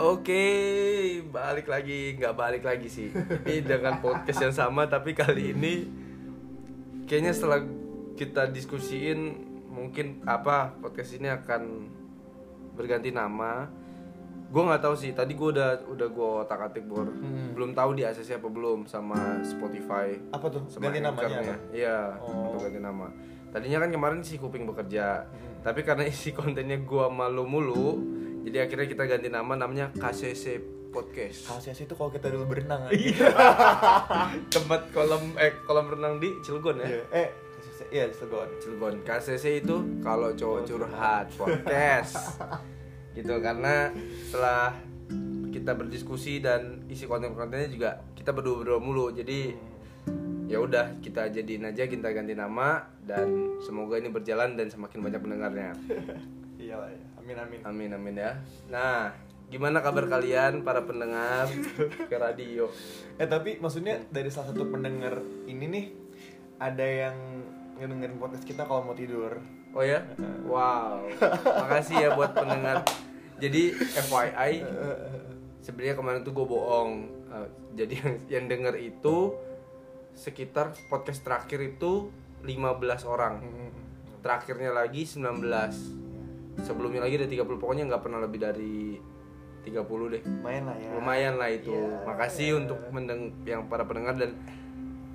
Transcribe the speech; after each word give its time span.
Oke, 0.00 0.48
balik 1.28 1.68
lagi, 1.68 2.16
nggak 2.16 2.32
balik 2.32 2.64
lagi 2.64 2.88
sih. 2.88 3.12
Ini 3.44 3.60
dengan 3.60 4.00
podcast 4.00 4.40
yang 4.40 4.54
sama, 4.56 4.88
tapi 4.88 5.12
kali 5.12 5.52
ini 5.52 5.74
kayaknya 7.04 7.36
setelah 7.36 7.60
kita 8.16 8.48
diskusiin, 8.48 9.36
mungkin 9.68 10.24
apa 10.24 10.72
podcast 10.80 11.20
ini 11.20 11.28
akan 11.28 11.92
berganti 12.72 13.12
nama. 13.12 13.68
Gue 14.48 14.62
nggak 14.64 14.80
tahu 14.80 14.96
sih. 14.96 15.12
Tadi 15.12 15.36
gue 15.36 15.48
udah 15.52 15.84
udah 15.84 16.08
gue 16.08 16.28
otak 16.48 16.72
atik 16.72 16.88
bor. 16.88 17.04
Hmm. 17.04 17.52
Belum 17.52 17.76
tahu 17.76 17.92
di 17.92 18.02
ACC 18.02 18.40
apa 18.40 18.48
belum 18.48 18.88
sama 18.88 19.44
Spotify. 19.44 20.16
Apa 20.32 20.48
tuh? 20.48 20.64
Sama 20.72 20.88
Ganti 20.88 21.04
namanya 21.04 21.44
apa? 21.44 21.54
Iya, 21.76 22.16
Oh. 22.24 22.56
untuk 22.56 22.64
ganti 22.64 22.80
nama. 22.80 23.12
Tadinya 23.52 23.84
kan 23.84 23.90
kemarin 23.92 24.24
si 24.24 24.40
Kuping 24.40 24.64
bekerja, 24.64 25.28
Hmm. 25.28 25.60
tapi 25.60 25.84
karena 25.84 26.08
isi 26.08 26.32
kontennya 26.32 26.80
gua 26.80 27.12
malu 27.12 27.44
mulu, 27.44 28.00
jadi 28.40 28.56
akhirnya 28.64 28.86
kita 28.88 29.04
ganti 29.04 29.28
nama 29.28 29.52
namanya 29.52 29.92
KCC 29.92 30.60
Podcast. 30.90 31.46
KCS 31.46 31.86
itu 31.86 31.94
kalau 31.94 32.10
kita 32.10 32.26
dulu 32.34 32.50
berenang 32.50 32.90
Iya. 32.94 33.30
Tempat 34.50 34.90
kolam 34.90 35.38
eh 35.38 35.54
kolam 35.62 35.86
renang 35.86 36.18
di 36.18 36.34
Cilegon 36.42 36.82
ya. 36.82 36.88
Iya. 36.90 37.04
Eh, 37.14 37.28
KCS 37.30 37.80
iya 37.94 38.04
Cilegon. 38.10 38.48
Cilegon. 38.58 38.94
KCC 39.06 39.62
itu 39.62 39.76
kalau 40.02 40.34
cowok 40.34 40.60
curhat 40.66 41.26
podcast. 41.38 42.42
gitu 43.16 43.38
karena 43.38 43.94
setelah 44.26 44.74
kita 45.50 45.74
berdiskusi 45.78 46.42
dan 46.42 46.82
isi 46.90 47.06
konten-kontennya 47.06 47.70
juga 47.70 47.90
kita 48.18 48.34
berdua-berdua 48.34 48.82
mulu. 48.82 49.14
Jadi 49.14 49.54
ya 50.50 50.58
udah 50.58 50.98
kita 50.98 51.30
jadiin 51.30 51.70
aja 51.70 51.86
kita 51.86 52.10
ganti 52.10 52.34
nama 52.34 52.82
dan 53.06 53.54
semoga 53.62 53.94
ini 53.94 54.10
berjalan 54.10 54.58
dan 54.58 54.66
semakin 54.66 54.98
banyak 55.06 55.20
pendengarnya. 55.22 55.70
Iya 56.60 56.76
lah 56.76 56.92
ya. 56.92 57.09
Amin 57.30 57.46
amin. 57.46 57.60
Amin 57.62 57.90
amin 57.94 58.14
ya. 58.18 58.32
Nah, 58.66 59.14
gimana 59.46 59.78
kabar 59.78 60.10
kalian 60.10 60.66
para 60.66 60.82
pendengar 60.82 61.46
ke 62.10 62.16
radio? 62.18 62.66
Eh 63.22 63.30
tapi 63.30 63.62
maksudnya 63.62 64.02
dari 64.10 64.34
salah 64.34 64.50
satu 64.50 64.66
pendengar 64.66 65.22
ini 65.46 65.64
nih 65.70 65.86
ada 66.58 66.82
yang 66.82 67.14
ngedengerin 67.78 68.18
podcast 68.18 68.42
kita 68.42 68.66
kalau 68.66 68.82
mau 68.82 68.98
tidur. 68.98 69.38
Oh 69.70 69.86
ya? 69.86 70.02
Wow. 70.42 71.06
Makasih 71.46 72.02
ya 72.02 72.08
buat 72.18 72.34
pendengar. 72.34 72.82
Jadi 73.38 73.78
FYI 73.78 74.66
sebenarnya 75.62 75.94
kemarin 75.94 76.26
tuh 76.26 76.34
gue 76.34 76.46
bohong. 76.50 76.90
Eh, 77.30 77.48
jadi 77.78 77.94
yang 77.94 78.12
yang 78.26 78.44
denger 78.50 78.74
itu 78.74 79.38
sekitar 80.18 80.74
podcast 80.90 81.22
terakhir 81.22 81.62
itu 81.62 82.10
15 82.42 83.06
orang. 83.06 83.38
Terakhirnya 84.18 84.74
lagi 84.74 85.06
19. 85.06 86.09
Sebelumnya 86.60 87.00
lagi 87.00 87.16
ada 87.16 87.26
30 87.26 87.56
pokoknya 87.56 87.84
nggak 87.86 88.02
pernah 88.02 88.18
lebih 88.18 88.38
dari 88.38 88.96
30 89.60 89.76
deh. 90.08 90.22
Lumayan 90.22 90.64
lah 90.64 90.76
ya. 90.76 90.90
Lumayan 90.92 91.34
lah 91.36 91.48
itu. 91.48 91.70
Iya. 91.70 92.04
Makasih 92.04 92.48
untuk 92.56 92.78
mendeng 92.88 93.20
yang 93.42 93.66
para 93.66 93.82
pendengar 93.82 94.16
dan 94.16 94.36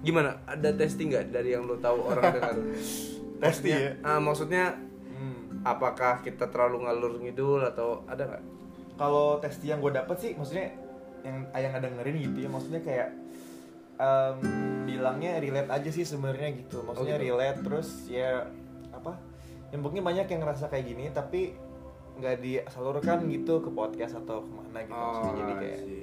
gimana? 0.01 0.37
Ada 0.45 0.73
testing 0.73 1.09
nggak 1.09 1.25
dari 1.29 1.51
yang 1.51 1.65
lo 1.65 1.77
tahu 1.77 1.97
orang 2.05 2.23
dengar? 2.35 2.55
Testing 3.41 3.73
ya? 3.73 3.91
ah, 4.01 4.17
maksudnya 4.17 4.77
Hmm. 5.07 5.63
apakah 5.63 6.19
kita 6.19 6.45
terlalu 6.45 6.83
ngalur 6.83 7.13
ngidul 7.17 7.63
atau 7.63 8.03
ada 8.05 8.27
nggak? 8.27 8.43
Kalau 8.95 9.39
testi 9.39 9.67
yang 9.67 9.79
gue 9.79 9.89
dapet 9.89 10.17
sih 10.19 10.31
maksudnya 10.31 10.75
yang 11.23 11.47
ayah 11.51 11.71
ngedengerin 11.71 12.15
gitu 12.21 12.37
ya 12.37 12.49
maksudnya 12.49 12.79
kayak 12.79 13.09
em, 13.95 14.37
bilangnya 14.83 15.39
relate 15.39 15.71
aja 15.71 15.89
sih 15.89 16.03
sebenarnya 16.03 16.53
gitu 16.53 16.83
maksudnya 16.83 17.15
Oh, 17.15 17.17
gitu. 17.17 17.27
relate 17.31 17.59
terus 17.59 17.89
ya 18.05 18.43
yang 19.69 19.81
mungkin 19.81 20.01
banyak 20.01 20.25
yang 20.25 20.41
ngerasa 20.41 20.65
kayak 20.67 20.85
gini 20.85 21.05
tapi 21.09 21.53
nggak 22.15 22.35
disalurkan 22.39 23.27
gitu 23.27 23.59
ke 23.59 23.69
podcast 23.69 24.15
atau 24.17 24.41
ke 24.41 24.51
mana 24.51 24.79
gitu 24.81 24.95
maksudnya 24.95 25.33
jadi 25.35 25.53
kayak 25.55 25.75
Oh, 25.75 25.83
sih. 25.83 25.99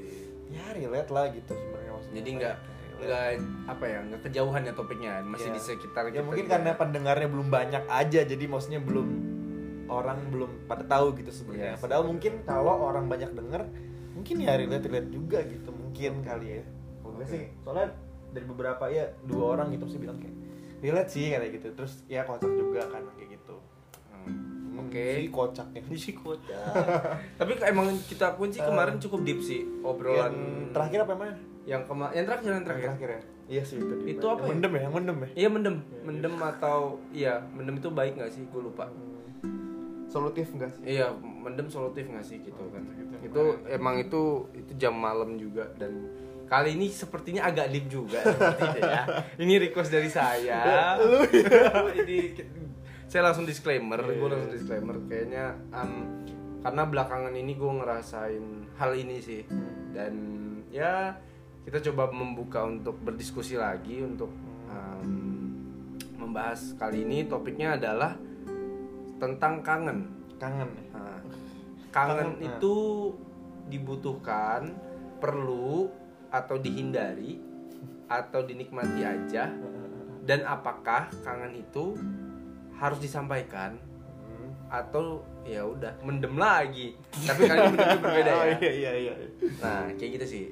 ya 0.51 0.67
relate 0.75 1.11
lah 1.11 1.25
gitu 1.31 1.53
sebenarnya 1.53 1.91
maksudnya 1.91 2.19
Jadi 2.19 2.31
nggak 2.35 2.57
nggak 3.03 3.27
apa 3.67 3.85
ya 3.85 3.99
nggak 4.05 4.21
kejauhan 4.23 4.63
ya 4.63 4.73
topiknya 4.73 5.13
masih 5.25 5.49
Iya. 5.49 5.57
di 5.57 5.61
sekitar 5.61 6.03
ya 6.05 6.11
kita 6.13 6.23
mungkin 6.23 6.45
juga. 6.45 6.53
karena 6.55 6.71
pendengarnya 6.77 7.29
belum 7.29 7.49
banyak 7.49 7.85
aja 7.85 8.21
jadi 8.23 8.45
maksudnya 8.47 8.81
belum 8.81 9.09
orang 9.89 10.19
belum 10.29 10.51
pada 10.65 10.85
tahu 10.85 11.17
gitu 11.17 11.31
sebenarnya 11.31 11.75
Iya, 11.75 11.81
padahal 11.81 12.05
mungkin 12.05 12.33
kalau 12.43 12.77
orang 12.79 13.07
banyak 13.07 13.31
denger 13.31 13.63
mungkin 14.13 14.37
ya 14.39 14.53
relate 14.55 14.87
relate 14.87 15.11
juga 15.11 15.39
gitu 15.43 15.71
mungkin 15.71 16.13
kali 16.23 16.47
ya 16.53 16.63
gue 17.03 17.11
Oke. 17.11 17.25
sih 17.27 17.45
soalnya 17.59 17.89
dari 18.31 18.45
beberapa 18.45 18.85
ya 18.87 19.05
dua 19.23 19.57
orang 19.57 19.73
gitu 19.73 19.85
sih 19.87 19.97
bilang 19.97 20.17
kayak 20.17 20.37
relate 20.79 21.11
sih 21.11 21.27
kayak 21.29 21.53
gitu 21.53 21.67
terus 21.75 22.05
ya 22.07 22.23
kocak 22.23 22.49
juga 22.49 22.87
kan 22.87 23.03
kayak 23.15 23.29
gitu 23.33 23.42
Hmm, 24.23 24.41
Hmm, 24.73 24.89
Oke. 24.89 25.05
si 25.15 25.29
kocak 25.29 25.69
ya 25.71 25.83
si 25.95 26.13
kocak. 26.13 26.61
Tapi 27.39 27.53
emang 27.63 27.89
kita 28.03 28.35
pun 28.35 28.49
sih 28.49 28.59
kemarin 28.59 28.97
cukup 28.99 29.21
deep 29.23 29.39
sih 29.39 29.63
obrolan 29.81 30.29
yang 30.29 30.35
terakhir 30.71 30.99
apa 31.03 31.13
emang 31.15 31.29
yang 31.63 31.83
kema 31.83 32.07
yang 32.11 32.25
terakhir 32.25 32.45
yang 32.45 32.55
yang 32.55 32.65
terakhir. 32.65 32.89
terakhir 32.91 33.09
ya 33.09 33.21
iya 33.49 33.63
sih 33.63 33.77
itu 33.77 33.95
Itu 34.09 34.27
apa 34.27 34.43
ya? 34.43 34.49
mendem 34.49 34.73
ya 34.73 34.81
yang 34.81 34.95
mendem 34.95 35.17
ya 35.17 35.29
Iya 35.37 35.49
mendem, 35.49 35.77
mendem 36.03 36.35
atau 36.39 36.79
iya 37.11 37.35
mendem 37.49 37.75
itu 37.77 37.89
baik 37.89 38.13
nggak 38.17 38.31
sih? 38.31 38.43
Gue 38.49 38.63
lupa. 38.63 38.89
solutif 40.05 40.45
enggak 40.51 40.71
sih 40.73 40.83
Iya, 40.91 41.09
mendem 41.15 41.67
solutif 41.67 42.05
nggak 42.05 42.21
sih 42.23 42.37
gitu 42.39 42.63
kan? 42.69 42.83
gitu. 42.85 43.17
Itu 43.25 43.43
emang 43.67 43.97
itu 43.99 44.23
itu 44.53 44.73
jam 44.77 44.93
malam 44.93 45.37
juga 45.37 45.69
dan 45.75 46.09
kali 46.45 46.77
ini 46.77 46.87
sepertinya 46.87 47.47
agak 47.47 47.69
deep 47.69 47.89
juga 47.89 48.21
sepertinya 48.21 48.81
ya. 48.83 49.03
Ini 49.43 49.55
request 49.63 49.89
dari 49.89 50.09
saya. 50.09 51.01
ini 51.99 52.37
saya 53.13 53.29
langsung 53.29 53.45
disclaimer, 53.45 54.01
gue 54.01 54.25
langsung 54.25 54.57
disclaimer. 54.57 54.97
Kayaknya 55.05 55.53
um, 55.77 56.25
karena 56.65 56.83
belakangan 56.89 57.35
ini 57.37 57.53
gue 57.61 57.73
ngerasain 57.85 58.45
hal 58.81 58.97
ini 58.97 59.21
sih. 59.21 59.45
Dan 59.93 60.17
ya 60.73 61.13
kita 61.69 61.93
coba 61.93 62.09
membuka 62.09 62.65
untuk 62.65 62.97
berdiskusi 63.05 63.61
lagi 63.61 64.01
untuk 64.01 64.33
um, 64.73 65.13
membahas 66.17 66.73
kali 66.81 67.05
ini. 67.05 67.29
Topiknya 67.29 67.77
adalah 67.77 68.17
tentang 69.21 69.61
kangen. 69.61 70.09
kangen. 70.41 70.73
Nah, 70.97 71.21
kangen 71.93 72.17
Kangen, 72.17 72.31
nah. 72.41 72.49
itu 72.49 72.77
dibutuhkan, 73.69 74.73
perlu 75.21 75.93
atau 76.33 76.57
dihindari 76.57 77.37
atau 78.09 78.41
dinikmati 78.41 79.05
aja. 79.05 79.53
Dan 80.25 80.49
apakah 80.49 81.13
kangen 81.21 81.61
itu 81.61 81.93
harus 82.83 82.99
disampaikan 82.99 83.79
Hmm. 84.23 84.51
atau 84.67 85.21
ya 85.43 85.63
udah 85.63 85.93
mendem 86.01 86.35
lagi. 86.35 86.99
Tapi 87.13 87.41
kali 87.45 87.59
ini 87.61 87.69
mendemnya 87.75 87.99
berbeda 88.01 88.31
Oh, 88.33 88.45
ya. 88.45 88.57
iya 88.59 88.73
iya 88.73 88.93
iya 88.99 89.15
Nah, 89.59 89.87
kayak 89.93 90.11
gitu 90.17 90.27
sih. 90.29 90.45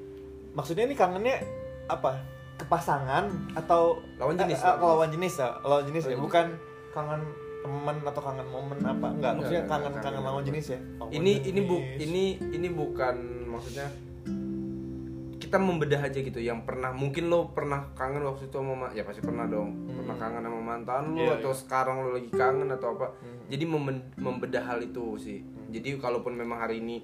maksudnya 0.50 0.84
ini 0.84 0.94
kangennya 0.94 1.42
apa 1.86 2.18
ke 2.54 2.64
pasangan 2.64 3.24
atau 3.52 3.98
Lawan 4.16 4.34
jenis, 4.36 4.58
eh, 4.58 4.68
eh, 4.68 4.76
lawan 4.76 5.08
jenis 5.08 5.34
ya 5.36 5.48
lawan 5.60 5.84
jenis 5.84 6.02
Lawan 6.02 6.06
ya 6.06 6.12
jenis. 6.12 6.22
bukan 6.22 6.46
kangen 6.90 7.22
temen 7.60 7.96
atau 8.02 8.20
kangen 8.20 8.46
momen 8.46 8.78
apa 8.80 9.06
enggak 9.10 9.32
maksudnya 9.32 9.62
kangen 9.64 9.92
kangen 9.92 10.02
kangen 10.02 10.22
lawan 10.22 10.42
jenis 10.42 10.66
ya 10.68 10.78
Lawan 10.98 11.10
ini 11.12 11.32
ini 11.40 11.60
bu 11.62 11.76
jenis. 11.78 11.98
ini 12.02 12.24
ini 12.52 12.68
bukan 12.68 13.14
maksudnya 13.46 13.86
kita 15.50 15.58
membedah 15.58 15.98
aja 16.00 16.14
gitu. 16.16 16.38
Yang 16.38 16.62
pernah 16.62 16.94
mungkin 16.94 17.26
lo 17.26 17.50
pernah 17.50 17.90
kangen 17.92 18.22
waktu 18.22 18.46
itu 18.46 18.54
sama 18.54 18.74
ma- 18.76 18.92
ya 18.92 19.02
pasti 19.02 19.18
pernah 19.18 19.44
dong. 19.44 19.90
Pernah 19.90 20.14
kangen 20.14 20.42
sama 20.42 20.60
mantan 20.62 21.10
lo 21.10 21.18
Iya, 21.20 21.34
atau 21.36 21.50
iya. 21.50 21.58
sekarang 21.58 21.96
lo 22.00 22.14
lagi 22.14 22.30
kangen 22.30 22.70
atau 22.70 22.94
apa. 22.94 23.06
Hmm. 23.18 23.42
jadi 23.50 23.64
membedah 24.16 24.62
hal 24.64 24.78
itu 24.78 25.18
sih. 25.18 25.42
Jadi 25.68 25.98
kalaupun 25.98 26.32
memang 26.32 26.60
hari 26.60 26.78
ini 26.78 27.02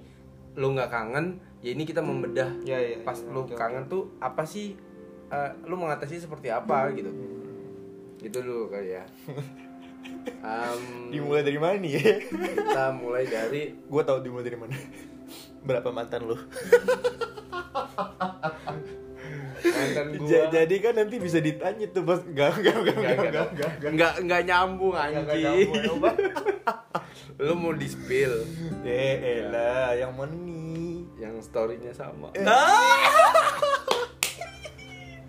lo 0.55 0.71
nggak 0.71 0.87
kangen 0.87 1.25
ya 1.59 1.69
ini 1.69 1.83
kita 1.83 1.99
membedah 1.99 2.63
Iya, 2.63 2.77
iya, 2.79 2.97
pas 3.01 3.19
iya, 3.19 3.27
lo 3.27 3.43
oke. 3.43 3.51
kangen 3.53 3.85
tuh 3.85 4.15
apa 4.17 4.41
sih 4.41 4.79
eh, 5.27 5.49
lo 5.61 5.75
mengatasi 5.75 6.17
seperti 6.17 6.47
apa 6.47 6.87
gitu 6.93 7.11
Hmm. 7.11 8.15
gitu. 8.17 8.39
Dulu 8.39 8.71
kali 8.71 8.95
ya. 8.95 9.03
Em, 10.39 11.11
dimulai 11.11 11.43
dari 11.43 11.59
mana 11.59 11.75
nih? 11.75 11.91
ya 11.93 12.15
kita 12.23 12.85
mulai 12.95 13.27
dari 13.27 13.75
gue 13.75 14.01
tahu 14.01 14.23
dimulai 14.23 14.45
dari 14.45 14.55
mana. 14.55 14.71
Berapa 15.67 15.91
mantan 15.91 16.23
lu 16.23 16.37
mantan 19.57 20.07
gua. 20.17 20.29
Ja- 20.29 20.49
jadi 20.53 20.75
kan 20.79 20.93
nanti 20.97 21.15
bisa 21.17 21.39
ditanya 21.41 21.85
tuh 21.89 22.03
bos. 22.05 22.21
Enggak 22.23 22.57
enggak 22.61 22.75
enggak 22.77 22.95
enggak 22.97 23.17
enggak 23.17 23.27
enggak 23.27 23.47
enggak 23.51 23.71
nggak 23.93 24.13
nggak. 24.23 24.41
Nyambung 24.45 24.95
anjing. 24.95 25.25
nyambung, 25.25 25.83
ya, 25.83 25.91
lu 27.45 27.53
mau 27.53 27.73
di 27.73 27.85
spill 27.85 28.33
eh 28.81 29.45
elah 29.45 29.93
yang 29.93 30.09
mana 30.17 30.33
nih 30.33 31.05
yang 31.21 31.37
storynya 31.37 31.93
sama. 31.93 32.33
Eh. 32.33 32.45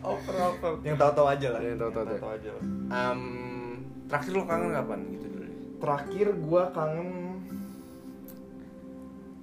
over 0.09 0.37
over. 0.41 0.73
Yang 0.81 0.97
tahu-tahu 0.97 1.27
aja 1.29 1.49
lah. 1.53 1.61
Yang 1.61 1.79
tahu-tahu 1.85 2.33
aja. 2.33 2.51
lah. 2.57 2.65
Em, 2.89 3.23
terakhir 4.09 4.33
lo 4.33 4.43
kangen 4.49 4.71
kapan 4.73 5.01
gitu 5.13 5.27
dulu? 5.29 5.45
Terakhir 5.79 6.27
gua 6.41 6.63
kangen 6.73 7.09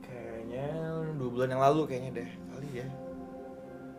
kayaknya 0.01 0.67
dua 1.21 1.29
bulan 1.29 1.49
yang 1.53 1.61
lalu 1.61 1.81
kayaknya 1.85 2.11
deh. 2.23 2.29
Kali 2.49 2.69
ya 2.81 2.87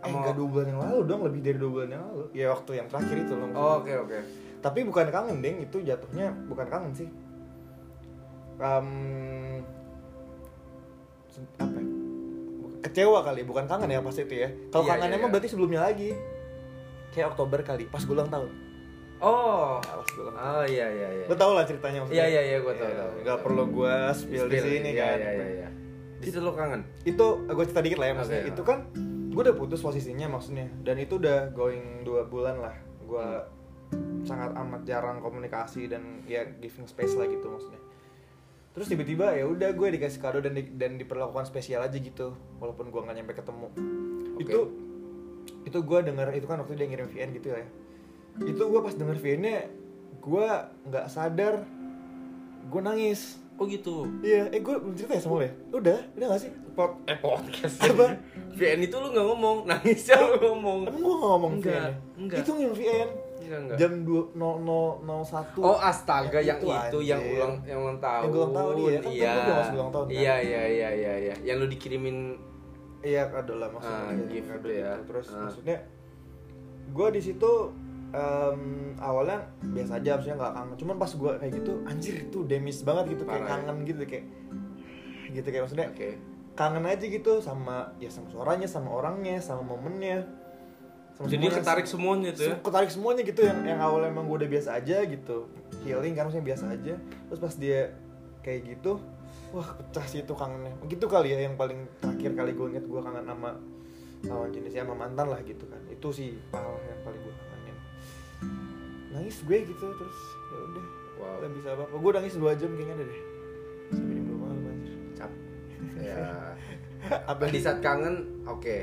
eh, 0.07 0.09
Sama- 0.09 0.19
enggak 0.23 0.35
dua 0.35 0.49
bulan 0.49 0.67
yang 0.69 0.81
lalu 0.81 0.99
dong 1.05 1.21
lebih 1.23 1.41
dari 1.43 1.57
dua 1.57 1.71
bulan 1.73 1.89
yang 1.91 2.03
lalu 2.05 2.25
ya 2.33 2.47
waktu 2.49 2.71
yang 2.75 2.87
terakhir 2.87 3.17
itu 3.19 3.33
loh 3.33 3.49
oh, 3.53 3.73
oke 3.77 3.93
oke 4.01 4.19
tapi 4.59 4.79
bukan 4.83 5.07
kangen 5.09 5.37
deng 5.39 5.57
itu 5.61 5.77
jatuhnya 5.81 6.27
bukan 6.47 6.67
kangen 6.67 6.93
sih 6.93 7.09
se- 11.29 11.53
apa 11.57 11.77
ya? 11.77 11.89
kecewa 12.83 13.19
kali 13.21 13.43
bukan 13.43 13.65
kangen 13.67 13.91
ya 13.91 14.01
pas 14.01 14.15
itu 14.15 14.35
ya 14.37 14.49
kalau 14.71 14.85
Iya, 14.85 14.91
kangen 14.95 15.09
iya, 15.09 15.17
emang 15.17 15.23
iya. 15.23 15.35
berarti 15.35 15.49
sebelumnya 15.49 15.81
lagi 15.83 16.11
kayak 17.11 17.27
Oktober 17.29 17.61
kali 17.63 17.85
pas 17.87 18.01
gue 18.01 18.15
ulang 18.15 18.29
tahun 18.29 18.51
Oh. 19.17 19.81
Ah, 19.81 19.97
pas 19.97 20.07
gue 20.07 20.23
ulang 20.23 20.37
tahun 20.37 20.53
Oh 20.55 20.65
iya 20.67 20.87
iya 20.89 21.09
iya. 21.11 21.25
lo 21.25 21.35
tau 21.35 21.53
lah 21.53 21.65
ceritanya 21.65 21.99
maksudnya 22.01 22.21
Iya, 22.21 22.27
iya, 22.29 22.43
iya, 22.47 22.59
gua 22.59 22.75
tahu, 22.75 22.85
Iya, 22.85 22.97
tahu, 22.97 23.11
nggak 23.17 23.25
tahu. 23.33 23.45
perlu 23.45 23.65
gue 23.71 23.95
spill 24.13 24.47
di 24.47 24.59
sini 24.59 24.91
iya, 24.91 25.01
kan 25.03 25.17
Iya 25.17 25.31
iya 25.33 25.47
iya. 25.57 25.69
Di 26.17 26.25
situ 26.27 26.39
lo 26.39 26.53
kangen. 26.53 26.81
itu 27.03 27.27
gue 27.47 27.65
cerita 27.65 27.83
dikit 27.83 27.99
lah 27.99 28.07
ya 28.07 28.15
maksudnya 28.15 28.43
Oke, 28.43 28.51
itu 28.51 28.63
kan 28.63 28.79
gue 29.37 29.43
udah 29.45 29.53
putus 29.53 29.85
posisinya 29.85 30.33
maksudnya. 30.33 30.65
Dan 30.81 30.97
itu 30.97 31.21
udah 31.21 31.53
going 31.53 32.09
dua 32.09 32.25
bulan 32.25 32.57
lah. 32.57 32.73
Gue 33.05 33.27
sangat 34.25 34.57
amat 34.57 34.83
jarang 34.83 35.21
komunikasi 35.21 35.87
dan 35.87 36.25
ya 36.25 36.49
giving 36.57 36.89
space 36.89 37.13
lah 37.15 37.29
gitu 37.29 37.45
maksudnya. 37.45 37.77
Terus 38.73 38.89
tiba-tiba 38.89 39.37
ya 39.37 39.45
udah 39.45 39.77
gue 39.77 39.89
dikasih 39.93 40.21
kado 40.21 40.41
dan 40.41 40.57
di- 40.57 40.73
dan 40.73 40.97
diperlakukan 40.97 41.45
spesial 41.45 41.85
aja 41.85 41.97
gitu 41.97 42.33
walaupun 42.57 42.89
gue 42.89 42.97
nggak 42.99 43.17
nyampe 43.17 43.33
ketemu. 43.37 43.69
Oke. 44.37 44.43
itu 44.43 44.61
itu 45.63 45.79
gue 45.79 45.99
denger 46.01 46.29
itu 46.33 46.47
kan 46.49 46.57
waktu 46.65 46.73
dia 46.73 46.89
ngirim 46.89 47.09
VN 47.09 47.31
gitu 47.37 47.53
ya. 47.53 47.69
Itu 48.41 48.63
gue 48.69 48.81
pas 48.81 48.97
denger 48.97 49.21
VN-nya 49.21 49.69
gue 50.19 50.49
nggak 50.89 51.07
sadar. 51.13 51.61
Gue 52.67 52.81
nangis. 52.81 53.37
Oh 53.57 53.65
gitu. 53.65 54.05
iya 54.21 54.49
eh 54.49 54.61
gue 54.61 54.75
belum 54.77 54.97
cerita 54.97 55.13
ya 55.13 55.21
sama 55.21 55.41
lo 55.41 55.45
ya? 55.45 55.53
Udah 55.73 55.99
udah 56.13 56.27
gak 56.33 56.41
sih 56.41 56.53
Pod 56.77 56.93
eh 57.07 57.17
podcast. 57.17 57.81
Apa? 57.83 58.07
VN 58.53 58.81
itu 58.83 58.93
lu 58.95 59.09
nggak 59.11 59.27
ngomong, 59.27 59.57
nangisnya 59.65 60.17
lu 60.19 60.37
ngomong. 60.39 60.79
Emang 60.87 61.01
gue 61.01 61.15
gak 61.15 61.25
ngomong 61.27 61.53
Enggak, 61.55 61.73
VN 61.73 61.93
enggak. 62.19 62.39
Itu 62.39 62.51
ngirim 62.53 62.75
VN 62.75 63.09
Enggak 63.37 63.59
enggak. 63.59 63.77
Jam 63.77 63.93
2.0001 64.03 65.61
Oh 65.63 65.79
astaga 65.79 66.39
yang, 66.39 66.59
itu, 66.59 66.69
anjir. 66.69 67.01
yang 67.07 67.21
ulang 67.23 67.55
yang 67.63 67.79
ulang 67.81 67.99
tahun. 67.99 68.23
Yang 68.23 68.33
ulang 68.35 68.53
tahun, 68.53 68.75
iya. 68.77 68.99
Kan 68.99 69.11
Iya. 69.11 69.33
gua 69.39 69.55
masih 69.57 69.75
ulang 69.75 69.91
tahun, 69.91 70.07
kan? 70.07 70.15
Iya 70.15 70.35
iya 70.39 70.63
iya 70.67 70.89
iya 70.93 71.13
iya. 71.19 71.35
Yang 71.43 71.57
lu 71.57 71.67
dikirimin 71.71 72.19
Iya 72.99 73.23
kado 73.27 73.55
lah 73.55 73.69
maksudnya 73.69 74.03
Iya, 74.11 74.25
gift 74.27 74.49
kado 74.51 74.69
ya. 74.69 74.91
gitu. 74.93 75.03
Terus 75.07 75.27
Ah. 75.31 75.41
maksudnya 75.43 75.77
Gue 76.89 77.09
di 77.11 77.21
situ 77.21 77.53
em, 78.09 78.61
awalnya 78.97 79.39
biasa 79.61 79.99
aja 79.99 80.11
maksudnya 80.15 80.39
nggak 80.39 80.55
kangen 80.55 80.77
cuman 80.77 80.97
pas 80.97 81.11
gue 81.11 81.31
kayak 81.37 81.53
gitu 81.57 81.73
anjir 81.85 82.15
itu 82.21 82.39
demis 82.43 82.79
banget 82.81 83.05
gitu 83.13 83.23
kayak 83.25 83.43
Parah 83.43 83.51
ya? 83.51 83.55
kangen 83.61 83.77
gitu 83.83 84.03
kayak 84.03 84.25
gitu 85.29 85.47
kayak 85.47 85.63
maksudnya 85.67 85.89
Oke. 85.91 86.11
Kangen 86.57 86.89
aja 86.89 87.05
gitu 87.05 87.45
sama 87.45 87.93
ya 88.01 88.09
sama 88.09 88.33
suaranya 88.33 88.65
sama 88.67 88.89
orangnya 88.97 89.39
sama 89.45 89.63
momennya. 89.63 90.25
Sama 91.17 91.33
Jadi 91.33 91.49
semuanya. 91.49 91.57
ketarik 91.61 91.87
semuanya 91.87 92.31
tuh 92.33 92.45
ya. 92.45 92.57
Ketarik 92.61 92.91
semuanya 92.93 93.23
gitu 93.25 93.41
yang 93.45 93.59
yang 93.65 93.81
awalnya 93.81 94.09
emang 94.13 94.25
gue 94.29 94.37
udah 94.45 94.51
biasa 94.51 94.69
aja 94.81 94.97
gitu. 95.05 95.49
Healing 95.85 96.17
kan 96.17 96.29
maksudnya 96.29 96.47
biasa 96.49 96.65
aja. 96.73 96.95
Terus 96.99 97.41
pas 97.41 97.55
dia 97.57 97.81
kayak 98.41 98.61
gitu 98.73 99.01
wah 99.53 99.69
pecah 99.77 100.05
sih 100.09 100.21
itu 100.25 100.33
kangennya. 100.33 100.73
Gitu 100.89 101.05
kali 101.07 101.37
ya 101.37 101.39
yang 101.45 101.61
paling 101.61 101.89
terakhir 102.01 102.33
kali 102.33 102.51
gue 102.57 102.67
inget 102.73 102.85
gue 102.89 103.01
kangen 103.05 103.25
sama 103.29 103.51
lawan 104.25 104.49
jenisnya 104.51 104.83
sama 104.89 104.97
mantan 104.97 105.29
lah 105.29 105.41
gitu 105.45 105.65
kan. 105.69 105.81
Itu 105.93 106.09
sih 106.13 106.37
parah 106.49 106.73
yang 106.73 107.01
paling 107.05 107.21
gue 107.21 107.33
kangenin. 107.37 107.77
Nangis 109.13 109.37
gue 109.45 109.59
gitu 109.61 109.87
terus 109.93 110.19
ya 110.53 110.59
udah. 110.73 110.87
Wow. 111.17 111.49
bisa 111.49 111.73
apa 111.73 111.89
apa 111.89 111.97
gue 111.97 112.11
nangis 112.13 112.35
dua 112.37 112.53
jam 112.57 112.69
kayaknya 112.77 113.05
deh. 113.05 113.21
Sampai 113.89 114.16
Ya. 116.07 116.53
apa 117.23 117.47
di 117.47 117.59
saat 117.59 117.79
kangen, 117.79 118.45
oke. 118.45 118.77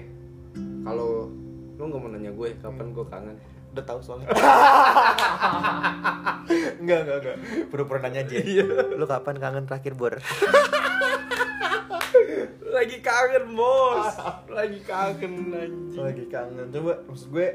Kalau 0.83 1.27
lu 1.73 1.83
nggak 1.83 1.99
mau 1.99 2.09
nanya 2.09 2.31
gue 2.31 2.49
kapan 2.57 2.89
gue 2.89 3.05
kangen? 3.05 3.37
udah 3.73 3.81
tahu 3.83 3.97
soalnya 3.99 4.29
enggak 6.77 6.99
enggak 7.01 7.17
enggak 7.17 7.37
pura-pura 7.67 7.99
nanya 7.99 8.21
aja 8.21 8.37
Iya. 8.37 8.65
lu 8.93 9.01
kapan 9.03 9.35
kangen 9.35 9.65
terakhir 9.65 9.93
bor 9.93 10.13
Lagi 12.73 13.01
kangen 13.01 13.53
bos. 13.53 14.13
Lagi 14.47 14.81
kangen 14.81 15.49
anjing. 15.49 15.93
lagi 15.95 16.25
kangen 16.27 16.69
coba 16.69 17.01
maksud 17.05 17.29
gue 17.29 17.47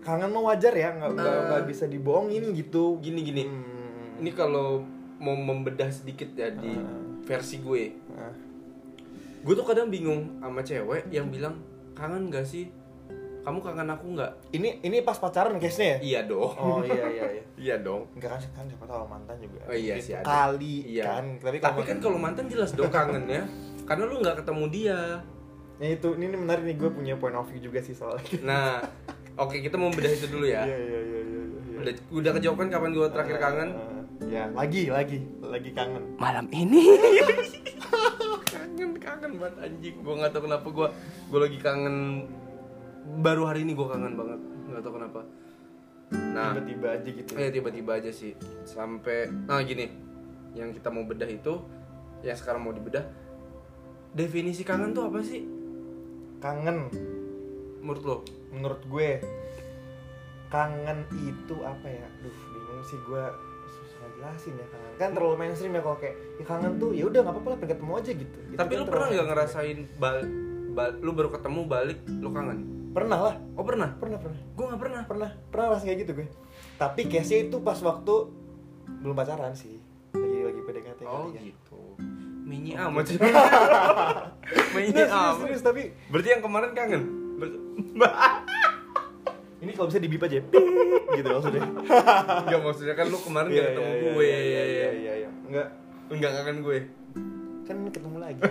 kangen 0.00 0.30
mah 0.30 0.42
wajar 0.44 0.70
ya 0.72 0.90
nggak 0.92 1.10
nggak 1.12 1.36
nggak 1.46 1.62
bisa 1.64 1.84
dibohongin 1.86 2.50
gitu 2.52 2.98
Gini 2.98 3.22
gini. 3.22 3.42
Hmm. 3.46 4.18
Ini 4.18 4.30
kalau 4.32 4.82
mau 5.18 5.34
membedah 5.34 5.90
sedikit 5.90 6.30
ya 6.32 6.50
di 6.50 6.74
Ah. 6.74 7.11
Versi 7.22 7.56
gue. 7.58 7.84
Nah, 8.10 8.32
Gue 9.42 9.52
tuh 9.52 9.66
kadang 9.66 9.90
bingung 9.90 10.38
sama 10.38 10.62
cewek 10.62 11.10
yang 11.10 11.26
bilang 11.26 11.58
kangen 11.92 12.30
gak 12.30 12.42
sih? 12.42 12.70
Kamu 13.42 13.58
kangen 13.58 13.90
aku 13.90 14.14
nggak? 14.14 14.54
ini 14.54 14.78
ini 14.80 15.02
pas 15.02 15.18
pacaran 15.18 15.58
case 15.58 15.74
nya 15.76 15.88
ya 15.88 15.98
Iya 15.98 16.20
dong. 16.30 16.54
oh 16.54 16.78
iya 16.80 16.94
iya 17.10 17.26
iya 17.28 17.42
iya 17.66 17.76
dong. 17.76 18.06
enggak 18.14 18.38
kan 18.38 18.40
kan 18.54 18.64
siapa 18.70 18.86
tahu 18.86 19.02
mantan 19.02 19.34
juga 19.42 19.66
Oh 19.66 19.74
iya 19.74 19.98
sih 19.98 20.14
ada. 20.14 20.22
kali 20.22 20.86
Iya. 20.88 21.04
kan 21.10 21.24
tapi, 21.42 21.58
Tapi 21.58 21.80
kan 21.82 21.98
kalau 21.98 22.22
mantan 22.22 22.46
jelas 22.46 22.70
dong 22.70 22.86
kangen 22.86 23.26
ya. 23.26 23.42
Karena 23.82 24.06
lu 24.06 24.22
nggak 24.22 24.46
ketemu 24.46 24.64
dia. 24.70 24.98
ya 25.82 25.88
itu 25.90 26.14
ini, 26.14 26.30
ini 26.30 26.38
menarik 26.38 26.62
nih 26.62 26.76
gue 26.78 26.90
punya 26.94 27.14
point 27.18 27.34
of 27.34 27.50
view 27.50 27.58
juga 27.58 27.82
sih 27.82 27.90
soalnya 27.90 28.22
Nah, 28.46 28.78
oke 29.34 29.58
kita 29.58 29.74
mau 29.74 29.90
bedah 29.90 30.12
itu 30.12 30.30
dulu 30.30 30.46
ya. 30.46 30.62
iya 30.62 30.78
iya 30.78 31.00
iya 31.02 31.20
iya 31.20 31.40
iya. 31.42 31.78
Udah 31.82 31.92
udah 32.14 32.30
kapan 32.70 32.90
gue 32.94 33.06
terakhir 33.10 33.36
kangen? 33.42 33.70
Ya 34.28 34.50
lagi 34.52 34.90
lagi 34.90 35.18
lagi 35.42 35.70
kangen 35.74 36.18
Malam 36.20 36.46
ini. 36.52 36.82
kangen 38.52 38.98
kangen 39.00 39.32
banget 39.40 39.56
anjing. 39.58 39.96
Gue 40.02 40.14
nggak 40.18 40.32
tahu 40.34 40.42
kenapa 40.46 40.66
gue 40.68 40.88
gue 41.32 41.40
lagi 41.40 41.58
kangen. 41.58 41.96
Baru 43.18 43.48
hari 43.48 43.66
ini 43.66 43.72
gue 43.74 43.86
kangen 43.86 44.14
banget. 44.14 44.40
Nggak 44.70 44.82
tahu 44.84 44.94
kenapa. 45.00 45.20
Nah, 46.12 46.52
tiba-tiba 46.52 46.88
aja 46.92 47.08
gitu 47.08 47.30
ya 47.40 47.48
tiba-tiba 47.48 47.90
aja 47.96 48.12
sih 48.12 48.36
sampai 48.68 49.32
nah 49.48 49.64
gini 49.64 49.88
yang 50.52 50.68
kita 50.68 50.92
mau 50.92 51.08
bedah 51.08 51.28
itu 51.28 51.56
yang 52.20 52.36
sekarang 52.36 52.68
mau 52.68 52.72
dibedah 52.76 53.00
definisi 54.12 54.60
kangen 54.60 54.92
tuh 54.92 55.08
apa 55.08 55.24
sih 55.24 55.40
kangen 56.44 56.92
menurut 57.80 58.02
lo 58.04 58.16
menurut 58.52 58.82
gue 58.84 59.24
kangen 60.52 61.08
itu 61.16 61.56
apa 61.64 61.86
ya 61.88 62.06
duh 62.20 62.36
bingung 62.52 62.82
sih 62.84 62.98
gue 63.08 63.24
jelasin 64.22 64.54
ya 64.54 64.66
kangen 64.70 64.92
kan 65.02 65.08
terlalu 65.18 65.34
mainstream 65.34 65.74
ya 65.74 65.82
kalau 65.82 65.98
kayak 65.98 66.14
ya 66.38 66.44
kangen 66.46 66.72
tuh 66.78 66.90
ya 66.94 67.04
udah 67.10 67.20
nggak 67.26 67.34
apa-apa 67.34 67.48
lah 67.50 67.58
pengen 67.58 67.72
ketemu 67.74 67.92
aja 67.98 68.10
gitu. 68.14 68.38
Itu 68.46 68.58
tapi 68.60 68.72
kan 68.72 68.78
lu 68.78 68.84
pernah 68.86 69.06
nggak 69.10 69.28
ngerasain 69.34 69.78
bal, 69.98 70.16
bal- 70.78 70.98
lu 71.02 71.10
baru 71.10 71.28
ketemu 71.34 71.60
balik 71.66 71.98
lu 72.06 72.28
kangen? 72.30 72.58
Pernah 72.92 73.18
lah. 73.18 73.34
Oh 73.58 73.64
pernah? 73.66 73.88
Pernah 73.98 74.18
pernah. 74.22 74.40
Gue 74.54 74.64
nggak 74.68 74.80
pernah. 74.80 75.00
Pernah. 75.08 75.30
Pernah 75.50 75.66
rasanya 75.74 75.88
kayak 75.90 76.00
gitu 76.06 76.12
gue. 76.14 76.26
Tapi 76.78 77.00
case 77.10 77.34
itu 77.48 77.56
pas 77.64 77.78
waktu 77.82 78.14
belum 79.02 79.14
pacaran 79.16 79.52
sih. 79.58 79.82
Lagi 80.14 80.38
lagi 80.44 80.60
PDKT 80.60 81.00
oh 81.02 81.26
kali 81.26 81.34
ya. 81.34 81.42
gitu. 81.50 81.80
Mini 82.46 82.76
amat. 82.78 83.04
sih 83.10 83.18
mini 84.76 84.92
serius, 84.92 85.10
amat. 85.10 85.34
serius, 85.40 85.62
tapi 85.64 85.82
berarti 86.12 86.28
yang 86.30 86.42
kemarin 86.44 86.70
kangen? 86.76 87.02
Ber- 87.40 87.58
ini 89.62 89.70
kalau 89.72 89.86
bisa 89.86 89.98
dibip 89.98 90.20
aja 90.20 90.42
gitu 91.12 91.28
maksudnya. 91.28 91.62
Enggak 92.44 92.60
maksudnya 92.60 92.94
kan 92.94 93.06
lu 93.06 93.18
kemarin 93.18 93.48
nggak 93.48 93.56
Iya, 93.56 93.70
ketemu 93.70 93.86
iya, 93.86 94.02
gue. 94.02 94.24
iya, 94.24 94.40
iya, 94.40 94.62
iya, 94.64 94.88
iya, 94.92 95.12
iya. 95.16 95.30
enggak 95.44 95.66
enggak 96.08 96.30
kangen 96.32 96.56
gue. 96.60 96.78
Kan 97.62 97.76
ketemu 97.88 98.16
lagi. 98.18 98.40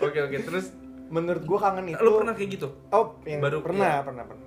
Oke 0.00 0.18
oke 0.18 0.38
terus? 0.40 0.66
Menurut 1.08 1.42
gue 1.42 1.58
kangen 1.60 1.86
itu 1.88 2.00
lu 2.00 2.10
pernah 2.16 2.32
kayak 2.32 2.50
gitu? 2.52 2.68
Oh 2.88 3.18
yang 3.22 3.38
Baru- 3.38 3.62
pernah 3.62 3.86
iya. 3.92 4.02
pernah 4.02 4.24
pernah. 4.24 4.46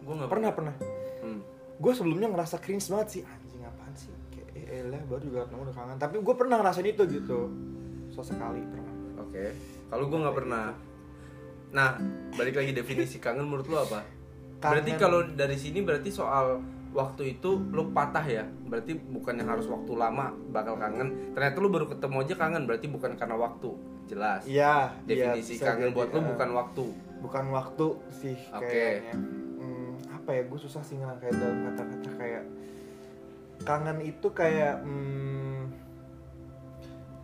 Gue 0.00 0.14
nggak 0.14 0.30
pernah 0.30 0.50
pernah. 0.50 0.74
Hmm. 1.18 1.40
gue 1.76 1.92
sebelumnya 1.92 2.26
ngerasa 2.28 2.58
cringe 2.58 2.86
banget 2.88 3.08
sih. 3.08 3.22
Anjing 3.22 3.62
apaan 3.62 3.94
sih? 3.94 4.10
Kayak 4.28 4.48
eh, 4.56 4.82
elah 4.82 5.02
baru 5.04 5.20
juga 5.20 5.38
ketemu 5.44 5.62
udah 5.62 5.76
kangen. 5.76 5.96
Tapi 5.96 6.14
gue 6.18 6.34
pernah 6.34 6.56
ngerasain 6.58 6.88
itu 6.88 7.02
gitu. 7.06 7.38
Sesekali 8.10 8.62
pernah. 8.64 8.94
Oke. 9.20 9.44
Kalau 9.86 10.04
gue 10.04 10.18
nggak 10.18 10.36
pernah. 10.36 10.64
Nah, 11.68 11.88
balik 12.32 12.54
lagi 12.56 12.72
definisi 12.72 13.16
kangen 13.18 13.44
menurut 13.44 13.66
lu 13.66 13.76
apa? 13.76 14.00
Berarti 14.58 14.90
Kangen. 14.90 15.00
kalau 15.00 15.20
dari 15.28 15.54
sini 15.54 15.80
berarti 15.80 16.10
soal 16.10 16.58
waktu 16.90 17.36
itu 17.36 17.54
lu 17.70 17.90
patah 17.90 18.22
ya. 18.22 18.42
Berarti 18.42 18.94
bukannya 18.94 19.44
harus 19.44 19.66
waktu 19.66 19.92
lama 19.92 20.34
bakal 20.50 20.74
kangen. 20.74 21.32
Ternyata 21.32 21.56
lu 21.58 21.68
baru 21.68 21.86
ketemu 21.86 22.16
aja 22.20 22.34
kangen. 22.34 22.62
Berarti 22.66 22.86
bukan 22.86 23.14
karena 23.14 23.36
waktu. 23.36 23.70
Jelas. 24.08 24.40
iya 24.42 24.96
Definisi 25.04 25.54
bisa 25.54 25.68
kangen 25.68 25.92
jadi, 25.92 25.94
buat 25.94 26.08
lu 26.08 26.18
eh, 26.18 26.26
bukan 26.32 26.50
waktu. 26.54 26.84
bukan 27.18 27.44
waktu 27.50 27.86
sih 28.08 28.38
Oke. 28.48 28.64
kayaknya 28.64 29.14
Hmm, 29.58 29.90
apa 30.08 30.30
ya 30.32 30.42
gue 30.46 30.56
susah 30.56 30.80
sih 30.80 30.96
ngerangkai 30.96 31.28
dalam 31.28 31.58
kata-kata 31.66 32.10
kayak 32.14 32.44
kangen 33.60 33.98
itu 34.00 34.28
kayak 34.32 34.80
hmm, 34.80 35.66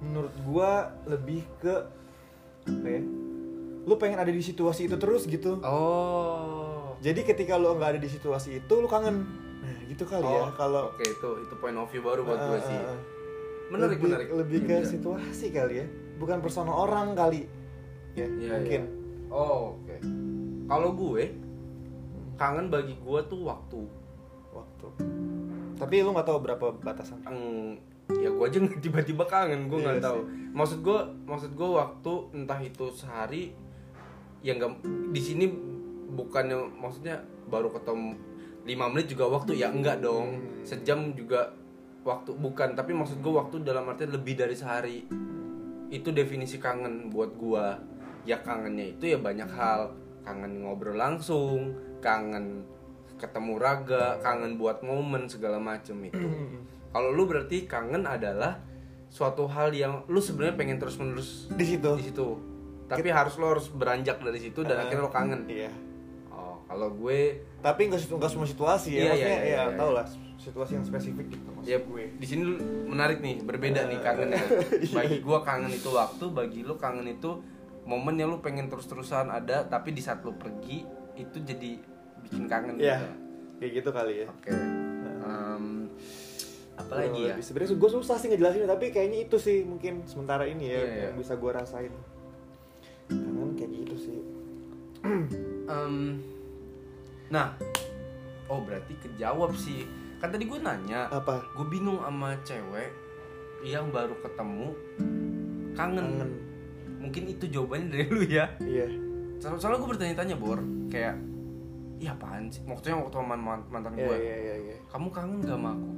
menurut 0.02 0.34
gue 0.36 0.70
lebih 1.08 1.40
ke 1.56 1.74
apa 2.66 2.86
ya 2.90 3.00
lu 3.84 3.94
pengen 3.96 4.18
ada 4.18 4.28
di 4.28 4.40
situasi 4.40 4.84
itu 4.84 4.96
terus 4.96 5.24
gitu 5.24 5.56
Oh. 5.64 6.53
Jadi 7.04 7.20
ketika 7.22 7.54
lu 7.54 7.76
nggak 7.76 7.90
ada 7.90 8.00
di 8.00 8.08
situasi 8.08 8.58
itu 8.58 8.74
lu 8.74 8.88
kangen 8.88 9.28
nah 9.60 9.76
gitu 9.84 10.04
kali 10.04 10.24
ya 10.24 10.40
Oh, 10.42 10.52
kalau 10.52 10.88
Oke, 10.90 11.04
itu 11.04 11.28
itu 11.38 11.54
point 11.54 11.76
of 11.76 11.84
view 11.86 12.00
baru 12.00 12.20
buat 12.22 12.36
Ah, 12.38 12.46
gue 12.46 12.56
ah, 12.56 12.62
sih. 12.62 12.78
ah. 12.78 12.98
Menarik, 13.66 13.96
lebih, 13.96 14.06
menarik. 14.06 14.28
lebih 14.30 14.58
ke 14.62 14.76
bisa. 14.78 14.90
situasi 14.90 15.46
kali 15.50 15.74
ya 15.78 15.86
bukan 16.14 16.38
persona 16.38 16.68
orang 16.70 17.12
kali 17.12 17.44
ya 18.12 18.24
Iya, 18.24 18.48
mungkin 18.54 18.82
Oh, 19.26 19.74
oke. 19.74 19.96
Kalau 20.64 20.90
gue 20.94 21.24
kangen 22.34 22.66
bagi 22.68 22.94
gue 22.94 23.20
tuh 23.24 23.40
waktu. 23.42 23.80
waktu 24.50 24.86
tapi 25.74 25.98
lu 25.98 26.10
nggak 26.10 26.24
tahu 26.24 26.38
berapa 26.40 26.66
batasan 26.78 27.18
Eng, 27.24 27.74
ya 28.14 28.28
gue 28.28 28.44
aja 28.44 28.58
tiba-tiba 28.78 29.24
kangen 29.24 29.66
gue 29.66 29.76
nggak 29.76 29.98
Iya 29.98 30.06
tahu 30.06 30.20
maksud 30.52 30.78
gue 30.80 30.98
maksud 31.24 31.50
gue 31.52 31.68
waktu 31.68 32.12
entah 32.32 32.60
itu 32.60 32.86
sehari 32.90 33.50
ya 34.38 34.54
nggak 34.54 34.70
di 35.10 35.18
sini 35.18 35.44
bukannya 36.06 36.56
maksudnya 36.74 37.20
baru 37.46 37.70
ketemu 37.70 38.16
lima 38.64 38.88
menit 38.88 39.12
juga 39.12 39.28
waktu 39.28 39.56
ya 39.56 39.68
enggak 39.68 40.00
dong. 40.00 40.40
Hmm. 40.40 40.64
sejam 40.64 41.12
juga 41.12 41.52
waktu 42.00 42.32
bukan. 42.32 42.72
Tapi 42.72 42.92
maksud 42.92 43.20
gue 43.20 43.32
waktu 43.32 43.60
dalam 43.60 43.84
artian 43.86 44.10
lebih 44.10 44.34
dari 44.34 44.52
sehari. 44.52 45.04
Itu 45.88 46.10
definisi 46.10 46.56
kangen 46.56 47.08
buat 47.08 47.36
gua. 47.36 47.76
Ya 48.24 48.40
kangennya 48.40 48.96
itu 48.96 49.04
ya 49.06 49.18
banyak 49.18 49.48
hal. 49.48 49.92
Kangen 50.24 50.64
ngobrol 50.64 50.96
langsung 50.96 51.76
kangen 52.00 52.64
ketemu 53.14 53.56
raga 53.56 54.18
kangen 54.20 54.56
buat 54.56 54.80
momen 54.80 55.28
segala 55.28 55.60
macem 55.60 56.00
itu. 56.02 56.24
Kalau 56.90 57.12
lu 57.12 57.24
berarti 57.24 57.64
kangen 57.64 58.04
adalah 58.04 58.58
suatu 59.06 59.44
hal 59.46 59.70
yang 59.70 60.02
lu 60.08 60.18
sebenarnya 60.18 60.56
pengen 60.56 60.76
terus 60.80 60.96
menerus 60.96 61.46
di 61.52 61.64
situ. 61.68 61.90
di 61.94 62.04
situ. 62.08 62.28
Tapi 62.84 63.08
harus 63.08 63.36
lo 63.36 63.52
harus 63.52 63.68
beranjak 63.68 64.18
dari 64.18 64.40
situ 64.40 64.60
dan 64.60 64.76
Eh, 64.76 64.82
akhirnya 64.88 65.04
lo 65.04 65.12
kangen. 65.12 65.44
iya 65.46 65.70
kalau 66.64 66.88
gue 66.90 67.20
tapi 67.58 67.80
nggak 67.86 68.00
nggak 68.10 68.30
semua 68.30 68.46
situasi 68.46 68.88
Iya, 68.90 68.98
ya 68.98 69.08
maksudnya 69.10 69.28
iya, 69.30 69.42
iya, 69.42 69.54
ya 69.54 69.64
iya. 69.64 69.76
tau 69.76 69.90
lah 69.90 70.06
situasi 70.36 70.72
yang 70.74 70.84
spesifik 70.84 71.26
gitu 71.30 71.48
maksud 71.50 71.66
ya 71.66 71.78
gue 71.78 72.04
di 72.14 72.26
sini 72.26 72.42
menarik 72.84 73.18
nih 73.18 73.40
berbeda 73.40 73.80
nih 73.86 73.98
kangennya 73.98 74.42
bagi 74.96 75.16
gua 75.18 75.40
kangen 75.40 75.70
itu 75.70 75.88
waktu 75.88 76.24
bagi 76.28 76.60
lu 76.60 76.74
kangen 76.74 77.06
itu 77.06 77.40
momen 77.84 78.14
yang 78.14 78.28
lu 78.28 78.38
pengen 78.38 78.66
terus-terusan 78.66 79.28
ada 79.28 79.62
tapi 79.62 79.90
di 79.90 80.00
saat 80.00 80.20
lu 80.20 80.32
pergi 80.32 80.84
itu 81.14 81.36
jadi 81.38 81.80
bikin 82.22 82.44
kangen 82.44 82.76
Iya. 82.76 82.96
gitu. 82.98 83.08
kayak 83.56 83.72
gitu 83.74 83.90
kali 83.90 84.14
ya 84.16 84.26
oke 84.26 84.50
Em, 85.24 85.88
apa 86.74 86.92
lagi 86.98 87.20
ya 87.22 87.34
Lebih- 87.34 87.44
sebenarnya 87.44 87.70
gue 87.74 87.90
susah 87.94 88.16
sih 88.16 88.28
ngejelasin 88.28 88.66
tapi 88.66 88.86
kayaknya 88.90 89.18
itu 89.22 89.36
sih 89.38 89.62
mungkin 89.62 90.04
sementara 90.04 90.44
ini 90.44 90.64
ya 90.66 90.74
Iya, 90.74 90.84
iya. 90.84 91.02
yang 91.06 91.16
bisa 91.16 91.32
gue 91.34 91.50
rasain 91.50 91.92
kangen 93.06 93.50
kayak 93.54 93.70
gitu 93.78 93.94
sih 93.98 94.18
Em, 95.66 96.20
nah 97.34 97.50
oh 98.46 98.62
berarti 98.62 98.94
kejawab 99.02 99.58
sih. 99.58 99.82
Kan 100.22 100.30
tadi 100.30 100.46
gue 100.46 100.54
nanya 100.62 101.10
apa? 101.10 101.42
gue 101.50 101.66
bingung 101.66 101.98
sama 101.98 102.38
cewek 102.46 102.94
yang 103.66 103.90
baru 103.90 104.14
ketemu 104.22 104.70
kangen. 105.74 106.06
kangen. 106.22 106.30
Mungkin 107.02 107.22
itu 107.26 107.50
jawabannya 107.50 107.90
dari 107.90 108.06
lu 108.14 108.22
ya. 108.22 108.46
Iya. 108.62 108.86
Soal- 109.42 109.58
soalnya 109.58 109.82
gue 109.82 109.90
bertanya-tanya 109.90 110.36
bor 110.38 110.62
kayak 110.86 111.18
iya 111.98 112.14
apaan 112.14 112.46
sih? 112.54 112.62
Maksudnya 112.62 113.02
waktu 113.02 113.18
sama 113.18 113.34
man- 113.34 113.66
mantan 113.66 113.98
iya 113.98 114.06
gue 114.06 114.16
iya 114.22 114.36
iya 114.38 114.54
iya. 114.70 114.76
Kamu 114.86 115.10
kangen 115.10 115.42
gak 115.42 115.58
sama 115.58 115.74
aku? 115.74 115.88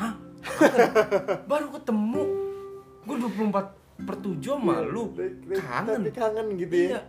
Hah? 0.00 0.12
Baru 1.50 1.68
ketemu? 1.76 2.22
Gue 3.04 3.16
24 3.20 4.08
per 4.08 4.16
7 4.24 4.40
sama 4.40 4.80
lu? 4.80 5.12
kangen 5.52 6.00
tapi 6.08 6.16
kangen 6.16 6.46
gitu 6.56 6.74
ya. 6.74 6.88
Iya. 6.96 7.00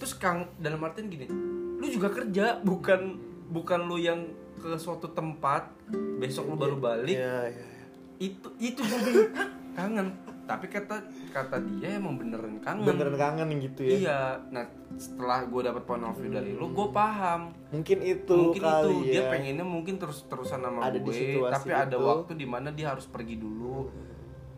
Terus 0.00 0.12
kang 0.16 0.48
dalam 0.56 0.80
artian 0.80 1.12
gini 1.12 1.28
lu 1.76 1.84
juga 1.92 2.08
kerja 2.08 2.56
bukan 2.64 3.20
bukan 3.56 3.80
lu 3.82 3.96
yang 3.96 4.20
ke 4.54 4.76
suatu 4.76 5.08
tempat 5.10 5.72
besok 6.16 6.44
lu 6.46 6.56
baru 6.56 6.76
balik 6.76 7.12
iya 7.12 7.48
iya 7.48 7.64
iya. 7.64 7.84
itu 8.18 8.48
itu 8.58 8.80
gue 8.80 9.32
"Hah, 9.32 9.48
kangen 9.74 10.12
tapi 10.44 10.68
kata 10.68 11.02
kata 11.28 11.56
dia 11.66 11.96
emang 11.96 12.16
beneran 12.16 12.60
kangen 12.60 12.86
beneran 12.86 13.16
kangen 13.16 13.48
gitu 13.58 13.80
ya 13.82 13.90
Iya, 13.98 14.20
nah 14.48 14.62
setelah 14.94 15.42
gue 15.42 15.60
dapet 15.60 15.82
point 15.82 16.00
of 16.00 16.14
view 16.14 16.30
dari 16.30 16.52
lu, 16.52 16.70
gue 16.70 16.88
paham. 16.88 17.50
mungkin 17.68 17.98
itu 18.00 18.30
mungkin 18.30 18.62
kali 18.62 18.94
itu 18.94 19.10
dia 19.10 19.20
ya. 19.20 19.28
pengennya 19.28 19.66
mungkin 19.66 19.94
terus 19.96 20.22
terusan 20.24 20.62
sama 20.62 20.80
Ada 20.80 20.96
gue, 20.96 21.18
tapi 21.50 21.68
ada 21.68 21.92
itu. 21.92 22.06
waktu 22.06 22.32
di 22.34 22.46
mana 22.46 22.70
dia 22.70 22.86
harus 22.88 23.04
pergi 23.04 23.36
dulu, 23.36 23.90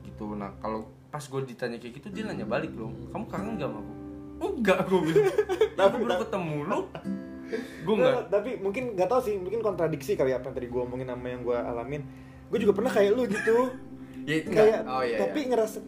gitu. 0.05 0.37
Nah 0.37 0.53
kalau 0.59 0.85
pas 1.09 1.25
gue 1.25 1.41
ditanya 1.43 1.81
kayak 1.81 1.95
gitu 1.97 2.13
dia 2.13 2.23
nanya 2.23 2.45
balik 2.45 2.71
loh, 2.73 2.93
kamu 3.09 3.25
kangen 3.27 3.53
gak 3.57 3.67
sama 3.67 3.81
aku? 3.83 3.93
Enggak, 4.39 4.79
gue 4.85 5.01
bilang. 5.03 5.27
Tapi 5.75 5.95
baru 5.99 6.15
ketemu 6.21 6.57
lu, 6.63 6.79
gue 7.51 7.95
Nggak, 7.95 8.29
tapi 8.29 8.51
mungkin 8.57 8.93
nggak 8.93 9.07
tahu 9.07 9.21
sih 9.23 9.35
mungkin 9.35 9.61
kontradiksi 9.61 10.15
kali 10.15 10.31
apa 10.31 10.47
yang 10.47 10.57
tadi 10.57 10.67
gue 10.67 10.81
omongin 10.81 11.07
sama 11.07 11.27
yang 11.27 11.43
gue 11.43 11.57
alamin 11.57 12.03
gue 12.47 12.59
juga 12.59 12.73
pernah 12.73 12.91
kayak 12.91 13.11
lu 13.11 13.25
gitu 13.25 13.57
Ya, 14.23 14.43
kayak 14.43 14.85
Oh 14.85 15.01
iya. 15.01 15.17
tapi 15.19 15.41
iya. 15.41 15.49
ngerasa 15.49 15.79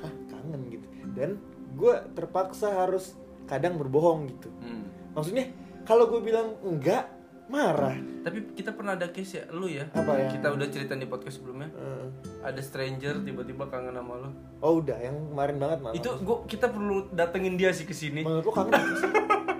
ah 0.00 0.12
kangen 0.26 0.62
gitu 0.68 0.86
dan 1.12 1.38
gue 1.72 1.94
terpaksa 2.12 2.74
harus 2.76 3.14
kadang 3.44 3.76
berbohong 3.76 4.26
gitu 4.28 4.50
Hmm. 4.58 4.90
maksudnya 5.12 5.46
kalau 5.82 6.08
gue 6.08 6.18
bilang 6.20 6.58
enggak 6.60 7.06
marah 7.46 7.94
Tapi 8.20 8.42
kita 8.52 8.74
pernah 8.74 8.98
ada 8.98 9.06
case 9.06 9.38
ya, 9.38 9.46
lu 9.50 9.70
ya. 9.70 9.86
Apa 9.88 10.18
ya? 10.18 10.26
Kita 10.26 10.50
udah 10.50 10.66
cerita 10.66 10.98
di 10.98 11.06
podcast 11.06 11.38
sebelumnya. 11.38 11.70
Eh, 11.70 12.06
Ada 12.42 12.58
stranger 12.58 13.22
tiba-tiba 13.22 13.70
kangen 13.70 13.94
sama 13.94 14.18
lu. 14.18 14.34
oh 14.58 14.82
udah 14.82 14.98
yang 14.98 15.14
kemarin 15.30 15.56
banget 15.56 15.78
malah 15.78 15.94
Itu 15.94 16.10
gua 16.20 16.42
kita 16.42 16.66
perlu 16.66 17.06
datengin 17.12 17.54
dia 17.54 17.70
sih 17.70 17.86
ke 17.86 17.94
sini. 17.94 18.26
menurut 18.26 18.42
lu 18.42 18.50
kangen 18.50 18.74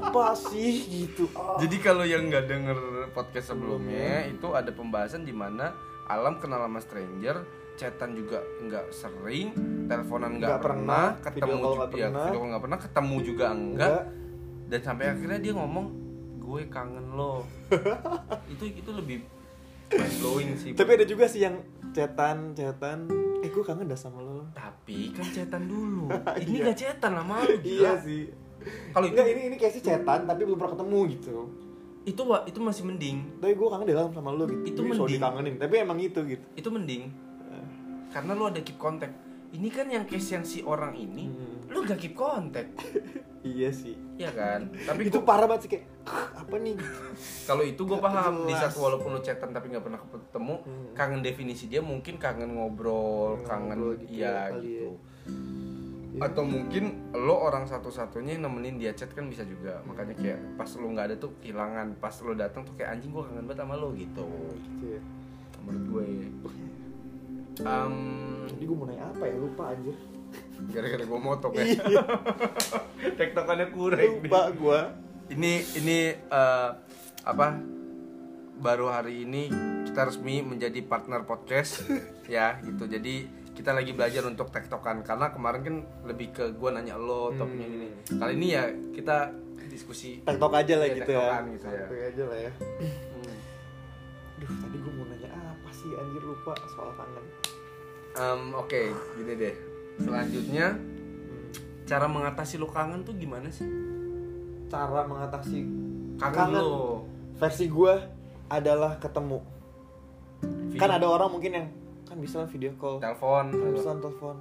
apa 0.00 0.32
sih 0.34 0.74
gitu 0.86 1.26
Ah. 1.30 1.58
Jadi 1.58 1.76
kalau 1.78 2.02
yang 2.02 2.26
nggak 2.26 2.46
denger 2.46 2.78
podcast 3.10 3.50
sebelumnya 3.50 4.26
itu 4.26 4.48
ada 4.50 4.70
pembahasan 4.70 5.22
di 5.22 5.32
mana 5.32 5.74
Alam 6.06 6.38
kenal 6.38 6.64
sama 6.64 6.80
stranger, 6.80 7.36
chatan 7.74 8.16
juga 8.16 8.40
nggak 8.58 8.86
sering, 8.90 9.52
teleponan 9.84 10.40
nggak 10.40 10.56
pernah, 10.56 11.12
pernah, 11.12 11.20
ketemu 11.20 11.44
video 11.44 11.68
juga 11.68 11.84
ya, 11.92 12.08
pernah. 12.08 12.24
video 12.24 12.40
nggak 12.40 12.62
pernah, 12.64 12.78
ketemu 12.80 13.16
juga 13.20 13.44
enggak. 13.50 14.00
Dan 14.64 14.80
sampai 14.80 15.04
akhirnya 15.06 15.38
dia 15.38 15.52
ngomong, 15.52 15.86
gue 16.38 16.60
kangen 16.66 17.12
lo. 17.12 17.44
itu 18.52 18.64
itu 18.72 18.88
lebih 18.90 19.20
blowing 19.90 20.52
sih. 20.54 20.72
tapi 20.72 20.96
ada 20.96 21.04
juga 21.04 21.24
sih 21.24 21.40
yang 21.40 21.60
cetan 21.90 22.52
cetan 22.52 23.04
eh 23.38 23.48
gue 23.48 23.60
kangen 23.62 23.84
dah 23.84 23.96
sama 23.96 24.20
lo 24.20 24.48
Tapi 24.50 25.12
kan 25.12 25.24
chatan 25.26 25.64
dulu. 25.64 26.08
Ini 26.40 26.48
Iya. 26.50 26.64
nggak 26.64 26.78
chatan 26.78 27.12
sama 27.14 27.34
lu. 27.42 27.56
iya 27.62 27.92
sih 27.98 28.32
Kalau 28.90 29.04
itu 29.04 29.14
Enggak, 29.14 29.28
ini 29.28 29.40
ini 29.44 29.56
kayak 29.56 29.72
sih 29.72 29.82
cetan 29.82 30.20
tapi 30.24 30.42
belum 30.42 30.56
pernah 30.56 30.74
ketemu 30.74 30.98
gitu 31.10 31.36
itu 32.04 32.22
itu 32.24 32.58
masih 32.58 32.82
mending. 32.82 33.16
tapi 33.36 33.52
gue 33.52 33.68
kangen 33.68 33.84
dalam 33.86 34.08
sama 34.08 34.30
lo 34.30 34.44
gitu 34.44 34.64
Itu 34.66 34.80
Jadi 34.80 34.88
mending. 34.90 35.12
dikangenin 35.14 35.54
tapi 35.56 35.74
emang 35.76 35.98
itu 35.98 36.20
gitu 36.26 36.44
Itu 36.54 36.68
mending. 36.68 37.02
Karena 38.08 38.32
lu 38.32 38.44
ada 38.44 38.58
keep 38.58 38.76
contact. 38.76 39.12
Ini 39.48 39.68
kan 39.68 39.86
yang 39.86 40.04
case 40.04 40.28
yang 40.30 40.40
si 40.42 40.60
orang 40.60 40.92
ini, 40.94 41.24
Hmm. 41.24 41.68
lu 41.68 41.80
gak 41.82 41.96
keep 41.98 42.12
contact. 42.12 42.72
iya 43.46 43.68
sih 43.70 43.92
Iya 44.14 44.28
kan? 44.30 44.72
Tapi 44.74 45.06
itu 45.06 45.20
gua- 45.20 45.28
parah 45.28 45.46
banget 45.46 45.62
sih 45.62 45.70
kayak 45.70 45.84
apa 46.34 46.56
nih 46.58 46.74
kalau 47.44 47.60
itu 47.62 47.78
gue 47.78 47.98
paham 47.98 48.44
di 48.44 48.54
saat 48.54 48.72
walaupun 48.74 49.10
lu 49.10 49.20
chatan 49.20 49.50
tapi 49.50 49.68
nggak 49.68 49.84
pernah 49.84 50.00
ketemu, 50.00 50.54
Hmm. 50.58 50.86
kangen 50.92 51.20
definisi 51.20 51.64
dia 51.66 51.80
mungkin 51.80 52.16
kangen 52.16 52.50
ngobrol, 52.50 53.36
kangen 53.42 53.76
Ngobrol 53.78 54.00
gitu 54.02 54.16
ya, 54.18 54.48
kali 54.48 54.64
gitu. 54.64 54.88
ya. 54.88 54.92
Atau 56.18 56.42
mungkin 56.44 57.12
lo 57.14 57.38
orang 57.38 57.66
satu-satunya 57.66 58.38
yang 58.38 58.50
nemenin 58.50 58.76
dia 58.78 58.92
chat 58.94 59.10
kan 59.14 59.26
bisa 59.30 59.46
juga. 59.46 59.80
Makanya 59.86 60.14
kayak 60.18 60.38
pas 60.58 60.70
lu 60.76 60.92
nggak 60.92 61.06
ada 61.12 61.16
tuh 61.16 61.30
kehilangan, 61.42 61.96
pas 61.98 62.14
lo 62.22 62.32
datang 62.34 62.62
tuh 62.66 62.74
kayak 62.74 62.98
anjing 62.98 63.10
gue 63.14 63.22
kangen 63.22 63.44
banget 63.46 63.62
sama 63.62 63.74
lo 63.78 63.88
gitu. 63.94 64.26
gitu 64.58 64.84
ya. 64.98 65.02
Menurut 65.66 65.84
gue. 65.88 66.06
Um, 67.66 67.96
Jadi 68.46 68.64
gue 68.70 68.76
mau 68.78 68.86
nanya 68.86 69.10
apa 69.10 69.24
ya 69.26 69.34
lupa 69.34 69.74
anjir 69.74 69.96
gara-gara 70.68 71.04
gue 71.06 71.20
motok 71.22 71.52
ya. 71.56 71.64
Iya. 71.64 72.02
Tektokannya 73.18 73.66
kurang. 73.72 74.22
lupa 74.22 74.42
gue 74.52 74.80
ini 75.28 75.60
ini 75.76 75.98
eh, 76.16 76.70
apa 77.24 77.46
baru 78.58 78.88
hari 78.90 79.28
ini 79.28 79.52
kita 79.86 80.08
resmi 80.08 80.40
menjadi 80.40 80.80
partner 80.84 81.22
podcast 81.28 81.84
ya 82.32 82.58
gitu 82.64 82.88
jadi 82.88 83.28
kita 83.58 83.74
lagi 83.74 83.90
belajar 83.90 84.22
untuk 84.22 84.48
tektokan. 84.48 85.02
Karena 85.02 85.28
kemarin 85.28 85.60
kan 85.60 85.76
lebih 86.04 86.30
ke 86.30 86.44
gue 86.52 86.70
nanya 86.70 86.94
lo 86.94 87.34
topiknya 87.34 87.66
Hmm. 87.66 87.76
ini 87.76 87.88
kali 88.14 88.32
ini 88.32 88.48
ya 88.48 88.64
kita 88.94 89.34
diskusi 89.68 90.22
tektok 90.22 90.54
aja 90.54 90.74
lah 90.76 90.86
Iya, 90.86 90.96
gitu 90.96 91.10
ya. 91.12 91.26
gitu 91.44 91.66
ya. 91.66 91.82
Santai 91.82 92.00
aja 92.06 92.22
lah 92.24 92.38
ya. 92.38 92.52
Hmm. 92.54 93.36
Duh 94.38 94.50
tadi 94.56 94.76
gue 94.78 94.92
mau 94.92 95.04
nanya 95.04 95.28
apa 95.34 95.68
sih? 95.70 95.90
Anjir 95.92 96.22
lupa 96.22 96.52
soal 96.68 96.90
kangen 96.94 97.24
Em, 98.10 98.42
oke 98.52 98.82
gini 99.16 99.32
deh. 99.34 99.54
Selanjutnya 99.98 100.66
cara 101.84 102.06
mengatasi 102.06 102.54
lo 102.56 102.66
kangen 102.66 103.02
tuh 103.02 103.14
gimana 103.14 103.48
sih? 103.48 103.66
Cara 104.66 105.02
mengatasi 105.02 105.58
kangen, 106.16 106.34
Kangen. 106.48 106.62
lo. 106.62 107.02
versi 107.34 107.66
gue 107.66 107.94
adalah 108.48 108.96
ketemu. 108.96 109.38
Video- 110.68 110.80
Kan 110.80 110.90
ada 110.92 111.06
orang 111.06 111.30
mungkin 111.30 111.52
yang 111.52 111.66
lah 112.18 112.46
video 112.46 112.72
call. 112.74 112.98
Telepon. 112.98 113.44
Bisa 113.70 113.94
telepon. 113.94 114.36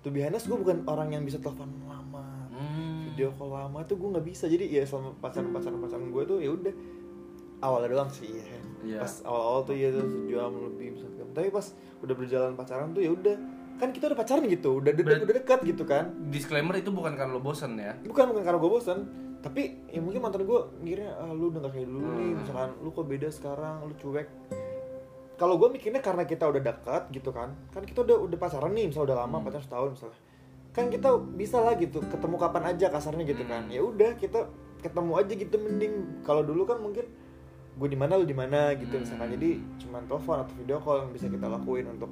Tuh 0.00 0.10
biasanya 0.10 0.38
gue 0.38 0.58
bukan 0.58 0.78
orang 0.86 1.08
yang 1.10 1.22
bisa 1.22 1.38
telepon 1.38 1.66
lama. 1.84 2.46
Hmm. 2.48 3.04
video 3.04 3.32
call 3.32 3.50
lama 3.50 3.82
tuh 3.82 3.96
gue 3.96 4.08
nggak 4.12 4.26
bisa. 4.26 4.44
Jadi 4.46 4.68
ya 4.68 4.82
selama 4.82 5.18
pacaran 5.18 5.50
pacaran 5.50 5.78
pacaran 5.78 6.08
gue 6.08 6.22
tuh 6.24 6.38
ya 6.38 6.50
udah. 6.50 6.74
Awalnya 7.56 7.88
doang 7.90 8.10
sih 8.12 8.28
ya. 8.30 8.44
Iya. 8.86 9.00
pas 9.02 9.12
awal 9.26 9.42
awal 9.42 9.60
tuh 9.64 9.74
ya 9.74 9.88
tuh 9.90 10.04
sejam 10.04 10.52
lebih 10.62 10.94
misalkan. 10.94 11.26
Tapi 11.32 11.48
pas 11.50 11.66
udah 11.98 12.14
berjalan 12.14 12.52
pacaran 12.54 12.88
tuh 12.92 13.02
ya 13.02 13.10
udah. 13.10 13.36
Kan 13.76 13.92
kita 13.92 14.08
udah 14.08 14.16
pacaran 14.16 14.44
gitu 14.46 14.80
udah 14.80 14.92
de- 14.92 15.04
Ber- 15.04 15.24
udah 15.24 15.36
dekat 15.36 15.60
gitu 15.64 15.82
kan. 15.82 16.12
Disclaimer 16.28 16.76
itu 16.76 16.88
bukan 16.88 17.12
karena 17.12 17.34
lo 17.34 17.42
bosen 17.42 17.76
ya? 17.76 17.96
Bukan 18.00 18.30
bukan 18.30 18.42
karena 18.42 18.56
gue 18.56 18.70
bosan 18.70 18.98
tapi 19.36 19.78
ya 19.86 20.02
mungkin 20.02 20.18
mantan 20.18 20.42
gue 20.42 20.60
mikirnya 20.82 21.12
ah, 21.16 21.30
lu 21.30 21.54
udah 21.54 21.60
gak 21.62 21.78
kayak 21.78 21.86
dulu 21.86 22.08
nih. 22.14 22.28
Hmm. 22.30 22.36
misalkan 22.40 22.70
lu 22.78 22.88
kok 22.90 23.06
beda 23.06 23.28
sekarang? 23.28 23.74
Lu 23.84 23.94
cuek 23.94 24.26
kalau 25.36 25.56
gue 25.56 25.68
mikirnya 25.70 26.00
karena 26.00 26.24
kita 26.24 26.44
udah 26.44 26.62
dekat 26.62 27.02
gitu 27.10 27.30
kan 27.30 27.52
kan 27.70 27.82
kita 27.82 28.02
udah 28.02 28.16
udah 28.22 28.36
pacaran 28.36 28.72
nih 28.72 28.88
misalnya 28.88 29.12
udah 29.12 29.18
lama 29.20 29.36
Hmm. 29.36 29.44
pacaran 29.44 29.62
setahun 29.62 29.88
misalnya 29.92 30.18
kan 30.72 30.84
kita 30.86 31.08
bisa 31.32 31.58
lah 31.58 31.74
gitu 31.74 31.98
ketemu 32.02 32.36
kapan 32.36 32.62
aja 32.66 32.86
kasarnya 32.88 33.24
gitu 33.24 33.44
kan 33.44 33.62
Hmm. 33.62 33.72
ya 33.72 33.80
udah 33.80 34.10
kita 34.14 34.40
ketemu 34.78 35.12
aja 35.14 35.32
gitu 35.34 35.56
mending 35.56 35.94
kalau 36.22 36.40
dulu 36.40 36.64
kan 36.64 36.78
mungkin 36.78 37.04
gue 37.76 37.86
di 37.86 37.94
mana 37.94 38.16
lu 38.16 38.24
di 38.24 38.32
mana 38.32 38.72
gitu 38.72 38.92
Hmm. 38.92 39.04
misalkan 39.04 39.28
jadi 39.32 39.50
cuman 39.78 40.02
telepon 40.04 40.36
atau 40.38 40.54
video 40.54 40.76
call 40.78 40.96
yang 40.98 41.12
bisa 41.12 41.26
kita 41.26 41.46
lakuin 41.46 41.86
untuk 41.86 42.08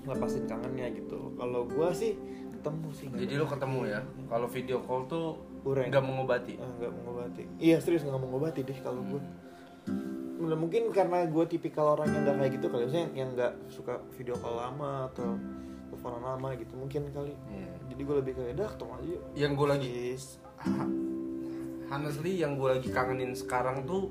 ngelepasin 0.00 0.44
kangennya 0.44 0.88
gitu 0.94 1.32
kalau 1.34 1.64
gue 1.66 1.88
sih 1.92 2.12
ketemu 2.50 2.88
sih 2.90 3.08
Jadi 3.10 3.32
lo 3.34 3.44
ketemu 3.44 3.80
ya. 3.86 4.00
Kalau 4.26 4.44
video 4.46 4.80
call 4.80 5.04
tuh 5.06 5.32
Kurang. 5.60 5.88
nggak 5.88 6.00
mengobati. 6.00 6.56
Ah, 6.56 6.68
nggak 6.70 6.92
mengobati 6.94 7.44
iya 7.56 7.76
serius 7.76 8.00
nggak 8.02 8.16
mengobati 8.16 8.60
deh 8.60 8.78
kalau 8.78 9.00
gue 9.02 9.20
Nah, 9.20 9.28
mungkin 10.40 10.88
karena 10.90 11.28
gue 11.28 11.44
tipikal 11.46 11.96
orang 11.98 12.08
yang 12.10 12.22
nggak 12.24 12.36
kayak 12.40 12.52
gitu 12.56 12.66
kali 12.72 12.82
maksudnya 12.88 13.06
yang 13.12 13.28
nggak 13.36 13.52
suka 13.68 13.94
video 14.16 14.34
call 14.40 14.56
lama 14.56 15.12
atau 15.12 15.36
teleponan 15.90 16.22
lama 16.24 16.48
gitu 16.56 16.72
mungkin 16.80 17.02
kali. 17.12 17.34
Iya. 17.50 17.72
jadi 17.92 18.00
gue 18.06 18.16
lebih 18.24 18.32
kayak 18.38 18.54
dah 18.56 18.68
ketemu 18.72 18.92
aja 18.94 19.16
Yang 19.36 19.52
gue 19.52 19.66
lagi 19.68 19.94
honestly 21.92 22.32
yang 22.38 22.52
gue 22.56 22.68
lagi 22.70 22.88
kangenin 22.88 23.32
sekarang 23.36 23.84
tuh 23.84 24.08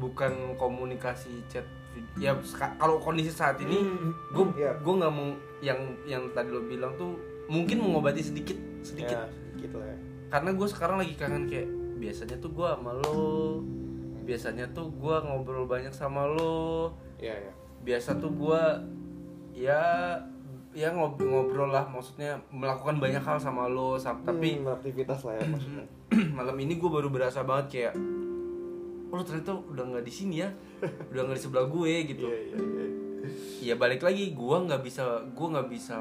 bukan 0.00 0.56
komunikasi 0.56 1.44
chat 1.52 1.68
ya 2.16 2.32
kalau 2.80 2.96
kondisi 2.96 3.28
saat 3.28 3.60
ini 3.60 3.84
gue 4.32 4.44
iya. 4.56 4.72
gue 4.80 4.94
nggak 4.96 5.12
mau 5.12 5.36
yang 5.60 5.76
yang 6.08 6.32
tadi 6.32 6.48
lo 6.48 6.64
bilang 6.64 6.96
tuh 6.96 7.20
mungkin 7.52 7.84
mengobati 7.84 8.24
sedikit 8.24 8.56
sedikit. 8.80 9.28
Ya 9.28 9.42
gitu 9.60 9.76
lah 9.78 9.88
ya. 9.92 9.98
Karena 10.32 10.50
gue 10.56 10.68
sekarang 10.68 10.96
lagi 10.98 11.14
kangen 11.14 11.44
kayak 11.46 11.68
biasanya 12.00 12.36
tuh 12.42 12.50
gue 12.50 12.66
sama 12.66 12.92
lo 12.96 13.20
biasanya 14.22 14.64
tuh 14.68 14.88
gue 14.90 15.16
ngobrol 15.20 15.64
banyak 15.64 15.90
sama 15.90 16.24
lo. 16.24 16.94
Ya 17.18 17.34
ya 17.34 17.52
biasa 17.82 18.14
tuh 18.16 18.30
gue 18.30 18.62
ya 19.52 19.82
ya 20.72 20.88
ngobrol-ngobrol 20.90 21.68
lah. 21.68 21.84
Maksudnya 21.84 22.40
melakukan 22.48 22.96
banyak 22.96 23.20
hal 23.20 23.36
sama 23.36 23.66
lo 23.66 23.94
sam- 23.94 24.22
tapi 24.22 24.56
Hmm, 24.56 24.70
aktivitas 24.70 25.22
lah 25.22 25.34
ya 25.34 25.44
maksudnya. 25.44 25.84
malam 26.36 26.56
ini 26.56 26.74
gue 26.74 26.88
baru 26.88 27.08
berasa 27.08 27.42
banget 27.42 27.66
kayak 27.68 27.94
oh 29.08 29.14
lo 29.14 29.22
ternyata 29.22 29.52
udah 29.52 29.84
nggak 29.86 30.02
di 30.02 30.12
sini 30.12 30.40
ya. 30.40 30.48
Udah 31.10 31.22
nggak 31.22 31.36
di 31.36 31.42
sebelah 31.42 31.66
gue 31.66 31.92
gitu. 32.06 32.24
Iya 32.24 32.38
iya 32.40 32.56
iya. 32.56 32.86
Ya 33.62 33.74
balik 33.74 34.00
lagi 34.00 34.30
gue 34.30 34.56
nggak 34.62 34.80
bisa 34.80 35.04
gue 35.28 35.46
nggak 35.48 35.68
bisa 35.68 35.98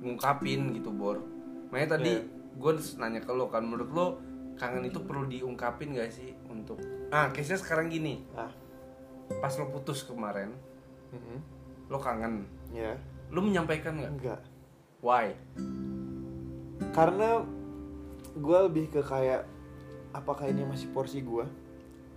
ngungkapin 0.00 0.72
gitu 0.72 0.90
bor. 0.90 1.22
Makanya 1.70 1.96
tadi 1.96 2.12
Iya. 2.12 2.26
gue 2.52 2.70
nanya 2.96 3.20
ke 3.20 3.32
lo 3.32 3.48
kan 3.48 3.62
menurut 3.62 3.90
lo 3.90 4.06
kangen 4.62 4.86
itu 4.86 5.02
perlu 5.02 5.26
diungkapin 5.26 5.98
gak 5.98 6.14
sih 6.14 6.38
untuk 6.46 6.78
ah 7.10 7.26
case 7.34 7.50
nya 7.50 7.58
sekarang 7.58 7.90
gini. 7.90 8.22
Ah. 8.38 8.54
Pas 9.42 9.50
lo 9.58 9.66
putus 9.74 10.06
kemarin 10.06 10.54
mhm. 11.10 11.36
lo 11.90 11.98
kangen. 11.98 12.46
Ya. 12.70 12.94
Lo 13.34 13.42
menyampaikan 13.42 13.98
nggak? 13.98 14.12
Enggak 14.14 14.40
why? 15.02 15.34
Karena 16.94 17.42
gue 18.38 18.58
lebih 18.70 18.88
ke 18.88 19.02
kayak 19.02 19.44
apakah 20.14 20.48
ini 20.48 20.64
masih 20.64 20.88
porsi 20.94 21.20
gue 21.20 21.44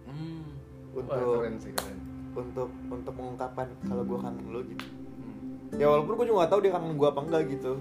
hmm. 0.08 0.48
Untuk- 0.96 1.12
Wah, 1.12 1.44
keren 1.44 1.60
sih 1.60 1.76
keren. 1.76 2.00
untuk 2.36 2.68
untuk 2.92 3.14
mengungkapkan 3.16 3.68
kalau 3.84 4.04
gue 4.04 4.20
kangen 4.20 4.46
lo 4.52 4.60
gitu. 4.64 4.86
Hmm. 4.86 5.80
ya 5.80 5.88
walaupun 5.88 6.20
gue 6.20 6.28
juga 6.32 6.48
gak 6.48 6.52
tahu 6.56 6.62
dia 6.64 6.72
kangen 6.76 6.96
gue 6.96 7.08
apa 7.08 7.22
enggak 7.24 7.44
gitu 7.52 7.74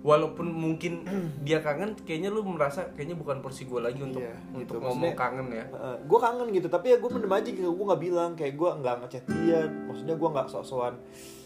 walaupun 0.00 0.48
mungkin 0.48 1.04
dia 1.40 1.60
kangen 1.60 1.92
kayaknya 2.00 2.28
lu 2.28 2.40
merasa 2.40 2.88
kayaknya 2.90 3.14
bukan 3.14 3.38
porsi 3.38 3.64
gue 3.64 3.76
lagi 3.76 4.00
untuk 4.00 4.20
Iya, 4.20 4.32
untuk 4.50 4.80
gitu. 4.80 4.86
ngomong 4.86 5.12
kangen 5.12 5.48
ya. 5.50 5.64
gue 6.00 6.18
kangen 6.18 6.48
gitu 6.50 6.66
tapi 6.66 6.90
ya 6.90 6.96
gue 6.96 7.10
mendem 7.10 7.28
aja 7.30 7.48
gitu. 7.48 7.68
Gue 7.68 7.84
nggak 7.84 8.02
bilang 8.02 8.30
kayak 8.32 8.54
gue 8.54 8.70
nggak 8.74 8.96
ngechat 8.98 9.24
dia. 9.28 9.60
Maksudnya 9.84 10.14
gue 10.14 10.28
nggak 10.30 10.48
sok-sokan 10.48 10.94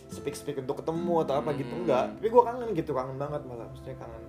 speak 0.06 0.32
speak 0.32 0.56
untuk 0.56 0.78
ketemu 0.78 1.14
atau 1.20 1.34
apa 1.36 1.50
gitu 1.52 1.66
Hmm. 1.68 1.82
enggak 1.82 2.04
tapi 2.14 2.28
gue 2.28 2.42
kangen 2.44 2.68
gitu 2.72 2.90
kangen 2.92 3.16
banget 3.16 3.42
malah. 3.42 3.66
Maksudnya 3.66 3.96
kangen 3.96 4.22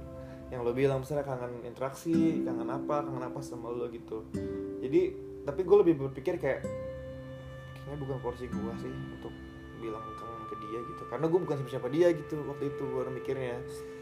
yang 0.45 0.61
lo 0.61 0.71
bilang 0.71 1.01
misalnya 1.01 1.21
kangen 1.21 1.61
interaksi 1.61 2.13
kangen 2.41 2.65
apa 2.67 3.01
kangen 3.01 3.23
apa 3.23 3.39
sama 3.39 3.69
lo 3.69 3.85
gitu. 3.87 4.25
Jadi 4.79 5.01
tapi 5.41 5.61
gue 5.61 5.77
lebih 5.79 5.95
berpikir 5.99 6.37
kayak 6.37 6.65
kayaknya 7.75 7.97
bukan 7.99 8.17
porsi 8.19 8.45
gue 8.45 8.73
sih 8.79 8.89
untuk 8.89 9.33
bilang 9.77 10.01
kangen 10.01 10.24
ke 10.55 10.57
dia 10.71 10.79
gitu. 10.79 11.03
Karena 11.11 11.25
gue 11.27 11.39
bukan 11.43 11.55
siapa 11.59 11.71
siapa 11.75 11.87
dia 11.91 12.07
gitu 12.15 12.39
waktu 12.47 12.71
itu 12.71 12.83
gue 12.87 13.03
mikirnya. 13.11 13.55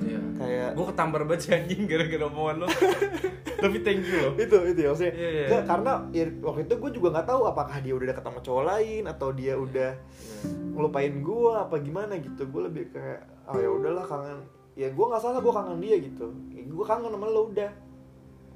Iya. 0.03 0.19
kayak 0.37 0.69
gue 0.77 0.85
ketampar 0.93 1.21
banget 1.25 1.41
sih 1.41 1.51
anjing 1.57 1.81
gara-gara 1.89 2.23
omongan 2.29 2.55
lo. 2.63 2.67
Tapi 3.63 3.77
thank 3.81 4.05
you 4.05 4.17
loh. 4.21 4.33
Itu 4.37 4.57
itu 4.69 4.79
ya 4.85 4.89
maksudnya. 4.93 5.13
Iya, 5.15 5.29
iya. 5.29 5.45
Nggak, 5.49 5.63
karena 5.65 5.91
ya, 6.13 6.25
waktu 6.43 6.61
itu 6.67 6.73
gue 6.77 6.91
juga 6.93 7.07
nggak 7.17 7.27
tahu 7.27 7.41
apakah 7.49 7.77
dia 7.81 7.93
udah 7.97 8.07
deket 8.13 8.23
sama 8.23 8.39
cowok 8.43 8.63
lain 8.69 9.03
atau 9.09 9.29
dia 9.33 9.53
udah 9.55 9.91
ngelupain 10.75 11.13
gue 11.23 11.51
apa 11.57 11.75
gimana 11.81 12.13
gitu. 12.21 12.41
Gue 12.47 12.61
lebih 12.69 12.83
kayak 12.93 13.21
oh 13.49 13.57
ya 13.57 13.69
udahlah 13.71 14.05
kangen. 14.05 14.39
Ya 14.73 14.87
gue 14.89 15.05
nggak 15.05 15.21
salah 15.21 15.39
gue 15.41 15.53
kangen 15.53 15.79
dia 15.81 15.95
gitu. 15.97 16.27
Ya, 16.53 16.61
gue 16.65 16.85
kangen 16.85 17.09
sama 17.09 17.27
lo 17.29 17.49
udah 17.49 17.71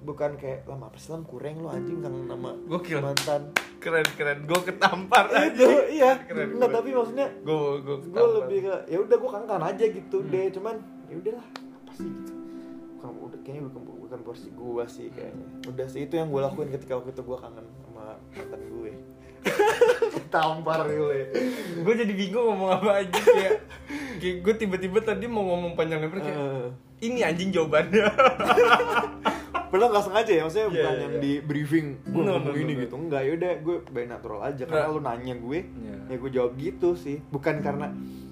bukan 0.08 0.32
kayak 0.34 0.64
lama 0.64 0.88
apa 0.88 0.96
sih 0.96 1.10
Lam? 1.10 1.22
kurang 1.22 1.60
lo 1.60 1.68
anjing 1.68 2.00
kangen 2.00 2.24
sama 2.26 2.52
Gokil. 2.66 2.98
mantan. 2.98 3.42
Keren 3.78 4.08
keren. 4.10 4.40
Gue 4.44 4.60
ketampar. 4.64 5.28
Itu 5.50 5.68
iya. 5.90 6.16
Keren, 6.18 6.56
nggak 6.56 6.72
tapi 6.72 6.90
maksudnya 6.92 7.28
gue 7.38 7.60
gue 7.78 7.96
gue 8.08 8.28
lebih 8.38 8.60
ke 8.64 8.74
ya 8.88 8.98
udah 8.98 9.18
gue 9.18 9.30
kangen 9.30 9.62
aja 9.62 9.86
gitu 9.86 10.18
Hmm. 10.18 10.30
deh 10.30 10.46
cuman 10.50 10.76
ya 11.06 11.16
udahlah. 11.18 11.48
Apa 11.78 11.92
sih 11.94 12.08
gitu? 12.08 12.32
Bukan 12.96 13.10
udah 13.22 13.40
kayaknya 13.42 13.62
bukan 13.68 13.82
bukan 14.00 14.20
porsi 14.24 14.48
gue 14.50 14.84
sih 14.88 15.08
kayaknya. 15.10 15.48
Udah 15.68 15.86
sih 15.86 16.02
itu 16.02 16.14
yang 16.14 16.28
gue 16.28 16.42
lakuin 16.42 16.70
ketika 16.70 16.96
waktu 16.96 17.12
itu 17.12 17.22
gue 17.22 17.38
kangen 17.38 17.66
sama 17.82 18.04
mantan 18.32 18.62
gue. 18.64 18.92
Tampar 20.28 20.84
gue. 20.86 21.20
Gue 21.80 21.94
jadi 21.94 22.10
bingung 22.10 22.46
ngomong 22.50 22.72
apa 22.74 23.00
aja 23.00 23.14
kayak 23.14 23.56
kayak 24.18 24.36
gue 24.42 24.54
tiba-tiba 24.58 25.00
tadi 25.02 25.26
mau 25.26 25.46
ngomong 25.46 25.72
panjang 25.74 26.00
lebar 26.00 26.20
kayak 26.20 26.36
Eh, 26.36 26.68
ini 27.06 27.22
anjing 27.22 27.54
jawabannya 27.54 28.10
Padahal 29.78 29.92
nggak 29.94 30.06
sengaja 30.06 30.32
ya, 30.34 30.42
maksudnya 30.42 30.64
Iya, 30.64 30.74
bukan 30.74 30.90
iya, 30.90 31.00
yang 31.00 31.14
iya. 31.14 31.22
di 31.22 31.34
briefing 31.40 31.88
gue 32.02 32.18
No, 32.18 32.32
ngomong 32.34 32.50
no, 32.50 32.58
ini 32.58 32.74
no, 32.74 32.80
gitu 32.82 32.96
Enggak, 32.98 33.22
yaudah 33.24 33.52
gue 33.62 33.76
by 33.88 34.04
natural 34.04 34.40
aja 34.42 34.64
Karena 34.66 34.82
Nah. 34.82 34.90
lu 34.90 35.00
nanya 35.00 35.34
gue, 35.38 35.60
Iya. 35.62 35.96
ya 36.04 36.16
gue 36.18 36.32
jawab 36.34 36.52
gitu 36.58 36.90
sih 36.94 37.18
Bukan 37.24 37.56
karena 37.62 37.88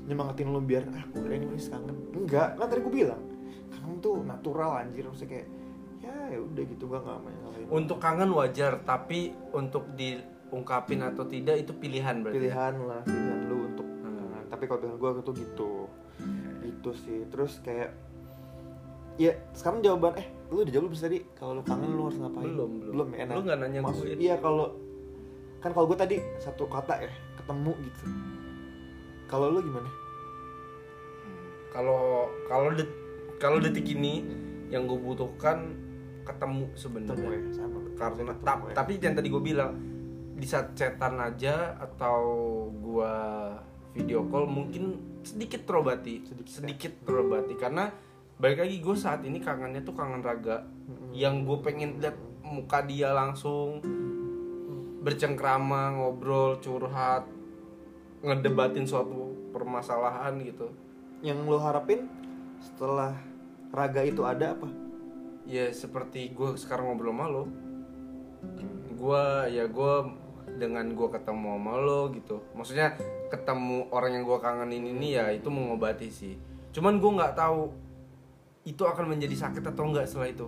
nyemangatin 0.06 0.48
lu 0.48 0.58
biar, 0.60 0.90
ah 0.90 1.06
gue 1.06 1.20
kira 1.20 1.34
ini 1.36 1.46
lu 1.46 1.54
kangen 1.56 1.96
Enggak, 2.16 2.48
kan 2.56 2.66
tadi 2.66 2.82
gue 2.82 2.94
bilang 2.96 3.22
Kangen 3.68 3.98
tuh 4.00 4.16
natural 4.22 4.72
anjir, 4.80 5.06
maksudnya 5.06 5.32
kayak 5.32 5.48
Ya 6.02 6.14
ya 6.28 6.40
udah 6.40 6.64
gitu, 6.66 6.84
gue 6.86 7.00
gak 7.00 7.20
main 7.20 7.38
untuk 7.66 7.98
kangen 7.98 8.30
wajar 8.30 8.78
tapi 8.80 9.34
untuk 9.50 9.90
diungkapin 9.94 11.02
atau 11.02 11.26
tidak 11.26 11.58
itu 11.58 11.74
pilihan 11.74 12.22
berarti 12.22 12.38
ya? 12.38 12.42
Pilihan 12.42 12.74
lah, 12.84 13.02
pilihan 13.02 13.40
lu 13.46 13.58
untuk 13.66 13.86
Hmm. 13.86 14.02
kangen 14.04 14.46
Tapi 14.48 14.64
kalau 14.66 14.80
pilihan 14.82 14.98
gue 14.98 15.10
tuh 15.22 15.36
gitu 15.36 15.72
Gitu 16.62 16.90
sih, 16.96 17.20
terus 17.28 17.58
kayak 17.60 17.94
Ya 19.16 19.34
sekarang 19.52 19.80
jawaban 19.80 20.14
eh 20.16 20.28
lu 20.48 20.62
udah 20.62 20.72
jawab 20.72 20.86
belum 20.88 21.00
tadi? 21.00 21.20
Kalau 21.34 21.52
lu 21.58 21.62
kangen 21.62 21.90
lu 21.90 22.02
harus 22.06 22.18
ngapain? 22.18 22.46
Belum, 22.46 22.70
belum. 22.78 22.92
belum 22.94 23.08
ya, 23.12 23.24
Lu 23.28 23.42
nggak 23.42 23.58
nanya 23.60 23.80
Maksud- 23.82 24.06
gue. 24.06 24.18
iya 24.18 24.36
kalau 24.38 24.66
kan 25.58 25.74
kalau 25.74 25.86
gue 25.88 25.98
tadi 25.98 26.16
satu 26.38 26.66
kata 26.66 27.02
ya 27.02 27.12
ketemu 27.36 27.72
gitu. 27.82 28.04
Kalau 29.26 29.50
lu 29.50 29.60
gimana? 29.60 29.90
Kalau 31.70 32.02
kalau 32.46 32.70
det 32.72 32.88
kalau 33.36 33.58
detik 33.60 33.90
ini 33.90 34.24
yang 34.70 34.86
gue 34.86 34.96
butuhkan 34.96 35.76
ketemu 36.24 36.66
sebenarnya. 36.74 37.30
Ya 37.32 37.52
sama. 37.54 37.80
Karena 37.96 38.34
ta- 38.40 38.62
ya. 38.64 38.74
tapi 38.74 38.98
yang 38.98 39.14
tadi 39.14 39.28
gue 39.28 39.44
bilang 39.44 39.72
di 40.36 40.44
saat 40.44 40.74
chatan 40.74 41.16
aja 41.16 41.80
atau 41.80 42.20
gua 42.76 43.14
video 43.96 44.28
call 44.28 44.44
mungkin 44.46 44.84
sedikit 45.24 45.64
terobati. 45.64 46.22
Sedikit, 46.22 46.52
sedikit, 46.54 46.92
terobati. 47.02 47.56
Karena 47.56 47.88
balik 48.36 48.68
lagi 48.68 48.84
gue 48.84 48.96
saat 49.00 49.24
ini 49.24 49.40
kangennya 49.40 49.82
tuh 49.84 49.96
kangen 49.96 50.20
raga. 50.20 50.68
Mm-mm. 50.86 51.16
yang 51.16 51.48
gue 51.48 51.58
pengen 51.66 51.98
lihat 51.98 52.20
muka 52.46 52.84
dia 52.86 53.10
langsung 53.16 53.82
bercengkrama 55.02 55.98
ngobrol 55.98 56.62
curhat 56.62 57.26
ngedebatin 58.26 58.86
suatu 58.86 59.34
permasalahan 59.54 60.36
gitu. 60.42 60.70
Yang 61.22 61.38
lu 61.46 61.58
harapin 61.62 62.10
setelah 62.60 63.14
raga 63.70 64.02
itu 64.02 64.26
ada 64.26 64.58
apa? 64.58 64.70
Ya 65.46 65.70
seperti 65.70 66.34
gue 66.34 66.58
sekarang 66.58 66.90
ngobrol 66.90 67.14
sama 67.14 67.26
lo. 67.30 67.44
Gue 68.98 69.24
ya 69.54 69.70
gue 69.70 69.94
dengan 70.58 70.90
gue 70.94 71.08
ketemu 71.14 71.50
sama 71.62 71.74
lo 71.78 72.02
gitu. 72.12 72.42
Maksudnya 72.58 72.98
ketemu 73.30 73.90
orang 73.94 74.12
yang 74.18 74.24
gue 74.26 74.40
kangenin 74.42 74.86
ini 74.90 75.18
ya 75.22 75.30
itu 75.30 75.48
mengobati 75.54 76.10
sih. 76.10 76.34
Cuman 76.74 76.98
gue 76.98 77.12
nggak 77.14 77.38
tahu 77.38 77.85
itu 78.66 78.82
akan 78.82 79.06
menjadi 79.08 79.36
sakit 79.40 79.64
atau 79.64 79.84
enggak 79.86 80.06
setelah 80.06 80.28
itu? 80.28 80.46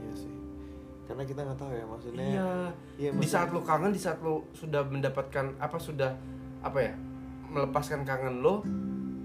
Iya 0.00 0.12
sih. 0.16 0.32
Karena 1.04 1.22
kita 1.22 1.40
nggak 1.42 1.58
tahu 1.58 1.70
ya 1.70 1.84
maksudnya 1.84 2.24
iya. 2.24 2.50
Iya, 2.96 3.10
di 3.10 3.14
maksudnya- 3.14 3.32
saat 3.36 3.48
lo 3.50 3.60
kangen 3.60 3.90
di 3.90 4.00
saat 4.00 4.18
lo 4.18 4.48
sudah 4.52 4.82
mendapatkan 4.82 5.56
apa 5.56 5.76
sudah 5.76 6.10
apa 6.60 6.78
ya 6.80 6.94
melepaskan 7.46 8.02
kangen 8.02 8.40
lo 8.40 8.64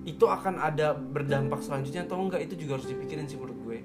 itu 0.04 0.22
akan 0.22 0.60
ada 0.60 0.94
berdampak 0.94 1.60
selanjutnya 1.60 2.04
atau 2.04 2.20
enggak? 2.20 2.44
Itu 2.44 2.54
juga 2.56 2.78
harus 2.78 2.86
dipikirin 2.86 3.26
sih 3.26 3.36
menurut 3.36 3.58
gue. 3.58 3.78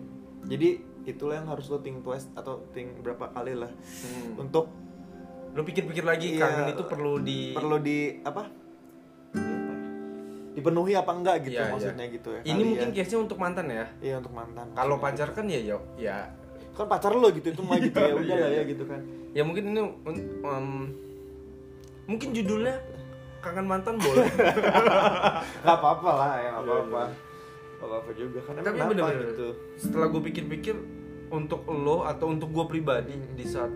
Jadi 0.47 0.69
itulah 1.03 1.39
yang 1.39 1.49
harus 1.49 1.65
lo 1.67 1.79
think 1.79 2.03
twice 2.03 2.29
atau 2.35 2.61
think 2.71 3.01
berapa 3.01 3.31
kali 3.31 3.55
lah. 3.55 3.71
Hmm. 3.71 4.37
untuk 4.39 4.69
lu 5.51 5.63
pikir-pikir 5.63 6.03
lagi 6.03 6.35
Iya. 6.35 6.41
kangen 6.41 6.67
itu 6.71 6.83
perlu 6.85 7.19
di 7.19 7.51
perlu 7.51 7.79
di 7.79 8.23
apa 8.23 8.47
dipenuhi 10.61 10.93
apa 10.93 11.13
enggak 11.17 11.37
gitu 11.49 11.57
iya. 11.57 11.73
maksudnya 11.73 12.07
gitu 12.13 12.29
ya 12.37 12.41
ini 12.45 12.63
mungkin 12.63 12.89
ya. 12.93 12.95
case-nya 13.01 13.19
untuk 13.25 13.39
mantan 13.41 13.67
ya 13.73 13.85
iya 14.05 14.15
untuk 14.21 14.33
mantan 14.37 14.67
kalau 14.77 14.97
pacar 15.01 15.29
kan 15.33 15.49
ya 15.49 15.61
ya 15.61 15.77
ya 15.97 16.19
gitu. 16.61 16.77
kan 16.77 16.87
pacar 16.87 17.13
lo 17.17 17.29
gitu 17.33 17.49
itu 17.51 17.63
mah 17.65 17.79
gitu 17.81 17.97
ya 17.97 18.13
udah 18.21 18.27
Iya, 18.29 18.37
lah 18.37 18.49
ya 18.49 18.55
iya. 18.61 18.63
gitu 18.69 18.85
kan 18.85 19.01
ya 19.33 19.43
mungkin 19.43 19.65
ini 19.73 19.81
um, 20.45 20.69
mungkin 22.05 22.29
judulnya 22.37 22.77
kangen 23.41 23.67
mantan 23.67 23.97
boleh 23.97 24.29
nggak 25.65 25.77
apa-apa 25.81 26.11
lah 26.13 26.33
ya 26.37 26.51
nggak 26.61 26.65
Iya, 26.69 26.77
apa-apa 26.85 27.03
apa-apa 27.81 28.11
juga 28.13 28.39
kan 28.45 28.53
tapi 28.61 28.77
bener-bener 28.77 29.33
gitu 29.33 29.49
setelah 29.81 30.07
gue 30.13 30.23
pikir-pikir 30.29 30.77
untuk 31.33 31.65
lo 31.71 32.05
atau 32.05 32.29
untuk 32.29 32.53
gue 32.53 32.65
pribadi 32.69 33.17
di 33.33 33.45
saat 33.49 33.73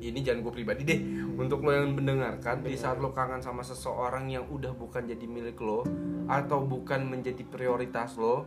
ini 0.00 0.22
jangan 0.22 0.46
gue 0.46 0.52
pribadi 0.52 0.82
deh. 0.86 1.00
Untuk 1.38 1.62
lo 1.66 1.74
yang 1.74 1.94
mendengarkan 1.94 2.62
di 2.62 2.78
saat 2.78 3.02
lo 3.02 3.10
kangen 3.10 3.42
sama 3.42 3.62
seseorang 3.66 4.30
yang 4.30 4.46
udah 4.48 4.74
bukan 4.74 5.06
jadi 5.06 5.26
milik 5.26 5.58
lo 5.58 5.82
atau 6.30 6.62
bukan 6.62 7.06
menjadi 7.08 7.42
prioritas 7.46 8.14
lo 8.18 8.46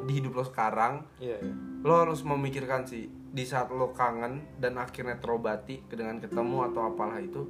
di 0.00 0.18
hidup 0.18 0.42
lo 0.42 0.44
sekarang 0.48 1.06
iya 1.22 1.38
iya. 1.38 1.54
lo 1.86 2.02
harus 2.02 2.26
memikirkan 2.26 2.82
sih 2.82 3.06
di 3.06 3.46
saat 3.46 3.70
lo 3.70 3.94
kangen 3.94 4.58
dan 4.58 4.74
akhirnya 4.74 5.22
terobati 5.22 5.86
dengan 5.86 6.18
ketemu 6.18 6.66
atau 6.72 6.80
apalah 6.82 7.20
itu 7.22 7.46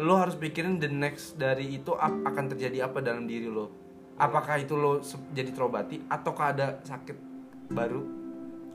lo 0.00 0.14
harus 0.16 0.34
pikirin 0.40 0.80
the 0.80 0.88
next 0.88 1.36
dari 1.36 1.76
itu 1.76 1.92
akan 1.98 2.44
terjadi 2.56 2.88
apa 2.88 3.04
dalam 3.04 3.28
diri 3.28 3.48
lo. 3.52 3.68
Apakah 4.16 4.60
itu 4.60 4.72
lo 4.72 5.04
jadi 5.36 5.52
terobati 5.52 6.08
ataukah 6.08 6.46
ada 6.56 6.80
sakit 6.80 7.16
baru 7.72 8.00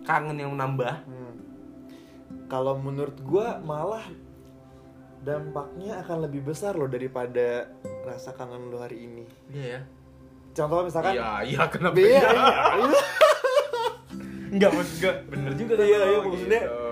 kangen 0.05 0.37
yang 0.37 0.53
menambah? 0.53 0.93
Hmm. 1.09 1.33
Kalau 2.47 2.75
menurut 2.75 3.17
gua 3.21 3.59
malah 3.59 4.03
dampaknya 5.19 5.99
akan 5.99 6.17
lebih 6.23 6.45
besar 6.45 6.73
loh 6.73 6.87
daripada 6.87 7.67
rasa 8.03 8.31
kangen 8.31 8.67
lo 8.67 8.79
hari 8.79 9.03
ini. 9.03 9.23
iya 9.49 9.67
ya 9.67 9.81
Contoh 10.53 10.81
misalkan 10.81 11.13
iya 11.13 11.43
iya 11.43 11.61
kenapa 11.67 11.95
Iya, 11.95 12.07
iya? 12.09 12.21
iya. 12.79 13.01
Enggak 14.47 14.71
maksud 14.71 14.95
gue 14.97 15.13
bener 15.27 15.51
juga 15.53 15.73
kan 15.75 15.83
Iya, 15.83 15.97
lo, 15.97 16.05
iya, 16.07 16.19
maksudnya 16.23 16.61
gitu. 16.63 16.85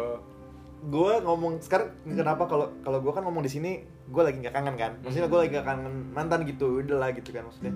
gue 0.85 1.13
ngomong 1.19 1.53
sekarang 1.59 1.87
kenapa 2.05 2.43
kalau 2.45 2.67
kalau 2.79 2.99
gue 2.99 3.09
kan 3.09 3.23
ngomong 3.23 3.41
di 3.41 3.49
sini 3.49 3.71
gue 4.05 4.21
lagi 4.21 4.37
nggak 4.37 4.53
kangen 4.53 4.75
kan 4.75 4.91
maksudnya 4.99 5.25
gue 5.25 5.39
lagi 5.39 5.51
nggak 5.51 5.65
kangen 5.65 5.85
mantan 6.11 6.39
gitu 6.43 6.65
udah 6.77 6.97
lah 6.99 7.09
gitu 7.09 7.29
kan 7.31 7.41
maksudnya 7.41 7.73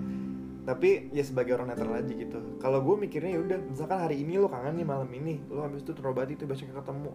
tapi 0.62 1.10
ya 1.10 1.24
sebagai 1.24 1.56
orang 1.56 1.72
netral 1.72 1.90
aja 1.90 2.06
gitu 2.06 2.38
kalau 2.60 2.78
gue 2.78 2.94
mikirnya 3.00 3.34
ya 3.34 3.40
udah 3.40 3.58
misalkan 3.64 3.98
hari 3.98 4.20
ini 4.20 4.36
lo 4.36 4.46
kangen 4.46 4.78
nih 4.78 4.86
malam 4.86 5.10
ini 5.10 5.42
lo 5.48 5.64
habis 5.64 5.82
itu 5.82 5.90
terobati 5.90 6.36
itu 6.36 6.44
besoknya 6.44 6.78
ketemu 6.78 7.10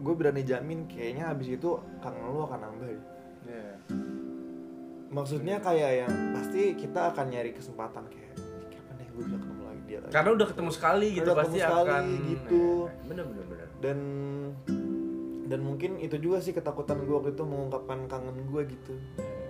gue 0.00 0.14
berani 0.16 0.42
jamin 0.42 0.88
kayaknya 0.88 1.28
habis 1.28 1.52
itu 1.52 1.76
kangen 2.00 2.24
lo 2.24 2.48
akan 2.48 2.60
nambah 2.64 2.86
deh. 2.88 3.00
Iya. 3.40 3.72
maksudnya 5.10 5.58
kayak 5.58 6.06
yang 6.06 6.14
pasti 6.38 6.78
kita 6.78 7.10
akan 7.10 7.34
nyari 7.34 7.50
kesempatan 7.50 8.06
kayak 8.06 8.30
"Ih, 8.38 8.70
kapan 8.70 8.94
deh 8.94 9.08
gue 9.10 9.22
bisa 9.26 9.38
ketemu 9.42 9.62
lagi 9.66 9.82
dia 9.90 9.98
lagi? 9.98 10.12
Karena 10.14 10.30
udah 10.38 10.46
ketemu 10.46 10.70
sekali 10.70 11.06
gitu 11.18 11.26
Udah 11.26 11.36
pasti 11.36 11.56
ketemu 11.58 11.66
sekali, 11.66 11.90
akan 11.90 12.04
gitu. 12.30 12.62
bener 13.10 13.24
bener 13.26 13.44
bener. 13.50 13.68
Dan 13.82 13.98
dan 15.50 15.60
mungkin 15.66 15.98
itu 15.98 16.14
juga 16.14 16.38
sih 16.38 16.54
ketakutan 16.54 17.02
gue 17.02 17.10
waktu 17.10 17.34
itu 17.34 17.42
mengungkapkan 17.42 18.06
kangen 18.06 18.38
gue 18.46 18.62
gitu. 18.70 18.94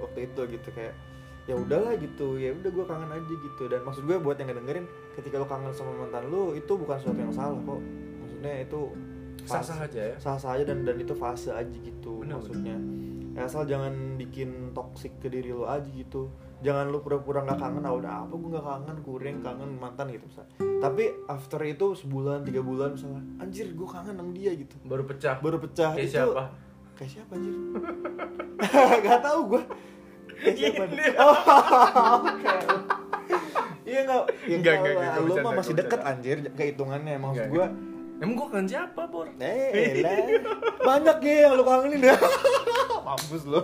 Waktu 0.00 0.32
itu 0.32 0.40
gitu 0.56 0.68
kayak 0.72 0.96
ya 1.44 1.60
udahlah 1.60 1.92
gitu. 2.00 2.40
Ya 2.40 2.56
udah 2.56 2.70
gue 2.72 2.84
kangen 2.88 3.10
aja 3.12 3.34
gitu. 3.36 3.62
Dan 3.68 3.84
maksud 3.84 4.08
gue 4.08 4.16
buat 4.16 4.40
yang 4.40 4.48
ngedengerin 4.48 4.88
ketika 5.12 5.36
lo 5.36 5.44
kangen 5.44 5.76
sama 5.76 5.92
mantan 5.92 6.32
lo 6.32 6.56
itu 6.56 6.72
bukan 6.72 6.96
sesuatu 6.96 7.20
yang 7.20 7.34
salah 7.36 7.60
kok. 7.60 7.80
Maksudnya 8.24 8.64
itu 8.64 8.80
sah 9.50 9.62
sah 9.66 9.78
aja 9.82 10.00
ya? 10.14 10.16
Sah 10.22 10.36
sah 10.38 10.50
aja 10.54 10.64
dan 10.70 10.86
dan 10.86 10.96
itu 11.02 11.14
fase 11.18 11.50
aja 11.50 11.76
gitu 11.82 12.22
Bener, 12.22 12.38
maksudnya. 12.38 12.76
Ya, 13.34 13.46
asal 13.46 13.66
jangan 13.66 14.18
bikin 14.18 14.74
toxic 14.74 15.18
ke 15.18 15.26
diri 15.26 15.50
lo 15.50 15.66
aja 15.66 15.86
gitu. 15.86 16.30
Jangan 16.60 16.92
lu 16.92 17.00
pura-pura 17.00 17.42
nggak 17.42 17.58
kangen 17.58 17.88
ah 17.88 17.94
udah 17.96 18.12
apa 18.26 18.34
gue 18.36 18.50
nggak 18.52 18.66
kangen 18.66 18.96
kurang 19.00 19.36
kangen 19.40 19.70
mantan 19.80 20.12
gitu 20.12 20.28
misalnya 20.28 20.52
tapi 20.80 21.04
after 21.28 21.60
itu 21.64 21.92
sebulan 21.92 22.44
tiga 22.44 22.60
bulan 22.64 22.96
misalnya 22.96 23.20
anjir 23.40 23.68
gue 23.72 23.88
kangen 23.88 24.16
sama 24.16 24.32
dia 24.32 24.52
gitu. 24.56 24.76
Baru 24.84 25.04
pecah. 25.04 25.36
Baru 25.40 25.56
pecah. 25.60 25.92
Kayak 25.92 26.04
itu 26.08 26.16
siapa? 26.16 26.44
Kayak 26.96 27.10
siapa 27.16 27.32
anjir? 27.36 27.54
Nggak 29.04 29.20
tahu 29.24 29.40
gue 29.56 29.62
kayak 30.40 30.56
siapa? 30.56 30.82
oh 31.20 31.36
iya 33.90 34.00
nggak. 34.08 34.22
Ya 34.48 34.56
Enggak, 34.56 34.74
enggak, 34.80 34.92
enggak, 34.96 35.10
enggak, 35.16 35.28
lu 35.28 35.34
mah 35.40 35.52
masih 35.60 35.74
deket 35.76 36.00
anjir. 36.00 36.36
Kehitungannya 36.56 37.14
maksud 37.20 37.44
gue 37.52 37.66
emang 38.20 38.36
gue 38.36 38.48
kan 38.48 38.64
siapa 38.64 39.02
bor 39.04 39.26
Eh, 39.36 39.98
elah. 39.98 40.16
banyak 40.78 41.18
ya 41.20 41.34
yang 41.42 41.52
lu 41.54 41.64
kangenin 41.64 42.02
ya. 42.04 42.16
Mampus 43.06 43.44
lu. 43.44 43.60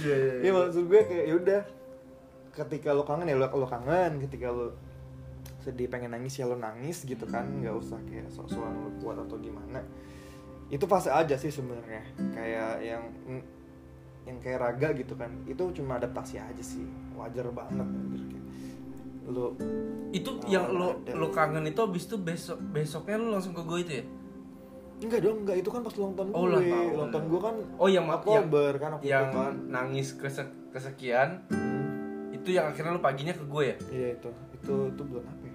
iya 0.00 0.14
iya 0.14 0.34
Iya 0.40 0.50
maksud 0.54 0.84
gue 0.86 1.00
kayak 1.02 1.24
ya 1.26 1.34
udah 1.36 1.60
ketika 2.52 2.88
lu 2.92 3.02
kangen 3.02 3.26
ya 3.26 3.34
lu, 3.34 3.46
lu 3.46 3.66
kangen, 3.66 4.12
ketika 4.20 4.48
lu 4.48 4.70
sedih 5.60 5.86
pengen 5.86 6.10
nangis 6.10 6.34
ya 6.34 6.44
lu 6.44 6.56
nangis 6.56 7.02
gitu 7.02 7.26
kan, 7.26 7.44
nggak 7.60 7.74
usah 7.74 8.00
kayak 8.06 8.28
sok-sokan 8.28 8.72
lu 8.72 8.90
kuat 8.98 9.18
atau 9.18 9.36
gimana. 9.36 9.84
Itu 10.68 10.86
fase 10.86 11.10
aja 11.10 11.34
sih 11.34 11.50
sebenarnya. 11.50 12.00
Kayak 12.32 12.72
yang 12.80 13.02
yang 14.24 14.36
kayak 14.38 14.58
raga 14.60 14.88
gitu 14.94 15.12
kan. 15.14 15.28
Itu 15.44 15.68
cuma 15.74 15.98
adaptasi 15.98 16.38
aja 16.38 16.62
sih. 16.62 16.86
Wajar 17.12 17.50
banget 17.50 17.84
anjir 17.84 18.22
Lu 19.30 19.54
itu 20.10 20.30
Oh, 20.32 20.42
yang 20.44 20.66
lo 20.68 20.98
ada. 20.98 21.14
lo 21.14 21.30
kangen 21.30 21.64
itu 21.64 21.78
abis 21.78 22.04
itu 22.04 22.16
besok 22.16 22.58
besoknya 22.68 23.16
lo 23.16 23.30
langsung 23.32 23.52
ke 23.52 23.62
gue 23.62 23.78
itu 23.80 23.92
ya 23.94 24.04
enggak 25.00 25.20
dong, 25.22 25.38
enggak 25.40 25.56
itu 25.56 25.68
kan 25.68 25.80
pas 25.80 25.94
ulang 25.94 26.12
tahun 26.12 26.28
gue. 26.28 26.36
Oh, 26.36 26.44
ulang 26.44 26.60
tahun. 26.66 26.88
Ulang 26.92 27.10
tahun 27.10 27.24
gue 27.26 27.40
kan 27.40 27.54
oh 27.74 27.88
yang 27.88 28.04
yang, 28.04 28.06
Oktober 28.12 28.70
kan 28.74 28.90
yang 29.00 29.24
itu 29.24 29.38
kan. 29.38 29.52
nangis 29.66 30.08
kese- 30.12 30.52
kesekian 30.68 31.28
Hmm. 31.48 32.28
itu 32.30 32.48
yang 32.50 32.66
akhirnya 32.66 32.92
lo 32.92 33.00
paginya 33.00 33.30
ke 33.30 33.42
gue 33.42 33.62
ya 33.64 33.76
Iya 33.88 34.08
itu, 34.14 34.28
itu 34.52 34.74
itu 34.88 35.02
bulan 35.02 35.24
apa 35.26 35.42
ya? 35.42 35.54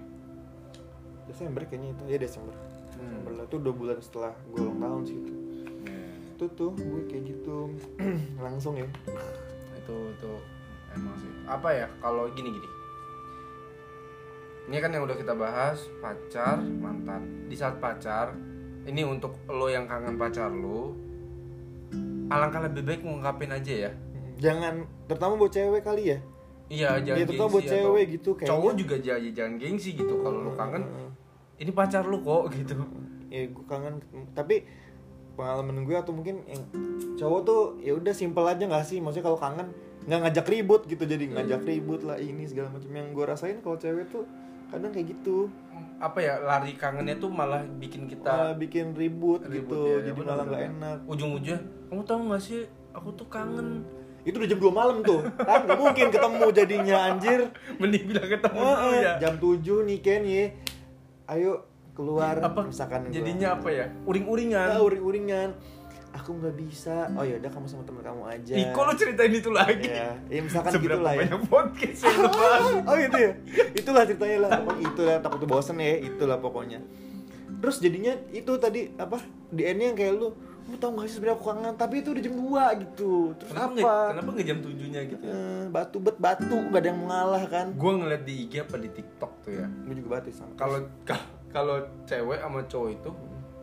Desember 1.26 1.62
kayaknya 1.62 1.88
itu, 1.90 2.02
ya 2.06 2.18
Desember. 2.18 2.54
Desember 2.88 3.32
lah 3.32 3.44
itu 3.44 3.56
dua 3.56 3.74
bulan 3.74 3.96
setelah 3.98 4.32
gue 4.46 4.58
ulang 4.58 4.78
tahun 4.78 5.02
sih 5.04 5.16
itu. 5.16 5.32
Itu 6.28 6.44
tuh 6.50 6.70
gue 6.72 7.00
kayak 7.06 7.22
gitu 7.28 7.56
langsung 8.40 8.74
ya. 8.74 8.86
itu 9.76 9.94
itu 10.10 10.30
emang 10.90 11.14
sih 11.14 11.30
apa 11.46 11.68
ya 11.70 11.86
kalau 12.00 12.26
gini 12.28 12.50
gini 12.50 12.68
ini 14.66 14.82
kan 14.82 14.90
yang 14.90 15.06
udah 15.06 15.14
kita 15.14 15.34
bahas 15.38 15.78
pacar 16.02 16.58
mantan. 16.58 17.46
Di 17.46 17.54
saat 17.54 17.78
pacar 17.78 18.34
ini 18.86 19.06
untuk 19.06 19.38
lo 19.46 19.70
yang 19.70 19.86
kangen 19.86 20.18
pacar 20.18 20.50
lo 20.50 20.94
alangkah 22.26 22.66
lebih 22.66 22.82
baik 22.82 23.00
ngungkapin 23.06 23.54
aja 23.54 23.90
ya. 23.90 23.90
Jangan 24.42 24.86
terutama 25.06 25.38
buat 25.38 25.52
cewek 25.54 25.82
kali 25.86 26.14
ya. 26.14 26.18
iya 26.66 26.98
jangan 26.98 27.18
Iya 27.22 27.24
terutama 27.30 27.50
buat 27.54 27.66
cewek 27.70 28.04
gitu 28.18 28.30
kayaknya. 28.34 28.50
cowok 28.50 28.72
juga 28.74 28.96
jangan 28.98 29.30
jangan 29.30 29.54
gengsi 29.62 29.90
gitu. 29.94 30.14
Kalau 30.18 30.38
lo 30.42 30.52
kangen 30.58 30.82
ini 31.62 31.70
pacar 31.70 32.02
lo 32.02 32.18
kok 32.26 32.50
gitu. 32.58 32.74
Ya 33.30 33.46
gue 33.46 33.64
kangen 33.70 34.02
tapi 34.34 34.66
pengalaman 35.38 35.86
gue 35.86 35.94
atau 35.94 36.10
mungkin 36.10 36.42
yang 36.50 36.62
cowok 37.14 37.40
tuh 37.46 37.62
ya 37.78 37.94
udah 37.94 38.10
simpel 38.10 38.42
aja 38.50 38.66
nggak 38.66 38.82
sih? 38.82 38.98
Maksudnya 38.98 39.30
kalau 39.30 39.38
kangen 39.38 39.70
nggak 40.10 40.20
ngajak 40.26 40.46
ribut 40.50 40.82
gitu. 40.90 41.06
Jadi 41.06 41.30
ngajak 41.30 41.62
ribut 41.62 42.02
lah 42.02 42.18
ini 42.18 42.50
segala 42.50 42.74
macam. 42.74 42.90
Yang 42.90 43.08
gue 43.14 43.24
rasain 43.30 43.58
kalau 43.62 43.78
cewek 43.78 44.10
tuh 44.10 44.26
kadang 44.68 44.90
kayak 44.90 45.06
gitu. 45.12 45.48
Apa 45.96 46.20
ya 46.20 46.36
lari 46.38 46.76
kangennya 46.76 47.16
tuh 47.16 47.32
malah 47.32 47.64
bikin 47.80 48.04
kita 48.04 48.20
kita 48.20 48.36
bikin 48.60 48.92
ribut, 48.92 49.40
ribut 49.44 49.64
gitu 49.64 49.78
ya, 49.80 49.88
ya, 49.88 49.98
jadi 50.04 50.18
bener, 50.20 50.28
malah 50.28 50.44
nggak 50.44 50.64
enak. 50.76 50.98
Ujung-ujungnya 51.08 51.58
kamu 51.88 52.02
tahu 52.04 52.20
nggak 52.28 52.42
sih 52.42 52.60
aku 52.92 53.08
tuh 53.16 53.26
kangen. 53.26 53.68
Itu 54.26 54.42
udah 54.42 54.48
jam 54.50 54.60
2 54.60 54.68
malam 54.74 54.96
tuh. 55.00 55.20
Kan 55.38 55.60
nggak 55.64 55.78
mungkin 55.78 56.06
ketemu 56.10 56.44
jadinya 56.52 56.96
anjir. 57.08 57.40
Mending 57.80 58.04
bilang 58.10 58.28
ketemu 58.28 58.58
dulu 58.60 58.92
ya. 58.92 59.14
jam 59.16 59.34
7 59.38 59.88
nih 59.88 59.98
Ken 60.02 60.22
ye. 60.26 60.44
Ayo 61.26 61.52
keluar 61.96 62.36
apa 62.44 62.60
misalkan 62.60 63.08
gua- 63.08 63.14
jadinya 63.14 63.48
apa 63.56 63.68
ya? 63.72 63.86
Uring-uringan. 64.04 64.68
Ah, 64.68 64.80
uring-uringan 64.84 65.48
aku 66.16 66.30
nggak 66.34 66.56
bisa. 66.56 67.12
Oh 67.12 67.22
ya 67.22 67.36
udah 67.36 67.50
kamu 67.50 67.66
sama 67.66 67.82
teman 67.84 68.02
kamu 68.02 68.22
aja. 68.26 68.54
Ih, 68.54 68.66
kok 68.68 68.82
lo 68.82 68.92
ceritain 68.92 69.30
itu 69.30 69.50
lagi? 69.50 69.86
ya, 69.86 70.16
ya 70.26 70.40
misalkan 70.40 70.70
gitu 70.72 70.80
Seberapa 70.80 71.02
lah 71.02 71.12
ya. 71.12 71.20
banyak 71.22 71.40
podcast 71.46 72.00
yang 72.02 72.20
oh 72.88 72.96
gitu 72.96 73.18
ya? 73.18 73.32
Itulah 73.72 74.02
ceritanya 74.02 74.38
lah. 74.40 74.50
Pokoknya 74.58 74.84
itulah 74.86 75.16
takut 75.20 75.38
tuh 75.38 75.48
bosen 75.48 75.76
ya 75.76 75.96
itulah 75.98 76.38
pokoknya. 76.38 76.78
Terus 77.56 77.76
jadinya 77.78 78.12
itu 78.30 78.52
tadi 78.56 78.80
apa 78.94 79.20
di 79.48 79.62
endnya 79.62 79.86
yang 79.88 79.96
kayak 79.96 80.14
lu 80.14 80.28
lu 80.66 80.74
tau 80.76 80.90
gak 80.92 81.06
sih 81.06 81.14
sebenarnya 81.14 81.36
aku 81.36 81.46
kangen? 81.46 81.74
Tapi 81.74 81.94
itu 81.96 82.08
udah 82.10 82.22
jam 82.22 82.34
2 82.34 82.82
gitu. 82.82 83.12
Terus 83.36 83.48
Kenapa 83.48 83.62
apa? 83.62 83.74
nggak 83.76 84.02
kenapa 84.10 84.28
nggak 84.32 84.46
jam 84.46 84.58
tujuhnya 84.60 85.00
gitu 85.06 85.22
ya? 85.22 85.32
Eh, 85.32 85.64
batu 85.68 85.96
bet 85.98 86.16
batu. 86.16 86.56
Gak 86.66 86.80
ada 86.80 86.88
yang 86.88 87.00
mengalah 87.00 87.44
kan? 87.46 87.66
Gue 87.72 87.92
ngeliat 87.94 88.22
di 88.22 88.34
IG 88.42 88.52
apa 88.60 88.76
di 88.76 88.90
TikTok 88.90 89.32
tuh 89.40 89.52
ya. 89.54 89.66
gue 89.70 89.94
juga 89.94 90.08
batu 90.12 90.28
sama. 90.30 90.52
Kalau 90.54 90.78
ka- 91.04 91.28
kalau 91.54 91.76
cewek 92.02 92.38
sama 92.38 92.60
cowok 92.66 92.90
itu, 92.92 93.10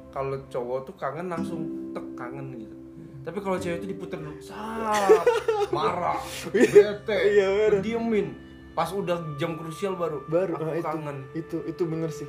kalau 0.09 0.37
cowok 0.47 0.79
tuh 0.83 0.95
kangen 0.95 1.27
langsung 1.27 1.61
tek 1.93 2.05
kangen 2.17 2.47
gitu. 2.57 2.75
Tapi 3.23 3.39
kalau 3.39 3.55
cewek 3.55 3.79
itu 3.79 3.87
diputer 3.95 4.19
dulu, 4.19 4.35
marah, 5.75 6.19
bete, 6.51 7.17
Iya, 7.31 7.79
diemin. 7.79 8.35
Pas 8.75 8.91
udah 8.91 9.37
jam 9.39 9.55
krusial 9.55 9.95
baru, 9.95 10.27
baru 10.27 10.59
aku 10.59 10.65
nah, 10.65 10.75
itu 10.75 10.83
kangen. 10.83 11.17
itu 11.31 11.57
itu 11.69 11.83
bener 11.87 12.09
sih. 12.11 12.27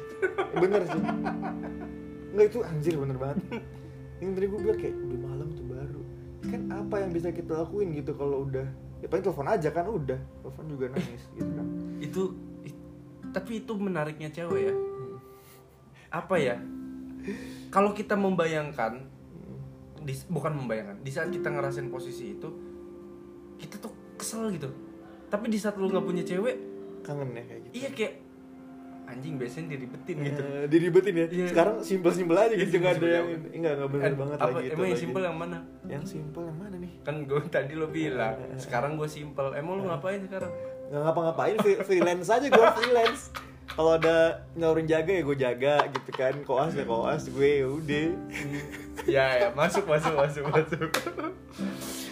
Bener 0.55 0.87
sih. 0.87 1.03
Enggak 2.31 2.47
itu 2.53 2.59
anjir 2.63 2.95
bener 2.95 3.17
banget. 3.19 3.43
Yang 4.23 4.31
tadi 4.39 4.47
gue 4.47 4.61
bilang 4.61 4.79
kayak 4.79 4.95
udah 4.95 5.35
kan 6.45 6.63
apa 6.71 6.95
yang 7.01 7.11
bisa 7.13 7.29
kita 7.33 7.65
lakuin 7.65 7.97
gitu 7.97 8.13
kalau 8.17 8.45
udah 8.45 8.67
ya 9.01 9.07
paling 9.09 9.25
telepon 9.25 9.49
aja 9.49 9.69
kan 9.73 9.87
udah 9.89 10.21
telepon 10.45 10.65
juga 10.69 10.85
nangis 10.93 11.23
gitu 11.37 11.51
kan. 11.51 11.67
Itu 12.01 12.23
tapi 13.35 13.65
itu 13.65 13.73
menariknya 13.75 14.29
cewek 14.31 14.61
ya. 14.71 14.75
Apa 16.13 16.37
ya? 16.39 16.57
Kalau 17.73 17.97
kita 17.97 18.15
membayangkan 18.15 19.03
di, 20.05 20.15
bukan 20.29 20.53
membayangkan 20.55 20.97
di 21.01 21.11
saat 21.11 21.29
kita 21.29 21.49
ngerasain 21.49 21.89
posisi 21.89 22.33
itu 22.33 22.49
kita 23.57 23.77
tuh 23.79 23.91
kesel 24.15 24.49
gitu. 24.51 24.69
Tapi 25.27 25.49
di 25.49 25.57
saat 25.57 25.75
lu 25.75 25.89
nggak 25.89 26.05
punya 26.05 26.23
cewek 26.23 26.57
kangen 27.01 27.33
ya 27.33 27.43
kayak 27.43 27.61
gitu. 27.63 27.75
iya 27.75 27.89
kayak 27.91 28.15
anjing 29.05 29.37
biasanya 29.37 29.67
diribetin 29.71 30.17
gitu 30.23 30.41
Eh, 30.43 30.65
diribetin 30.67 31.13
ya. 31.15 31.27
Iya. 31.27 31.47
sekarang 31.47 31.77
simpel 31.79 32.09
simpel 32.11 32.37
aja 32.39 32.49
Iya, 32.49 32.61
gitu 32.63 32.75
nggak 32.79 32.95
ada 32.95 33.09
yang 33.11 33.27
enggak 33.53 33.73
nggak 33.75 33.91
bener 33.91 34.05
Kan, 34.05 34.15
banget 34.17 34.37
apa, 34.37 34.49
lagi 34.51 34.65
itu 34.65 34.73
emang 34.75 34.87
yang 34.87 34.97
simpel 34.99 35.23
yang 35.23 35.37
mana? 35.37 35.59
Yang 35.85 36.05
simpel 36.07 36.43
yang 36.43 36.59
mana 36.59 36.77
nih? 36.79 36.93
Kan 37.03 37.15
gue 37.23 37.41
tadi 37.53 37.73
lo 37.75 37.87
bilang 37.89 38.37
sekarang 38.57 38.93
gue 38.95 39.05
simpel. 39.07 39.47
Emang 39.53 39.77
lu 39.77 39.85
ngapain 39.85 40.21
sekarang? 40.23 40.49
Nggak 40.87 41.01
ngapa-ngapain 41.03 41.57
free- 41.59 41.81
freelance 41.83 42.29
aja 42.31 42.47
gue 42.47 42.67
freelance. 42.75 43.23
Kalau 43.67 43.93
ada 43.93 44.17
nyalurin 44.55 44.87
jaga 44.87 45.11
ya 45.11 45.23
gue 45.23 45.37
jaga 45.39 45.75
gitu 45.91 46.11
kan. 46.11 46.35
Koas 46.43 46.73
ya 46.73 46.85
koas 46.85 47.27
gue 47.27 47.51
ya 47.61 47.67
udah 47.67 48.09
ya 49.07 49.27
ya 49.39 49.49
masuk 49.53 49.85
masuk 49.85 50.15
masuk 50.15 50.45
masuk 50.47 50.91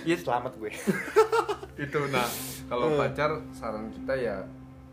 ya 0.02 0.14
selamat 0.14 0.52
gue 0.56 0.70
itu 1.78 1.98
nah 2.08 2.26
kalau 2.66 2.86
Eh. 2.88 2.96
pacar 2.96 3.30
saran 3.50 3.88
kita 3.88 4.14
ya 4.14 4.36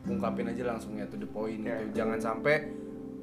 ungkapin 0.01 0.47
aja 0.47 0.63
langsung 0.65 0.95
ya 0.95 1.05
to 1.05 1.15
the 1.15 1.27
point 1.27 1.59
Ya. 1.59 1.75
gitu 1.81 1.99
jangan 1.99 2.17
sampai 2.17 2.71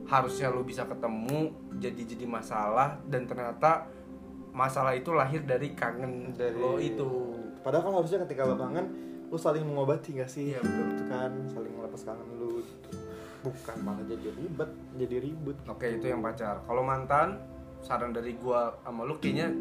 harusnya 0.04 0.48
lu 0.48 0.62
bisa 0.62 0.84
ketemu 0.84 1.50
jadi 1.74 2.02
jadi 2.06 2.24
masalah 2.24 3.00
dan 3.04 3.24
ternyata 3.24 3.88
masalah 4.52 4.92
itu 4.92 5.10
lahir 5.10 5.42
dari 5.42 5.72
kangen 5.72 6.30
Dari- 6.32 6.54
lo 6.54 6.78
itu 6.78 7.08
padahal 7.60 7.82
kan 7.82 7.94
harusnya 7.96 8.18
ketika 8.22 8.44
lo 8.44 8.54
kangen 8.54 8.86
lu 9.26 9.34
saling 9.34 9.64
mengobati 9.64 10.14
gak 10.14 10.30
sih 10.30 10.54
Iya, 10.54 10.62
betul. 10.62 10.86
Gitu 10.88 11.04
kan 11.08 11.32
saling 11.48 11.72
melepas 11.72 12.00
kangen 12.02 12.28
lu 12.36 12.60
gitu. 12.60 12.88
bukan 13.42 13.76
malah 13.80 14.02
jadi 14.04 14.28
ribet 14.32 14.70
jadi 14.96 15.16
ribut 15.20 15.56
oke 15.64 15.86
itu 15.88 16.02
yang 16.04 16.18
pacar 16.18 16.62
kalau 16.62 16.82
mantan 16.82 17.38
saran 17.84 18.12
dari 18.12 18.36
gua 18.36 18.76
sama 18.84 19.04
lu 19.04 19.16
kayaknya 19.18 19.52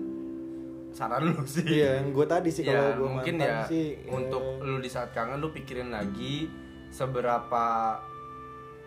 saran 0.95 1.27
lu 1.27 1.43
sih. 1.43 1.65
Iya 1.65 1.99
yang 1.99 2.15
gue 2.15 2.25
tadi 2.25 2.49
sih 2.51 2.63
ya 2.67 2.71
kalau 2.71 2.91
gue 3.03 3.09
mungkin 3.19 3.35
ya 3.41 3.67
sih 3.67 3.99
untuk 4.07 4.63
eh, 4.63 4.67
lu 4.67 4.79
di 4.79 4.87
saat 4.87 5.11
kangen 5.11 5.43
lu 5.43 5.51
pikirin 5.51 5.91
lagi 5.91 6.47
seberapa 6.91 7.99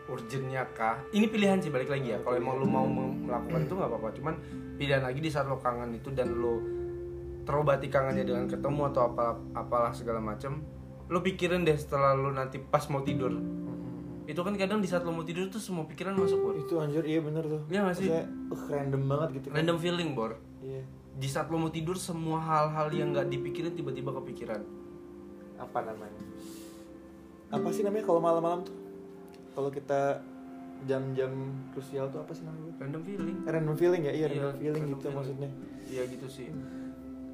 urgentnya 0.09 0.65
kah? 0.73 1.05
Ini 1.13 1.29
pilihan 1.29 1.61
sih 1.61 1.69
balik 1.69 1.93
lagi 1.93 2.17
ya. 2.17 2.19
Kalau 2.25 2.41
emang 2.41 2.57
lu 2.57 2.65
mau 2.65 2.89
mem- 2.89 3.29
melakukan 3.29 3.69
itu 3.69 3.75
nggak 3.77 3.91
apa-apa. 3.93 4.09
Cuman 4.17 4.35
pilihan 4.81 5.05
lagi 5.05 5.21
di 5.21 5.29
saat 5.29 5.45
lu 5.45 5.61
kangen 5.61 5.93
itu 5.93 6.09
dan 6.17 6.33
lu 6.33 6.79
terobati 7.45 7.89
kangennya 7.89 8.25
dengan 8.29 8.45
ketemu 8.45 8.93
atau 8.93 9.09
apa 9.09 9.41
apalah 9.57 9.93
segala 9.97 10.21
macem 10.21 10.61
lu 11.09 11.25
pikirin 11.25 11.65
deh 11.65 11.77
setelah 11.81 12.13
lu 12.13 12.29
nanti 12.29 12.61
pas 12.61 12.85
mau 12.93 13.01
tidur 13.01 13.33
itu 14.29 14.41
kan 14.45 14.53
kadang 14.61 14.85
di 14.85 14.89
saat 14.93 15.09
lu 15.09 15.17
mau 15.17 15.25
tidur 15.25 15.49
tuh 15.49 15.57
semua 15.57 15.89
pikiran 15.89 16.13
masuk 16.13 16.37
bor. 16.45 16.53
Itu 16.53 16.77
anjir 16.85 17.01
iya 17.09 17.25
bener 17.25 17.49
tuh. 17.49 17.65
Iya 17.73 17.81
nggak 17.89 17.97
sih? 17.97 18.13
Maksudnya, 18.13 18.25
uh, 18.53 18.69
random 18.69 19.03
banget 19.09 19.29
gitu 19.41 19.47
kan. 19.49 19.55
Random 19.57 19.77
feeling 19.81 20.11
bor. 20.13 20.33
Iya. 20.61 20.83
Di 21.17 21.29
saat 21.33 21.49
lu 21.49 21.57
mau 21.57 21.73
tidur 21.73 21.97
semua 21.97 22.37
hal-hal 22.39 22.93
yang 22.93 23.17
nggak 23.17 23.33
dipikirin 23.33 23.73
tiba-tiba 23.73 24.13
kepikiran. 24.21 24.61
Apa 25.57 25.81
namanya? 25.81 26.23
Apa 27.49 27.73
sih 27.73 27.81
namanya 27.81 28.05
kalau 28.05 28.21
malam-malam 28.21 28.69
tuh? 28.69 28.77
Kalau 29.57 29.73
kita 29.73 30.21
jam-jam 30.87 31.33
krusial 31.75 32.07
tuh 32.13 32.23
apa 32.23 32.31
sih 32.37 32.45
namanya 32.45 32.71
random 32.79 33.03
feeling. 33.03 33.37
Eh, 33.43 33.51
random 33.51 33.75
feeling 33.75 34.03
ya? 34.05 34.13
Iya, 34.13 34.27
Iya, 34.29 34.29
random 34.29 34.55
feeling 34.61 34.75
random 34.77 34.93
gitu 34.93 35.01
feeling. 35.01 35.17
maksudnya. 35.17 35.51
Iya 35.89 36.03
gitu 36.05 36.27
sih. 36.29 36.49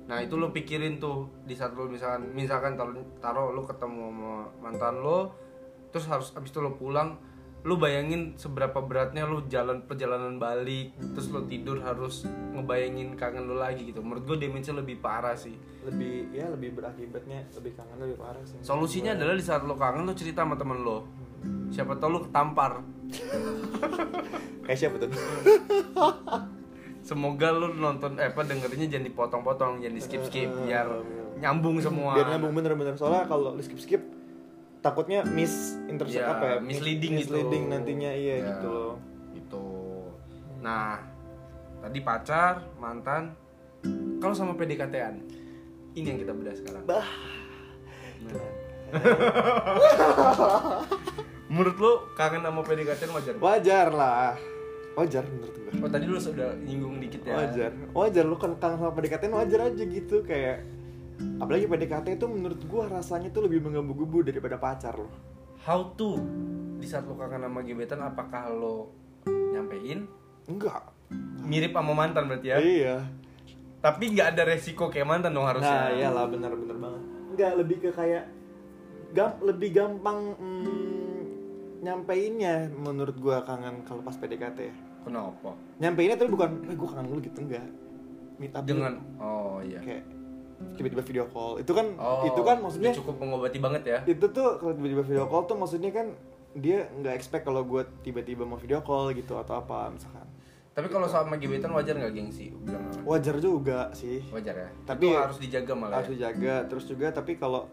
Nah 0.04 0.18
itu 0.22 0.34
lo 0.38 0.54
pikirin 0.54 1.02
tuh 1.02 1.26
di 1.42 1.58
saat 1.58 1.74
lo 1.74 1.90
misalkan 1.90 2.30
misalkan 2.32 2.78
taruh, 2.78 2.94
taruh 3.18 3.50
lo 3.50 3.66
ketemu 3.66 4.02
sama 4.14 4.32
mantan 4.62 4.94
lo, 5.02 5.32
terus 5.94 6.10
harus 6.10 6.34
abis 6.34 6.50
itu 6.50 6.58
lo 6.58 6.74
pulang, 6.74 7.14
lo 7.62 7.78
bayangin 7.78 8.34
seberapa 8.34 8.82
beratnya 8.82 9.30
lo 9.30 9.46
jalan 9.46 9.86
perjalanan 9.86 10.42
balik, 10.42 10.90
terus 10.98 11.30
lo 11.30 11.46
tidur 11.46 11.78
harus 11.86 12.26
ngebayangin 12.26 13.14
kangen 13.14 13.46
lo 13.46 13.54
lagi 13.54 13.94
gitu. 13.94 14.02
Menurut 14.02 14.26
gue 14.26 14.42
damage 14.42 14.74
lebih 14.74 14.98
parah 14.98 15.38
sih. 15.38 15.54
lebih 15.84 16.32
ya 16.32 16.48
lebih 16.48 16.80
berakibatnya 16.80 17.44
lebih 17.60 17.76
kangen 17.76 18.00
lebih 18.00 18.16
parah 18.16 18.40
sih 18.48 18.56
Solusinya 18.64 19.12
adalah 19.12 19.36
di 19.36 19.44
saat 19.44 19.68
lo 19.68 19.76
kangen 19.76 20.08
lo 20.08 20.16
cerita 20.18 20.42
sama 20.42 20.58
temen 20.58 20.82
lo. 20.82 21.06
Siapa 21.70 21.94
tau 22.00 22.10
lo 22.10 22.26
ketampar. 22.26 22.82
kayak 24.64 24.78
siapa 24.80 24.96
tuh 24.96 25.12
Semoga 27.04 27.52
lo 27.52 27.68
nonton 27.70 28.16
eh 28.16 28.32
apa 28.32 28.48
dengerinnya 28.48 28.88
jangan 28.88 29.06
dipotong-potong, 29.12 29.84
jangan 29.84 29.94
di 29.94 30.02
skip-skip 30.02 30.48
biar 30.64 30.88
nyambung 31.36 31.76
semua. 31.84 32.16
biar 32.16 32.32
nyambung 32.32 32.56
bener-bener 32.56 32.96
soalnya 32.96 33.28
kalau 33.28 33.52
di 33.52 33.60
skip 33.60 33.76
skip 33.76 34.02
takutnya 34.84 35.24
miss 35.24 35.78
intercept 35.86 36.20
Iya, 36.20 36.30
apa 36.30 36.44
ya 36.46 36.56
misleading 36.60 37.12
gitu. 37.16 37.32
misleading 37.32 37.62
nantinya 37.66 38.10
iya 38.12 38.34
Ya, 38.36 38.44
gitu 38.50 38.66
loh 38.68 38.92
Gitu. 39.32 39.64
Nah, 40.60 41.00
tadi 41.80 41.98
pacar, 42.00 42.52
mantan. 42.76 43.32
Kalau 44.16 44.32
sama 44.32 44.54
PDKT-an, 44.54 45.20
ini 45.92 46.06
yang 46.06 46.16
kita 46.16 46.30
bedah 46.30 46.54
sekarang. 46.54 46.82
bah 46.84 47.04
Nah. 48.22 48.46
Menurut 51.46 51.76
lo 51.76 51.92
kangen 52.12 52.40
sama 52.40 52.60
PDKT-an 52.62 53.10
wajar? 53.12 53.32
wajar 53.36 53.86
lah 53.90 54.32
wajar 54.94 55.22
menurut 55.26 55.52
gue 55.52 55.70
Oh 55.76 55.88
tadi 55.88 56.04
lu 56.06 56.16
sudah 56.16 56.54
nyinggung 56.56 56.98
dikit 56.98 57.20
ya. 57.20 57.36
wajar 57.36 57.70
wajar 57.90 58.22
lu 58.22 58.34
kan 58.34 58.54
kangen 58.54 58.78
sama 58.78 58.92
PDKT 58.92 59.22
wajar 59.28 59.58
aja 59.66 59.82
gitu 59.82 60.22
kayak 60.22 60.62
apalagi 61.38 61.66
PDKT 61.68 62.18
itu 62.18 62.26
menurut 62.26 62.60
gua 62.66 62.90
rasanya 62.90 63.30
tuh 63.30 63.46
lebih 63.46 63.62
menggebu-gebu 63.64 64.32
daripada 64.32 64.56
pacar 64.58 64.94
loh. 64.98 65.12
How 65.64 65.96
to? 65.96 66.20
Di 66.76 66.86
saat 66.86 67.08
lo 67.08 67.16
kangen 67.16 67.48
sama 67.48 67.64
gebetan 67.64 68.04
apakah 68.04 68.52
lo 68.52 68.92
nyampein? 69.24 70.04
Enggak. 70.44 70.92
Mirip 71.44 71.72
sama 71.72 71.92
mantan 71.96 72.28
berarti 72.28 72.48
ya? 72.52 72.56
iya. 72.60 72.96
Tapi 73.80 74.16
nggak 74.16 74.36
ada 74.36 74.42
resiko 74.48 74.88
kayak 74.88 75.08
mantan 75.08 75.36
dong 75.36 75.44
nah 75.44 75.56
harusnya. 75.56 75.92
iyalah 75.92 76.24
bener-bener 76.28 76.76
banget. 76.76 77.02
Enggak 77.32 77.52
lebih 77.60 77.76
ke 77.84 77.90
kayak 77.92 78.24
gam 79.14 79.30
lebih 79.40 79.70
gampang 79.72 80.34
mm, 80.36 81.20
nyampeinnya 81.84 82.72
menurut 82.74 83.16
gua 83.20 83.44
kangen 83.44 83.84
kalau 83.84 84.00
pas 84.00 84.16
PDKT 84.16 84.58
ya. 84.60 84.76
Kenapa? 85.04 85.52
nyampeinnya 85.76 86.16
tapi 86.16 86.32
bukan 86.32 86.64
eh 86.68 86.76
gua 86.76 86.90
kangen 86.96 87.12
lu 87.12 87.20
gitu 87.20 87.38
enggak. 87.44 87.64
Meet 88.40 88.52
up 88.56 88.64
Dengan 88.66 88.98
oh 89.20 89.60
iya. 89.62 89.78
kayak 89.84 90.04
tiba-tiba 90.74 91.02
video 91.02 91.24
call 91.26 91.56
itu 91.56 91.70
kan 91.70 91.86
Oh, 91.94 92.22
itu 92.24 92.40
kan 92.40 92.56
maksudnya 92.58 92.92
cukup 92.92 93.16
mengobati 93.16 93.58
banget 93.58 93.82
ya. 93.84 93.98
itu 94.04 94.26
tuh 94.26 94.56
kalau 94.56 94.72
tiba-tiba 94.72 95.02
video 95.02 95.24
call 95.24 95.44
tuh 95.44 95.54
maksudnya 95.54 95.90
kan 95.90 96.12
dia 96.52 96.86
nggak 96.92 97.12
expect 97.12 97.42
kalau 97.42 97.62
gue 97.62 97.82
tiba-tiba 98.00 98.42
mau 98.42 98.54
video 98.54 98.78
call 98.80 99.10
gitu 99.10 99.34
atau 99.34 99.56
apa 99.56 99.88
misalkan 99.88 100.22
Tapi 100.70 100.86
kalau 100.88 101.06
sama 101.06 101.34
gebetan 101.34 101.70
wajar 101.70 101.94
nggak 101.94 102.10
gengsi? 102.12 102.50
Bilang 102.52 102.82
wajar 103.04 103.38
juga 103.38 103.90
sih 103.92 104.18
Wajar 104.28 104.54
ya. 104.56 104.68
Tapi- 104.84 105.06
Tapi 105.06 105.22
harus 105.22 105.38
dijaga 105.38 105.72
malah. 105.72 105.94
harus 105.98 106.10
ya? 106.10 106.14
dijaga 106.30 106.54
terus 106.66 106.84
juga 106.84 107.06
tapi 107.08 107.34
kalau 107.34 107.70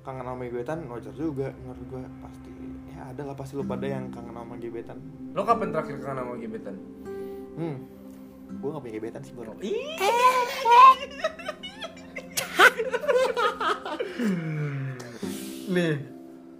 kangen 0.00 0.24
sama 0.24 0.42
gebetan 0.42 0.80
wajar 0.86 1.12
juga 1.12 1.52
menurut 1.54 1.84
gue 1.86 2.00
pasti 2.18 2.50
ya 2.90 3.02
ada 3.06 3.22
lah 3.22 3.36
pasti 3.36 3.52
lu 3.52 3.62
pada 3.62 3.84
yang 3.84 4.08
kangen 4.08 4.32
sama 4.32 4.56
gebetan 4.56 4.96
Lo 5.30 5.44
kapan 5.44 5.68
terakhir 5.70 5.96
kangen 5.98 6.18
sama 6.18 6.34
gebetan? 6.36 6.76
hmm 7.54 7.76
gue 8.50 8.64
gak 8.66 8.80
punya 8.80 8.94
gebetan 8.94 9.20
sih 9.20 9.34
baru 9.34 9.52
Ih. 9.60 9.76
Nih, 15.68 15.94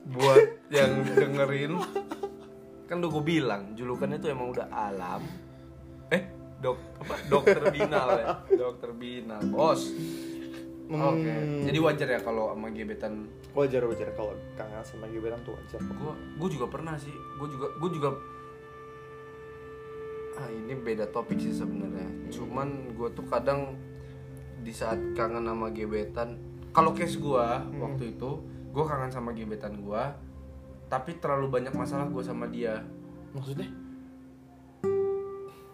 buat 0.08 0.42
yang 0.68 1.04
dengerin 1.16 1.72
kan 2.88 3.04
udah 3.04 3.10
gue 3.12 3.24
bilang 3.24 3.76
julukannya 3.76 4.16
tuh 4.16 4.32
emang 4.32 4.48
udah 4.56 4.68
alam. 4.72 5.20
Eh, 6.08 6.24
dok 6.64 6.78
apa? 7.04 7.14
Dokter 7.28 7.62
Binal 7.68 8.08
ya. 8.16 8.26
Dokter 8.48 8.90
Binal, 8.96 9.44
bos. 9.48 9.92
Oke. 10.88 11.28
Hmm. 11.28 11.68
Jadi 11.68 11.78
wajar 11.84 12.08
ya 12.16 12.20
kalau 12.24 12.48
sama 12.56 12.72
gebetan 12.72 13.28
wajar 13.52 13.82
wajar 13.90 14.08
kalau 14.14 14.32
kangen 14.54 14.80
sama 14.86 15.10
gebetan 15.10 15.42
tuh 15.42 15.58
wajar 15.58 15.82
gue 15.82 16.12
gue 16.38 16.48
juga 16.54 16.66
pernah 16.70 16.94
sih 16.94 17.10
gue 17.10 17.48
juga 17.50 17.66
gue 17.74 17.90
juga 17.90 18.08
ah 20.38 20.48
ini 20.54 20.78
beda 20.78 21.10
topik 21.10 21.42
sih 21.42 21.50
sebenarnya 21.50 22.30
cuman 22.30 22.94
gue 22.94 23.08
tuh 23.18 23.26
kadang 23.26 23.74
di 24.62 24.72
saat 24.74 24.98
kangen 25.14 25.46
sama 25.46 25.70
gebetan. 25.70 26.38
Kalau 26.72 26.92
case 26.94 27.18
gue 27.18 27.46
waktu 27.80 28.14
itu 28.16 28.30
gue 28.68 28.84
kangen 28.84 29.10
sama 29.10 29.32
gebetan 29.32 29.80
gue 29.80 30.02
tapi 30.88 31.20
terlalu 31.20 31.52
banyak 31.52 31.74
masalah 31.76 32.08
gue 32.08 32.24
sama 32.24 32.48
dia. 32.48 32.80
Maksudnya? 33.36 33.68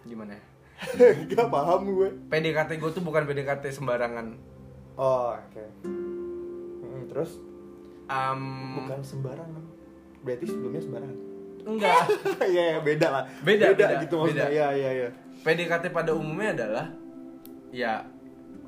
Gimana 0.04 0.34
ya? 0.34 0.42
Gak 1.30 1.48
paham 1.48 1.86
gue. 1.94 2.08
PDKT 2.28 2.82
gue 2.82 2.90
tuh 2.90 3.02
bukan 3.02 3.22
PDKT 3.24 3.70
sembarangan. 3.70 4.34
Oh 4.98 5.34
oke. 5.34 5.64
Hmm, 5.86 7.02
terus? 7.06 7.38
Am, 8.10 8.42
bukan 8.82 9.00
sembarangan. 9.00 9.64
Berarti 10.26 10.44
sebelumnya 10.50 10.82
sembarangan? 10.82 11.18
Enggak. 11.64 12.04
Iya, 12.52 12.62
ya, 12.76 12.78
beda 12.84 13.08
lah. 13.08 13.24
Beda, 13.40 13.72
beda, 13.72 14.04
gitu 14.04 14.14
maksudnya. 14.20 14.46
beda. 14.50 14.54
Iya, 14.54 14.68
iya, 14.76 14.90
iya. 14.92 15.08
PDKT 15.46 15.94
pada 15.94 16.12
umumnya 16.12 16.52
adalah 16.52 16.86
ya 17.74 18.06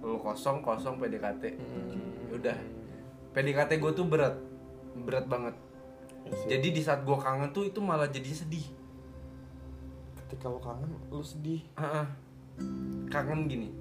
lu 0.07 0.23
kosong 0.23 0.62
kosong 0.62 1.03
PDKT 1.03 1.59
Hmm. 1.59 2.31
udah 2.31 2.55
PDKT 3.35 3.83
gue 3.83 3.92
tuh 3.92 4.07
berat 4.07 4.38
berat 4.97 5.27
banget. 5.27 5.53
Iya 6.25 6.57
jadi 6.57 6.69
di 6.73 6.81
saat 6.81 7.03
gue 7.03 7.19
kangen 7.19 7.51
tuh 7.51 7.66
itu 7.66 7.83
malah 7.83 8.09
jadi 8.09 8.31
sedih. 8.33 8.64
Ketika 10.16 10.49
lo 10.49 10.62
kangen 10.62 10.88
lo 11.11 11.21
sedih. 11.21 11.61
Ah, 11.77 12.07
ah. 12.07 12.09
kangen 13.12 13.51
gini. 13.51 13.75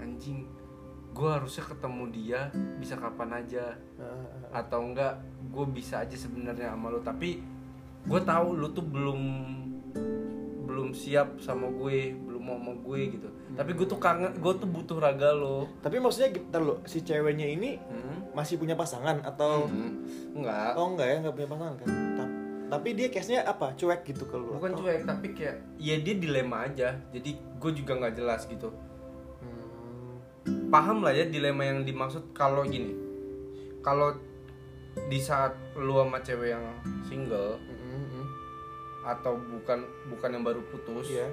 Anjing 0.00 0.48
gue 1.10 1.28
harusnya 1.28 1.66
ketemu 1.66 2.04
dia 2.14 2.40
bisa 2.80 2.96
kapan 2.96 3.44
aja. 3.44 3.76
Ah, 4.00 4.62
atau 4.62 4.88
enggak 4.88 5.20
gue 5.50 5.66
bisa 5.74 6.00
aja 6.00 6.16
sebenarnya 6.16 6.72
sama 6.72 6.88
lo 6.88 7.02
tapi 7.02 7.42
gue 8.08 8.20
tahu 8.24 8.56
lo 8.56 8.72
tuh 8.72 8.86
belum 8.86 9.20
belum 10.64 10.96
siap 10.96 11.36
sama 11.42 11.68
gue 11.68 12.14
belum 12.14 12.40
mau 12.40 12.56
sama 12.56 12.72
gue 12.78 13.00
gitu 13.20 13.28
tapi 13.60 13.76
gue 13.76 13.84
tuh 13.84 14.00
kangen 14.00 14.32
gue 14.34 14.52
tuh 14.56 14.64
butuh 14.64 14.96
raga 14.96 15.30
lo. 15.30 15.68
Tapi 15.78 16.00
maksudnya 16.00 16.32
gitu 16.32 16.56
lo 16.56 16.80
si 16.82 17.04
ceweknya 17.04 17.44
ini 17.44 17.76
hmm? 17.76 18.32
masih 18.32 18.56
punya 18.56 18.72
pasangan 18.72 19.20
atau 19.20 19.68
Hmm. 19.68 20.00
enggak. 20.32 20.72
Oh 20.74 20.88
enggak 20.88 21.06
ya 21.06 21.16
nggak 21.20 21.34
punya 21.34 21.48
pasangan 21.50 21.74
kan? 21.76 21.88
Ta- 22.16 22.32
tapi 22.70 22.88
dia 22.94 23.12
case 23.12 23.28
nya 23.28 23.44
apa? 23.44 23.76
Cuek 23.76 24.00
gitu 24.06 24.24
ke 24.24 24.32
lo 24.34 24.56
bukan 24.56 24.72
Atau- 24.72 24.80
cuek 24.80 25.04
tapi 25.04 25.26
kayak 25.30 25.56
ya 25.76 26.00
dia 26.00 26.14
dilema 26.16 26.64
aja. 26.64 26.96
Jadi 27.10 27.30
gue 27.36 27.72
juga 27.74 27.92
nggak 27.94 28.14
jelas 28.16 28.46
gitu. 28.46 28.72
Hmm. 29.40 30.16
paham 30.66 31.02
lah 31.02 31.12
ya 31.12 31.26
dilema 31.26 31.60
yang 31.62 31.84
dimaksud 31.84 32.32
kalau 32.32 32.64
gini. 32.64 32.96
Kalau 33.80 34.16
di 35.06 35.18
saat 35.18 35.52
lu 35.76 35.94
sama 35.94 36.18
cewek 36.18 36.50
yang 36.50 36.64
single 37.02 37.60
Hmm, 37.60 38.04
hmm. 38.06 38.26
atau 39.04 39.36
bukan 39.36 39.78
bukan 40.08 40.30
yang 40.30 40.42
baru 40.42 40.64
putus 40.66 41.10
iya 41.10 41.28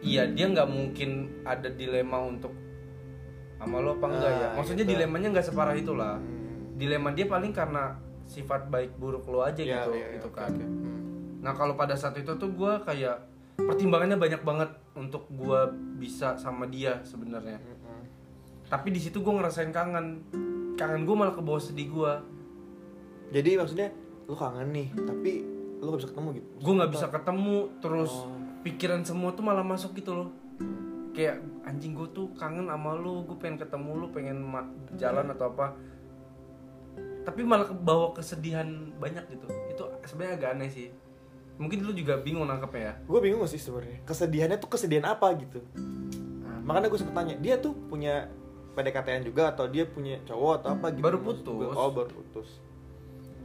iya 0.00 0.24
dia 0.26 0.46
nggak 0.46 0.66
mungkin 0.66 1.10
ada 1.42 1.68
dilema 1.68 2.18
untuk 2.20 2.52
sama 3.54 3.76
lo 3.78 3.94
apa 3.94 4.06
enggak 4.06 4.32
ya 4.32 4.46
Ah, 4.46 4.52
maksudnya 4.54 4.82
gitu. 4.82 4.92
dilemanya 4.94 5.28
nggak 5.30 5.46
separah 5.46 5.74
itulah 5.74 6.16
Hmm. 6.16 6.74
dilema 6.74 7.10
dia 7.10 7.26
paling 7.26 7.50
karena 7.50 7.92
sifat 8.24 8.66
baik 8.66 8.96
buruk 8.96 9.26
lo 9.26 9.42
aja 9.42 9.58
Iya, 9.58 9.84
gitu 9.84 9.90
iya, 9.92 10.06
gitu 10.16 10.28
kan 10.30 10.48
oke. 10.48 10.64
Hmm. 10.64 11.00
nah 11.38 11.52
kalau 11.52 11.74
pada 11.74 11.92
saat 11.92 12.14
itu 12.14 12.32
tuh 12.32 12.50
gue 12.50 12.72
kayak 12.82 13.20
pertimbangannya 13.54 14.16
banyak 14.16 14.40
banget 14.40 14.68
untuk 14.94 15.28
gue 15.28 15.60
bisa 15.96 16.34
sama 16.34 16.64
dia 16.64 17.00
sebenarnya 17.02 17.60
Hmm. 17.60 18.04
tapi 18.66 18.88
di 18.88 18.98
situ 18.98 19.18
gue 19.18 19.30
ngerasain 19.30 19.68
kangen 19.68 20.24
kangen 20.74 21.02
gue 21.02 21.12
malah 21.14 21.32
ke 21.32 21.42
bawah 21.42 21.60
sedih 21.60 21.86
gue 21.86 22.12
jadi 23.30 23.60
maksudnya 23.60 23.92
lo 24.24 24.34
kangen 24.34 24.68
nih 24.70 24.88
tapi 24.96 25.32
lo 25.76 25.92
gak 25.92 26.00
bisa 26.00 26.10
ketemu 26.10 26.28
gitu 26.34 26.48
gue 26.56 26.72
nggak 26.74 26.90
bisa 26.90 27.06
ketemu 27.08 27.56
terus 27.78 28.12
Oh. 28.16 28.40
Pikiran 28.60 29.02
semua 29.02 29.32
tuh 29.32 29.44
malah 29.44 29.64
masuk 29.64 29.96
gitu 29.96 30.12
loh. 30.12 30.28
Kayak 31.16 31.42
anjing 31.66 31.96
gue 31.96 32.08
tuh 32.14 32.30
kangen 32.38 32.70
sama 32.70 32.94
lu 32.94 33.26
gue 33.26 33.36
pengen 33.36 33.58
ketemu 33.58 33.90
lu 33.98 34.06
pengen 34.12 34.38
jalan 34.96 35.26
atau 35.34 35.52
apa. 35.52 35.66
Tapi 37.20 37.40
malah 37.44 37.68
bawa 37.72 38.16
kesedihan 38.16 38.66
banyak 38.96 39.24
gitu. 39.28 39.46
Itu 39.68 39.84
sebenarnya 40.08 40.34
agak 40.40 40.50
aneh 40.56 40.70
sih. 40.72 40.88
Mungkin 41.60 41.84
lu 41.84 41.92
juga 41.92 42.16
bingung 42.16 42.48
nangkepnya 42.48 42.80
ya. 42.80 42.94
Gue 43.04 43.20
bingung 43.20 43.44
sih 43.44 43.60
sebenarnya. 43.60 44.00
Kesedihannya 44.08 44.56
tuh 44.56 44.70
kesedihan 44.72 45.12
apa 45.12 45.28
gitu? 45.36 45.60
Makanya 46.64 46.88
gue 46.88 47.00
sempet 47.00 47.16
tanya 47.16 47.36
dia 47.36 47.60
tuh 47.60 47.76
punya 47.76 48.32
PDKT-an 48.72 49.26
juga 49.26 49.50
atau 49.52 49.66
dia 49.66 49.84
punya 49.84 50.22
cowok 50.24 50.52
atau 50.62 50.68
apa 50.78 50.86
gitu? 50.94 51.04
Baru 51.04 51.18
putus. 51.20 51.74
oh 51.74 51.90
baru 51.92 52.10
putus 52.14 52.69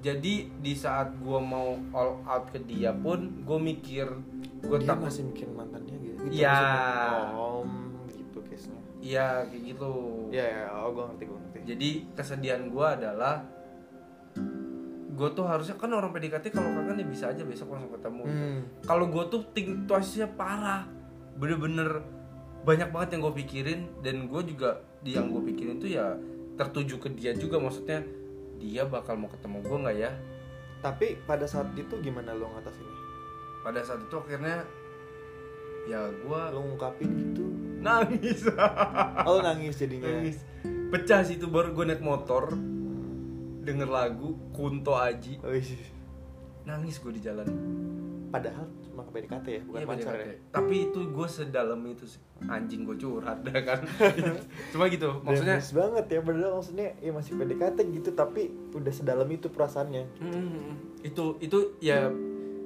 jadi 0.05 0.33
di 0.55 0.73
saat 0.73 1.17
gue 1.17 1.39
mau 1.41 1.73
all 1.91 2.21
out 2.23 2.45
ke 2.47 2.61
dia 2.61 2.93
pun 2.93 3.17
gue 3.41 3.57
mikir 3.59 4.05
gue 4.61 4.77
takut 4.79 5.09
masih 5.09 5.25
mikirin 5.25 5.53
mantannya 5.53 5.95
gitu 5.97 6.21
gitu 6.23 6.37
Iya. 6.37 6.53
maksudnya. 6.53 7.33
oh 7.33 7.61
gitu 8.11 8.37
case 8.43 8.65
nya 8.67 8.79
iya 8.99 9.27
kayak 9.43 9.63
gitu 9.67 9.91
Iya, 10.27 10.45
ya, 10.45 10.61
oh 10.75 10.89
gue 10.91 11.03
ngerti, 11.05 11.23
gue 11.23 11.37
ngerti. 11.39 11.57
jadi 11.65 11.89
kesedihan 12.13 12.61
gue 12.67 12.85
adalah 12.87 13.35
gue 15.09 15.29
tuh 15.31 15.45
harusnya 15.45 15.73
kan 15.73 15.89
orang 15.89 16.11
PDKT 16.11 16.51
kalau 16.51 16.69
kangen 16.69 16.99
ya 16.99 17.07
bisa 17.07 17.25
aja 17.31 17.41
besok 17.41 17.71
langsung 17.71 17.89
ketemu 17.89 18.23
Hmm. 18.25 18.59
kalau 18.83 19.05
gue 19.07 19.23
tuh 19.25 19.41
situasinya 19.47 20.27
parah 20.29 20.83
bener-bener 21.33 22.03
banyak 22.61 22.89
banget 22.89 23.09
yang 23.15 23.21
gue 23.23 23.35
pikirin 23.37 23.81
dan 24.01 24.25
gue 24.25 24.41
juga 24.45 24.69
di 24.99 25.13
yang 25.13 25.29
gue 25.29 25.41
pikirin 25.45 25.77
tuh 25.77 25.87
ya 25.87 26.17
tertuju 26.53 26.97
ke 26.97 27.09
dia 27.11 27.31
juga 27.31 27.57
maksudnya 27.57 28.03
dia 28.57 28.83
bakal 28.83 29.15
mau 29.15 29.27
ketemu 29.27 29.59
gue 29.61 29.77
nggak 29.79 29.97
ya 29.97 30.11
Tapi 30.77 31.17
pada 31.23 31.43
saat 31.43 31.73
itu 31.73 31.95
gimana 31.99 32.31
lo 32.31 32.51
ngatasinnya? 32.51 32.97
pada 33.61 33.81
saat 33.81 33.97
itu 33.99 34.15
akhirnya 34.15 34.61
ya 35.85 35.97
gue 36.15 36.39
Lo 36.51 36.59
ngungkapin 36.61 37.09
gitu? 37.09 37.45
nangis 37.79 38.45
Oh, 39.25 39.37
lo 39.37 39.41
nangis 39.41 39.75
jadinya. 39.75 40.05
nangis 40.07 40.41
pecah 40.87 41.21
sih 41.21 41.35
itu 41.35 41.45
baru 41.45 41.71
gue 41.71 41.85
naik 41.85 41.99
motor 41.99 42.53
denger 43.61 43.85
lagu 43.85 44.37
Kunto 44.51 44.93
Aji 44.93 45.41
nangis 46.63 46.97
gue 46.97 47.11
di 47.11 47.21
jalan 47.21 47.45
Padahal 48.35 48.67
cuma 48.81 49.01
ke 49.01 49.11
PDKT 49.13 49.45
ya, 49.47 49.61
bukan 49.63 49.79
Iya, 49.79 49.87
pacar 49.87 50.13
ya. 50.17 50.35
tapi 50.49 50.75
itu 50.85 50.99
gue 51.05 51.27
sedalam 51.29 51.79
itu 51.85 52.03
sih 52.05 52.19
anjing 52.45 52.83
gue 52.83 52.95
curhat 52.95 53.39
dah 53.41 53.59
kan 53.61 53.79
cuma 54.71 54.87
gitu 54.87 55.07
maksudnya 55.21 55.55
Maksudnya 55.55 55.79
banget 55.79 56.05
ya, 56.05 56.19
padahal 56.21 56.51
maksudnya 56.53 56.87
ya 56.97 57.11
masih 57.11 57.31
PDKT 57.33 57.77
gitu, 57.93 58.09
tapi 58.11 58.41
udah 58.71 58.91
sedalam 58.91 59.27
itu 59.29 59.47
perasaannya. 59.47 60.03
Mm, 60.17 60.71
itu 61.01 61.23
itu 61.39 61.57
ya 61.79 62.11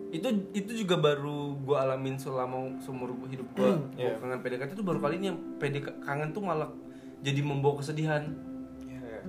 itu 0.10 0.25
itu 0.51 0.71
juga 0.75 0.97
baru 0.97 1.53
gue 1.55 1.77
alamin 1.77 2.17
selama 2.17 2.58
seumur 2.79 3.13
hidup 3.27 3.45
gue 3.53 3.69
Iya. 3.95 4.17
kangen 4.17 4.41
PDKT 4.41 4.69
itu 4.71 4.82
baru 4.82 4.97
kali 4.97 5.17
ini 5.17 5.25
yang 5.27 5.39
PDK 5.55 6.01
kangen 6.01 6.29
tuh 6.32 6.41
malah 6.41 6.73
jadi 7.19 7.41
membawa 7.41 7.77
kesedihan 7.77 8.25
Iya. 8.82 9.21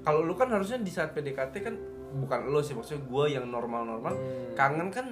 kalau 0.00 0.22
lu 0.22 0.32
kan 0.32 0.46
harusnya 0.48 0.78
di 0.78 0.88
saat 0.88 1.10
PDKT 1.10 1.54
kan 1.58 1.74
bukan 2.14 2.48
lo 2.48 2.60
sih 2.60 2.72
maksudnya 2.72 3.02
gue 3.02 3.24
yang 3.32 3.44
normal-normal 3.46 4.14
Hmm. 4.14 4.54
kangen 4.54 4.88
kan 4.88 5.06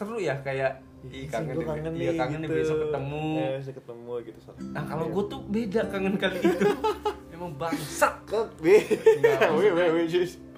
seru 0.00 0.16
ya 0.16 0.32
kayak 0.40 0.80
ih 1.02 1.24
kangen, 1.26 1.52
gue 1.52 1.60
nih, 1.60 1.66
kangen 1.66 1.92
iya, 1.94 2.10
nih, 2.10 2.16
kangen 2.16 2.38
nih 2.38 2.48
gitu. 2.48 2.56
besok 2.56 2.76
ketemu 2.82 3.24
Ya, 3.34 3.48
besok 3.54 3.74
ketemu 3.76 4.12
gitu 4.22 4.38
soalnya. 4.40 4.64
nah 4.70 4.82
kalau 4.86 5.04
Iya. 5.04 5.12
gue 5.12 5.24
tuh 5.26 5.40
beda 5.46 5.80
kangen 5.86 6.14
kali 6.16 6.38
itu 6.38 6.66
emang 7.34 7.50
bangsat 7.54 8.14
Kan, 8.24 8.46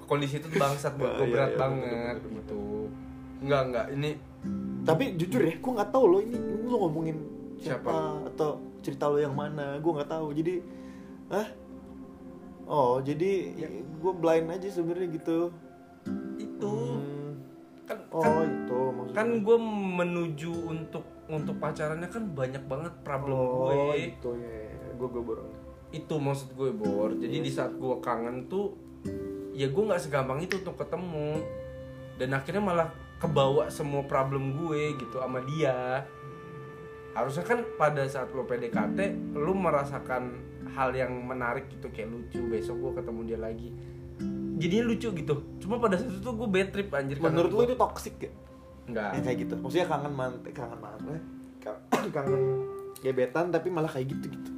kondisi 0.05 0.37
itu 0.37 0.49
bangsat 0.53 0.93
buat 0.95 1.13
gue 1.17 1.25
Iya, 1.25 1.33
berat 1.33 1.49
iya, 1.49 1.59
banget 1.59 2.17
gitu 2.23 2.63
enggak 3.41 3.63
enggak 3.65 3.87
ini 3.93 4.11
Tapi 4.83 5.15
jujur 5.15 5.39
ya, 5.41 5.55
gue 5.55 5.73
nggak 5.73 5.91
tahu 5.91 6.05
lo 6.05 6.19
ini, 6.19 6.35
ini 6.35 6.67
lo 6.67 6.77
ngomongin 6.81 7.15
siapa, 7.57 7.87
Siapa? 7.87 8.27
atau 8.27 8.51
cerita 8.79 9.07
lo 9.07 9.15
yang 9.17 9.31
mana, 9.31 9.79
gue 9.79 9.93
nggak 9.95 10.11
tahu. 10.11 10.35
Jadi, 10.35 10.55
ah, 11.31 11.47
oh 12.65 12.99
jadi 12.99 13.31
Ya. 13.55 13.69
gue 13.71 14.13
blind 14.13 14.51
aja 14.51 14.69
sebenarnya 14.69 15.07
gitu. 15.13 15.55
itu 16.35 16.67
Hmm. 16.67 17.02
Kan 18.13 18.21
Oh 18.21 18.45
kan, 18.45 18.45
itu 18.45 18.81
maksudnya. 18.93 19.17
kan 19.17 19.29
gue 19.41 19.59
menuju 19.97 20.53
untuk 20.69 21.05
untuk 21.33 21.57
pacarannya 21.57 22.09
kan 22.13 22.25
banyak 22.37 22.61
banget 22.69 22.93
problem 23.01 23.41
oh, 23.41 23.73
gue. 23.73 24.13
itu 24.13 24.29
ya, 24.37 24.93
gue 24.93 25.09
gue 25.09 25.25
baru. 25.25 25.45
itu 25.93 26.15
maksud 26.17 26.57
gue 26.57 26.73
bor. 26.73 27.13
Jadi 27.13 27.41
Iya 27.41 27.45
di 27.45 27.53
saat 27.53 27.73
gue 27.77 27.97
kangen 28.01 28.49
tuh 28.49 28.73
ya 29.53 29.69
gue 29.69 29.83
nggak 29.85 30.01
segampang 30.01 30.41
itu 30.41 30.61
untuk 30.61 30.77
ketemu. 30.77 31.41
Dan 32.17 32.37
akhirnya 32.37 32.63
malah 32.65 32.89
kebawa 33.21 33.69
semua 33.69 34.05
problem 34.05 34.57
gue 34.57 34.97
gitu 34.97 35.21
sama 35.21 35.45
dia. 35.45 36.05
Harusnya 37.13 37.45
kan 37.45 37.61
pada 37.77 38.09
saat 38.09 38.33
lo 38.33 38.49
PDKT 38.49 39.33
lo 39.37 39.53
merasakan 39.53 40.33
hal 40.73 40.97
yang 40.97 41.13
menarik 41.13 41.69
gitu 41.69 41.93
kayak 41.93 42.09
lucu. 42.09 42.41
Besok 42.49 42.77
gue 42.81 42.93
ketemu 43.05 43.21
dia 43.29 43.39
lagi 43.41 43.69
jadinya 44.63 44.85
lucu 44.87 45.09
gitu 45.11 45.35
cuma 45.59 45.77
pada 45.77 45.95
saat 45.95 46.09
itu 46.09 46.23
gue 46.23 46.49
bad 46.49 46.69
trip 46.71 46.89
anjir 46.91 47.17
Menurut 47.19 47.51
lo 47.51 47.59
gua. 47.59 47.65
itu 47.65 47.75
toxic 47.75 48.15
gak? 48.17 48.35
enggak 48.83 49.09
Ya 49.13 49.21
kayak 49.21 49.39
gitu. 49.41 49.55
Maksudnya 49.57 49.87
kangen 49.87 50.13
mantan, 50.13 50.51
kangen 50.51 50.79
mantan, 50.79 51.19
kangen 52.17 52.43
gebetan 52.99 53.47
tapi 53.49 53.69
malah 53.69 53.87
kayak 53.87 54.11
gitu 54.11 54.27
gitu. 54.29 54.51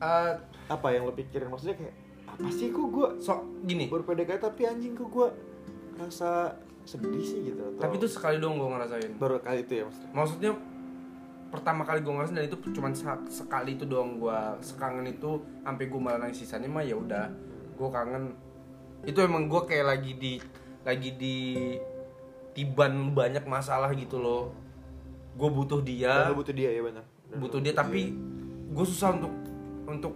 Eh, 0.00 0.32
Apa 0.66 0.86
yang 0.90 1.04
lo 1.04 1.12
pikirin? 1.12 1.48
Maksudnya 1.48 1.76
kayak 1.76 1.94
apa 2.30 2.46
sih 2.48 2.70
kok 2.70 2.86
gue 2.88 3.08
so 3.18 3.34
gini 3.62 3.90
baru 3.90 4.06
PDKT 4.06 4.38
tapi 4.38 4.62
anjing 4.62 4.94
kok 4.94 5.08
gue 5.08 5.28
rasa 5.96 6.54
sedih 6.82 7.20
sih 7.20 7.40
gitu. 7.44 7.58
Atau 7.58 7.82
tapi 7.82 7.94
itu 7.96 8.06
sekali 8.06 8.38
doang 8.38 8.54
gue 8.54 8.68
ngerasain 8.70 9.12
baru 9.18 9.36
kali 9.38 9.60
itu 9.60 9.72
ya 9.74 9.84
maksudnya. 9.84 10.10
maksudnya 10.14 10.52
pertama 11.50 11.82
kali 11.82 12.00
gue 12.00 12.12
ngerasain 12.12 12.36
dan 12.36 12.46
itu 12.46 12.56
cuma 12.70 12.88
sekali 13.26 13.74
itu 13.74 13.84
doang 13.84 14.16
gue 14.16 14.38
sekangen 14.62 15.04
itu 15.04 15.30
sampai 15.60 15.84
gue 15.84 16.00
malah 16.00 16.18
nangis 16.22 16.38
sisanya 16.38 16.70
mah 16.70 16.80
ya 16.80 16.94
udah 16.94 17.26
gue 17.80 17.88
kangen 17.88 18.24
itu 19.02 19.16
emang 19.18 19.48
gue 19.48 19.60
kayak 19.64 19.86
lagi 19.88 20.12
di 20.12 20.32
lagi 20.84 21.16
di 21.16 21.36
tiban 22.52 23.16
banyak 23.16 23.48
masalah 23.48 23.88
gitu 23.96 24.20
loh 24.20 24.52
gue 25.32 25.48
butuh 25.48 25.80
dia 25.80 26.28
Dan 26.28 26.36
lo 26.36 26.44
butuh 26.44 26.52
dia 26.52 26.68
ya 26.68 26.82
benar. 26.84 27.04
Butuh 27.30 27.60
dia 27.62 27.72
tapi 27.72 28.12
gue 28.68 28.84
susah 28.84 29.16
untuk 29.16 29.32
untuk 29.86 30.14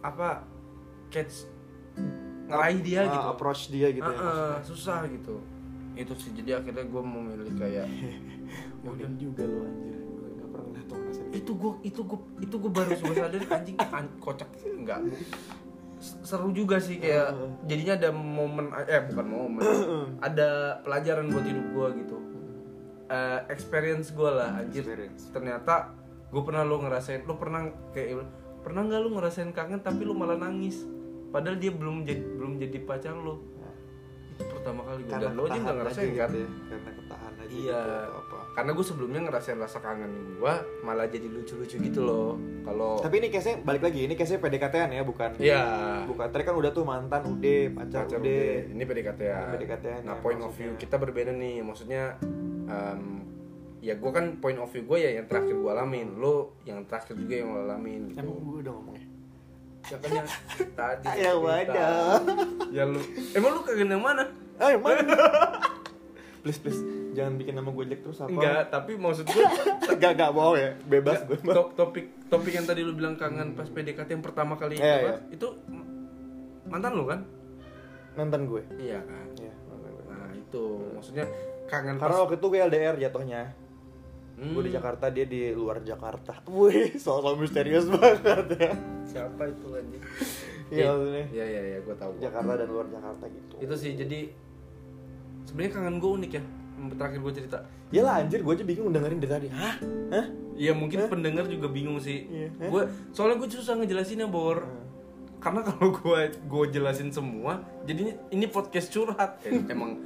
apa 0.00 0.46
catch 1.10 1.44
ngeraih 2.46 2.80
dia 2.80 3.00
Ah, 3.04 3.12
gitu 3.12 3.28
approach 3.28 3.68
dia 3.68 3.90
gitu 3.90 4.00
ya. 4.00 4.14
Ah, 4.14 4.22
maksudnya. 4.22 4.64
susah 4.64 5.00
gitu 5.10 5.36
itu 5.94 6.12
sih 6.18 6.30
jadi 6.34 6.58
akhirnya 6.58 6.86
gue 6.86 7.02
memilih 7.02 7.50
kayak 7.54 7.86
ya 8.82 8.88
udah 8.88 9.10
juga 9.14 9.42
lo 9.44 9.58
anjir. 9.62 9.98
Gak 10.34 10.48
pernah 10.48 10.82
tuh 10.88 10.98
itu 11.34 11.52
gue 11.52 11.72
itu 11.82 12.00
gue 12.00 12.18
itu 12.40 12.54
gue 12.56 12.70
baru 12.70 12.90
gue 12.94 13.14
sadar 13.14 13.42
anjing 13.50 13.76
an, 13.82 14.06
kocak 14.16 14.48
enggak 14.64 15.00
seru 16.04 16.52
juga 16.52 16.76
sih 16.76 17.00
kayak 17.00 17.32
jadinya 17.64 17.94
ada 17.96 18.10
momen 18.12 18.68
eh 18.84 19.00
bukan 19.08 19.26
momen 19.26 19.62
ada 20.26 20.80
pelajaran 20.84 21.32
buat 21.32 21.44
hidup 21.48 21.66
gue 21.72 21.88
gitu. 22.04 22.16
Eh, 23.08 23.40
experience 23.48 24.12
gue 24.12 24.28
lah 24.28 24.60
anjir. 24.60 24.84
Experience. 24.84 25.32
ternyata 25.32 25.96
gue 26.28 26.42
pernah 26.44 26.66
lo 26.66 26.82
ngerasain 26.84 27.24
lo 27.24 27.40
pernah 27.40 27.72
kayak 27.96 28.26
pernah 28.60 28.84
nggak 28.84 29.00
lo 29.00 29.08
ngerasain 29.16 29.50
kangen 29.56 29.80
tapi 29.80 30.04
lo 30.04 30.12
malah 30.12 30.36
nangis? 30.36 30.84
Padahal 31.32 31.56
dia 31.58 31.72
belum 31.72 32.04
jadi 32.04 32.20
belum 32.20 32.60
jadi 32.60 32.78
pacar 32.84 33.16
lo 33.16 33.53
pertama 34.36 34.80
kali 34.82 35.00
gue 35.00 35.12
karena 35.12 35.24
dan 35.24 35.32
lo 35.32 35.42
aja 35.44 35.54
nggak 35.56 35.76
ngerasain 35.76 36.04
aja 36.04 36.14
kan 36.16 36.28
gitu 36.28 36.38
ya. 36.38 36.48
karena 36.66 36.90
ketahan 36.92 37.32
aja 37.34 37.42
Iya, 37.44 37.60
gitu 37.76 37.94
atau 37.94 38.18
apa 38.18 38.38
karena 38.54 38.70
gue 38.70 38.84
sebelumnya 38.84 39.20
ngerasain 39.24 39.58
rasa 39.58 39.78
kangen 39.78 40.12
gue 40.36 40.54
malah 40.80 41.06
jadi 41.06 41.26
lucu-lucu 41.26 41.76
gitu 41.76 42.00
loh. 42.00 42.38
Kalau 42.62 42.96
tapi 42.98 43.18
ini 43.18 43.28
case 43.28 43.58
balik 43.60 43.82
lagi 43.82 44.00
ini 44.02 44.14
case 44.14 44.38
PDKT-an 44.38 44.90
ya 44.90 45.02
bukan 45.02 45.30
Iya. 45.36 45.62
bukan 46.06 46.26
tadi 46.28 46.42
kan 46.42 46.54
udah 46.54 46.70
tuh 46.70 46.82
mantan 46.82 47.22
udah 47.30 47.60
pacar, 47.74 48.06
pacar 48.06 48.18
udah 48.18 48.30
udah. 48.30 48.72
ini 48.72 48.82
PDKT 48.82 49.20
ya. 49.20 49.40
PDKT-an 49.50 50.00
Nah 50.02 50.16
ya, 50.16 50.22
point 50.22 50.40
of 50.40 50.50
view 50.50 50.70
kita 50.74 50.96
berbeda 50.96 51.30
nih, 51.30 51.60
maksudnya 51.60 52.14
em, 52.64 53.26
ya 53.78 53.94
gue 53.94 54.10
kan 54.10 54.38
point 54.38 54.56
of 54.56 54.70
view 54.70 54.82
gue 54.84 54.98
ya 54.98 55.10
yang 55.12 55.26
terakhir 55.26 55.52
gue 55.52 55.68
alamin, 55.68 56.16
lo 56.16 56.56
yang 56.62 56.82
terakhir 56.86 57.14
juga 57.14 57.34
yang 57.36 57.52
lo 57.52 57.60
alamin. 57.64 58.10
Gitu. 58.10 58.18
emang 58.18 58.38
gue 58.40 58.58
udah 58.62 58.72
ngomongnya 58.72 59.04
Ya 59.04 59.13
kan 59.86 60.10
yang 60.12 60.28
tadi. 60.72 61.06
Ya 61.06 61.30
cerita. 61.30 61.32
wadah. 61.36 62.18
Ya 62.70 62.82
lu, 62.84 63.00
emang 63.32 63.50
lu 63.52 63.60
kangen 63.62 63.88
yang 63.88 64.02
mana? 64.02 64.24
ayo 64.54 64.78
mana 64.78 65.02
please 66.40 66.56
please 66.56 66.78
jangan 67.10 67.34
bikin 67.34 67.54
nama 67.54 67.66
gue 67.66 67.84
jelek 67.84 68.00
terus 68.02 68.20
apa 68.20 68.30
Enggak, 68.30 68.62
tapi 68.68 68.94
maksud 68.94 69.26
gue 69.26 69.42
Enggak, 69.94 70.12
enggak 70.14 70.30
mau 70.32 70.54
ya. 70.54 70.78
Bebas 70.80 71.24
gue. 71.24 71.42
to- 71.42 71.74
topik 71.74 72.06
topik 72.28 72.52
yang 72.52 72.62
tadi 72.62 72.80
lu 72.80 72.92
bilang 72.92 73.16
kangen 73.16 73.52
pas 73.52 73.66
PDKT 73.66 74.08
yang 74.12 74.22
pertama 74.22 74.54
kali 74.54 74.76
Iya, 74.76 74.94
apa, 74.94 75.10
iya. 75.10 75.14
itu 75.32 75.46
mantan 76.64 76.92
lu 76.92 77.04
kan? 77.04 77.26
Mantan 78.14 78.46
gue. 78.46 78.62
Iya 78.76 79.02
kan. 79.02 79.26
Iya, 79.34 79.54
mantan 79.66 79.90
gue. 79.90 80.04
Nah 80.06 80.28
itu 80.32 80.64
maksudnya 80.92 81.24
kangen 81.66 81.96
Karena 81.96 82.16
waktu 82.20 82.34
itu 82.36 82.46
gue 82.46 82.60
LDR 82.62 82.94
jatuhnya. 83.00 83.40
Hmm. 84.34 84.50
Gue 84.50 84.66
di 84.66 84.72
Jakarta, 84.74 85.14
dia 85.14 85.26
di 85.26 85.54
luar 85.54 85.78
Jakarta. 85.86 86.42
Wih, 86.50 86.98
soal 86.98 87.38
misterius 87.38 87.86
banget 87.86 88.46
ya. 88.58 88.72
siapa 89.06 89.46
itu 89.46 89.66
anjing? 89.70 90.02
Iya, 90.74 90.90
maksudnya. 90.90 91.24
Iya 91.30 91.44
iya 91.46 91.62
iya 91.74 91.78
gue 91.84 91.94
tahu. 91.94 92.12
Jakarta 92.18 92.52
dan 92.58 92.68
luar 92.68 92.86
Jakarta 92.90 93.24
gitu. 93.30 93.54
Itu 93.62 93.74
sih 93.78 93.92
jadi 93.94 94.20
sebenarnya 95.46 95.72
kangen 95.78 95.96
gue 96.02 96.10
unik 96.18 96.32
ya. 96.34 96.42
Terakhir 96.98 97.18
gue 97.22 97.32
cerita. 97.38 97.58
Ya 97.94 98.02
lah 98.02 98.14
anjir, 98.18 98.42
gue 98.42 98.52
aja 98.52 98.64
bingung 98.66 98.90
dengerin 98.90 99.22
dari 99.22 99.30
tadi. 99.30 99.48
Hah? 99.54 99.76
Hah? 100.10 100.26
Iya 100.54 100.72
mungkin 100.74 101.06
pendengar 101.06 101.46
juga 101.46 101.70
bingung 101.70 102.02
sih. 102.02 102.26
Iya. 102.26 102.48
Hah? 102.58 102.70
Gue 102.74 102.82
soalnya 103.14 103.38
gue 103.38 103.48
susah 103.54 103.78
ngejelasinnya 103.78 104.26
bor. 104.26 104.66
Hmm. 104.66 104.82
Karena 105.38 105.60
kalau 105.62 105.94
gue 105.94 106.20
gue 106.34 106.64
jelasin 106.74 107.14
semua, 107.14 107.62
jadinya 107.86 108.18
ini 108.34 108.50
podcast 108.50 108.90
curhat. 108.90 109.44
Emang 109.46 110.00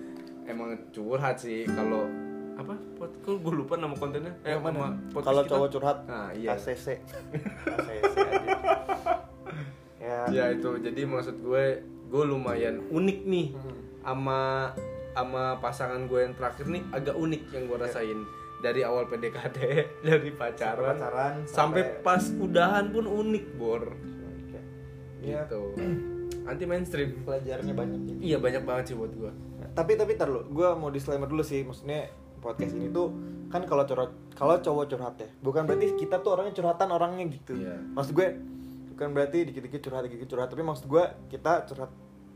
emang 0.45 0.77
curhat 0.93 1.41
sih 1.41 1.65
kalau 1.65 2.28
apa? 2.59 2.75
Kok 3.23 3.39
gue 3.39 3.55
lupa 3.55 3.75
nama 3.75 3.95
kontennya. 3.95 4.35
Eh, 4.43 4.51
Yang 4.51 4.63
mana? 4.65 4.99
Kalau 5.15 5.43
kita. 5.43 5.51
cowok 5.53 5.69
curhat, 5.71 5.99
Nah, 6.05 6.29
iya. 6.33 6.53
KCC 6.53 6.87
aja. 7.69 8.25
Ya. 9.99 10.19
Ya 10.29 10.45
itu 10.51 10.71
jadi 10.79 11.01
maksud 11.05 11.39
gue 11.39 11.65
gue 12.09 12.25
lumayan 12.25 12.81
unik 12.89 13.19
nih 13.25 13.47
Hmm. 13.53 13.77
sama 14.01 14.41
sama 15.13 15.43
pasangan 15.59 16.07
gue 16.07 16.21
yang 16.21 16.33
terakhir 16.33 16.67
nih 16.67 16.83
agak 16.91 17.15
unik 17.15 17.43
yang 17.51 17.65
gue 17.67 17.77
rasain 17.77 18.19
dari 18.59 18.81
awal 18.81 19.05
PDKT 19.05 19.59
dari 20.07 20.31
pacaran, 20.33 20.97
Pacaran 20.97 21.35
sampai, 21.45 21.83
sampai- 21.85 22.01
pas 22.01 22.23
udahan 22.33 22.89
pun 22.89 23.05
unik 23.05 23.47
bor 23.55 23.85
Ya, 25.19 25.43
gitu 25.43 25.75
anti 26.45 26.65
mainstream 26.65 27.21
pelajarannya 27.21 27.75
banyak 27.75 28.01
gitu. 28.07 28.21
iya 28.25 28.39
banyak 28.39 28.63
banget 28.63 28.85
sih 28.87 28.97
buat 28.97 29.11
gue 29.11 29.31
tapi 29.75 29.93
tapi 29.95 30.15
tar 30.15 30.27
lu 30.27 30.47
gue 30.47 30.69
mau 30.73 30.89
disclaimer 30.89 31.27
dulu 31.27 31.43
sih 31.43 31.61
maksudnya 31.61 32.07
podcast 32.39 32.73
ini 32.73 32.89
tuh 32.89 33.11
kan 33.49 33.65
kalau 33.65 33.83
curhat 33.83 34.11
kalau 34.33 34.57
cowok 34.57 34.85
curhat 34.87 35.15
ya 35.17 35.29
bukan 35.39 35.65
berarti 35.65 35.95
kita 35.95 36.19
tuh 36.19 36.35
orangnya 36.35 36.55
curhatan 36.55 36.89
orangnya 36.89 37.25
gitu 37.29 37.53
Iya. 37.55 37.77
maksud 37.93 38.13
gue 38.13 38.29
bukan 38.91 39.09
berarti 39.11 39.39
dikit-dikit 39.45 39.81
curhat 39.81 40.03
dikit 40.05 40.27
curhat 40.27 40.49
tapi 40.49 40.61
maksud 40.61 40.85
gue 40.85 41.05
kita 41.29 41.65
curhat 41.65 41.91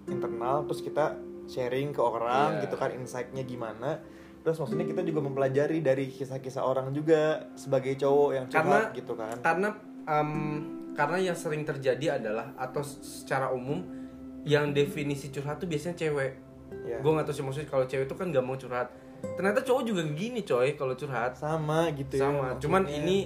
internal 0.07 0.64
terus 0.64 0.80
kita 0.80 1.14
sharing 1.44 1.90
ke 1.90 2.00
orang 2.00 2.59
Iya. 2.59 2.62
gitu 2.64 2.74
kan 2.74 2.90
insightnya 2.90 3.42
gimana 3.42 4.00
terus 4.40 4.59
maksudnya 4.59 4.82
kita 4.84 5.03
juga 5.03 5.22
mempelajari 5.22 5.78
dari 5.78 6.09
kisah-kisah 6.09 6.61
orang 6.61 6.90
juga 6.90 7.46
sebagai 7.55 7.94
cowok 7.94 8.30
yang 8.32 8.46
karena 8.48 8.59
curhat 8.59 8.86
gitu 8.92 9.12
kan 9.14 9.36
karena 9.38 9.68
em, 10.03 10.30
karena 10.92 11.18
yang 11.22 11.36
sering 11.36 11.62
terjadi 11.62 12.18
adalah 12.18 12.50
atau 12.55 12.82
secara 12.82 13.48
umum 13.48 13.80
yang 14.42 14.70
definisi 14.70 15.30
curhat 15.30 15.57
tuh 15.57 15.66
biasanya 15.66 15.94
cewek 15.96 16.32
Iya. 16.82 16.98
gue 16.98 17.11
nggak 17.11 17.28
tahu 17.28 17.34
sih 17.36 17.44
maksudnya 17.44 17.68
kalau 17.68 17.84
cewek 17.84 18.09
itu 18.09 18.14
kan 18.16 18.26
gak 18.28 18.42
mau 18.42 18.57
curhat 18.57 18.88
ternyata 19.22 19.62
cowok 19.62 19.82
juga 19.82 20.02
gini 20.12 20.42
coy 20.42 20.74
kalau 20.74 20.94
curhat. 20.94 21.38
Sama 21.38 21.88
gitu 21.94 22.18
ya 22.18 22.28
sama 22.28 22.58
cuman 22.58 22.82
maksudnya. 22.84 23.02
ini 23.02 23.16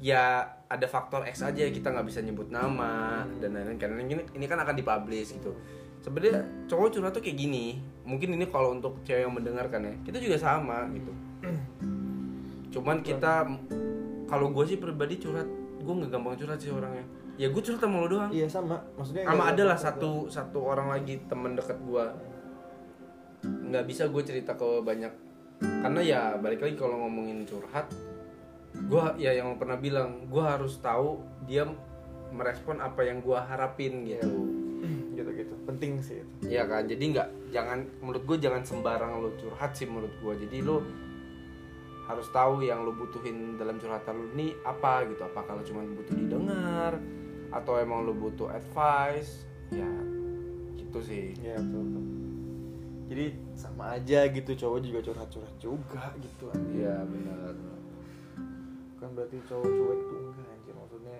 ya 0.00 0.24
ada 0.70 0.86
faktor 0.86 1.26
X 1.26 1.42
aja 1.42 1.66
kita 1.66 1.90
nggak 1.90 2.06
bisa 2.06 2.22
nyebut 2.22 2.48
nama 2.48 3.26
dan 3.42 3.52
lain-lain. 3.52 3.76
Karena 3.76 4.00
ini 4.00 4.14
ini 4.32 4.44
kan 4.46 4.62
akan 4.62 4.74
dipublish 4.74 5.34
gitu. 5.34 5.52
Sebenarnya 6.00 6.40
cowok 6.64 6.88
curhat 6.94 7.12
tuh 7.12 7.20
kayak 7.20 7.36
gini. 7.36 7.82
Mungkin 8.06 8.32
ini 8.32 8.48
kalau 8.48 8.72
untuk 8.72 9.02
cewek 9.04 9.26
yang 9.28 9.34
mendengarkan 9.34 9.84
ya 9.84 9.94
kita 10.02 10.18
juga 10.18 10.36
sama 10.40 10.88
gitu. 10.94 11.12
Cuman 12.70 13.02
kita 13.02 13.44
kalau 14.30 14.54
gue 14.54 14.64
sih 14.64 14.78
pribadi 14.78 15.18
curhat 15.18 15.46
gue 15.80 15.94
nggak 15.96 16.10
gampang 16.12 16.38
curhat 16.38 16.58
sih 16.62 16.70
orangnya. 16.70 17.02
Ya 17.34 17.48
gue 17.50 17.60
curhat 17.60 17.82
sama 17.82 18.00
lo 18.00 18.08
doang. 18.08 18.30
Iya 18.30 18.46
sama. 18.46 18.78
Maksudnya 18.94 19.26
sama 19.26 19.36
nggak- 19.36 19.52
ada 19.52 19.62
lah 19.66 19.76
nggak- 19.76 19.86
satu 19.90 20.10
satu 20.30 20.58
orang 20.62 20.88
lagi 20.88 21.18
temen 21.26 21.58
deket 21.58 21.76
gue 21.82 22.04
nggak 23.44 23.84
bisa 23.88 24.10
gue 24.10 24.22
cerita 24.24 24.58
ke 24.58 24.84
banyak 24.84 25.12
karena 25.60 26.00
ya 26.00 26.20
balik 26.40 26.64
lagi 26.64 26.76
kalau 26.76 27.04
ngomongin 27.04 27.44
curhat 27.44 27.92
gue 28.74 29.04
ya 29.20 29.34
yang 29.34 29.58
pernah 29.60 29.76
bilang 29.76 30.30
gue 30.30 30.44
harus 30.44 30.78
tahu 30.80 31.20
dia 31.44 31.66
merespon 32.30 32.78
apa 32.78 33.02
yang 33.04 33.20
gue 33.20 33.38
harapin 33.38 34.06
gitu. 34.06 34.30
Gitu 35.20 35.30
gitu 35.36 35.54
penting 35.68 36.00
sih 36.00 36.24
itu. 36.24 36.56
Iya 36.56 36.64
kan? 36.64 36.88
Jadi 36.88 37.04
nggak 37.12 37.28
jangan 37.52 37.84
menurut 38.00 38.22
gue 38.24 38.36
jangan 38.40 38.64
sembarang 38.64 39.20
lo 39.20 39.36
curhat 39.36 39.76
sih 39.76 39.84
menurut 39.84 40.14
gue 40.22 40.48
jadi 40.48 40.64
lo 40.64 40.80
harus 42.08 42.26
tahu 42.32 42.64
yang 42.64 42.82
lo 42.82 42.96
butuhin 42.96 43.60
dalam 43.60 43.76
curhatan 43.76 44.16
lo 44.16 44.26
ini 44.32 44.56
apa 44.64 45.04
gitu. 45.12 45.20
Apakah 45.28 45.60
lo 45.60 45.62
cuma 45.66 45.84
butuh 45.84 46.16
didengar 46.16 46.96
atau 47.52 47.76
emang 47.76 48.08
lo 48.08 48.16
butuh 48.16 48.48
advice? 48.48 49.44
Ya 49.68 49.90
gitu 50.80 51.04
sih. 51.04 51.36
Iya 51.36 51.60
betul, 51.60 51.82
betul. 51.84 52.04
Jadi 53.10 53.34
sama 53.58 53.98
aja 53.98 54.30
gitu 54.30 54.54
cowok 54.54 54.78
juga 54.86 54.98
curhat-curhat 55.02 55.54
juga 55.58 56.14
gitu 56.22 56.46
iya 56.70 57.02
benar 57.02 57.58
Bukan 58.94 59.08
berarti 59.18 59.36
cowok 59.50 59.66
cuek 59.66 60.00
tuh 60.06 60.18
enggak 60.30 60.48
anjir 60.54 60.74
maksudnya. 60.78 61.18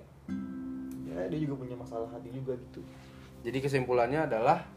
Ya 1.10 1.26
dia 1.26 1.38
juga 1.42 1.54
punya 1.66 1.74
masalah 1.74 2.06
hati 2.14 2.30
juga 2.30 2.54
gitu. 2.54 2.80
jadi 3.40 3.58
kesimpulannya 3.58 4.20
adalah 4.28 4.68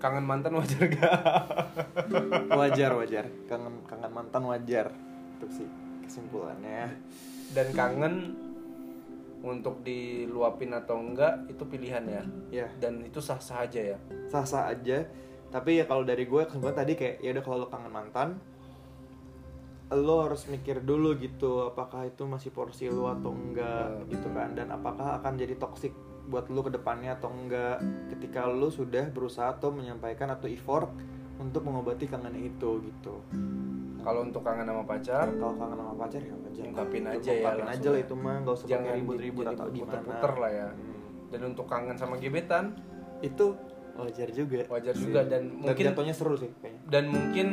kangen 0.00 0.24
mantan 0.24 0.56
wajar 0.56 0.82
gak 0.88 1.14
Wajar 2.58 2.90
wajar. 2.98 3.24
Kangen 3.46 3.84
kangen 3.86 4.10
mantan 4.10 4.42
wajar. 4.48 4.90
Itu 5.38 5.46
sih 5.62 5.68
kesimpulannya. 6.02 6.90
dan 7.56 7.72
kangen 7.72 8.36
untuk 9.42 9.86
diluapin 9.86 10.74
atau 10.74 10.98
enggak 10.98 11.46
itu 11.46 11.62
pilihan 11.66 12.04
ya. 12.06 12.22
Ya 12.50 12.66
dan 12.82 13.02
itu 13.06 13.22
sah 13.22 13.38
sah 13.38 13.64
aja 13.64 13.96
ya. 13.96 13.98
Sah-sah 14.26 14.70
aja. 14.70 15.06
Tapi 15.48 15.80
ya 15.80 15.84
kalau 15.88 16.04
dari 16.04 16.28
gue 16.28 16.44
kesimpulan 16.44 16.76
tadi 16.76 16.92
kayak 16.92 17.24
ya 17.24 17.32
udah 17.32 17.44
kalau 17.44 17.56
lo 17.64 17.68
kangen 17.72 17.92
mantan 17.92 18.30
lo 19.88 20.28
harus 20.28 20.44
mikir 20.52 20.84
dulu 20.84 21.16
gitu 21.16 21.64
apakah 21.64 22.04
itu 22.04 22.28
masih 22.28 22.52
porsi 22.52 22.92
lo 22.92 23.08
atau 23.08 23.32
enggak 23.32 24.04
Ya, 24.04 24.12
gitu 24.12 24.28
kan. 24.34 24.52
Dan 24.52 24.68
apakah 24.68 25.16
akan 25.22 25.40
jadi 25.40 25.56
toxic 25.56 25.96
buat 26.28 26.52
lo 26.52 26.60
ke 26.60 26.76
depannya 26.76 27.16
atau 27.16 27.32
enggak 27.32 27.80
ketika 28.12 28.44
lo 28.44 28.68
sudah 28.68 29.08
berusaha 29.08 29.56
atau 29.56 29.72
menyampaikan 29.72 30.28
atau 30.28 30.44
effort 30.44 30.92
untuk 31.40 31.64
mengobati 31.64 32.04
kangennya 32.04 32.52
itu 32.52 32.84
gitu 32.84 33.14
kalau 33.98 34.20
untuk 34.22 34.40
kangen 34.40 34.64
sama 34.64 34.82
pacar 34.84 35.26
kalau 35.32 35.54
kangen 35.54 35.76
sama 35.76 35.94
pacar 35.96 36.20
ya 36.20 36.34
aja 36.34 36.60
Ungkapin 36.64 37.02
aja 37.04 37.30
ya 37.30 37.42
ungkapin 37.42 37.66
aja 37.68 37.88
lah 37.88 37.94
ya. 37.94 38.04
itu 38.04 38.14
mah 38.14 38.34
nggak 38.40 38.54
usah 38.54 38.66
jangan 38.66 38.92
ribut-ribut 38.94 39.44
atau 39.46 39.64
gimana 39.66 39.82
puter-puter 39.84 40.32
lah 40.34 40.50
ya 40.52 40.68
Hmm. 40.68 40.96
dan 41.28 41.40
untuk 41.46 41.64
kangen 41.64 41.94
sama 41.94 42.14
gebetan 42.16 42.64
itu 43.20 43.46
wajar 43.94 44.28
juga 44.30 44.62
Wajar 44.64 44.94
sih. 44.94 45.04
juga, 45.04 45.20
dan 45.24 45.42
mungkin- 45.52 45.86
jatuhnya 45.88 46.12
seru 46.12 46.34
sih 46.34 46.48
kayaknya 46.56 46.80
dan 46.86 47.04
mungkin 47.08 47.48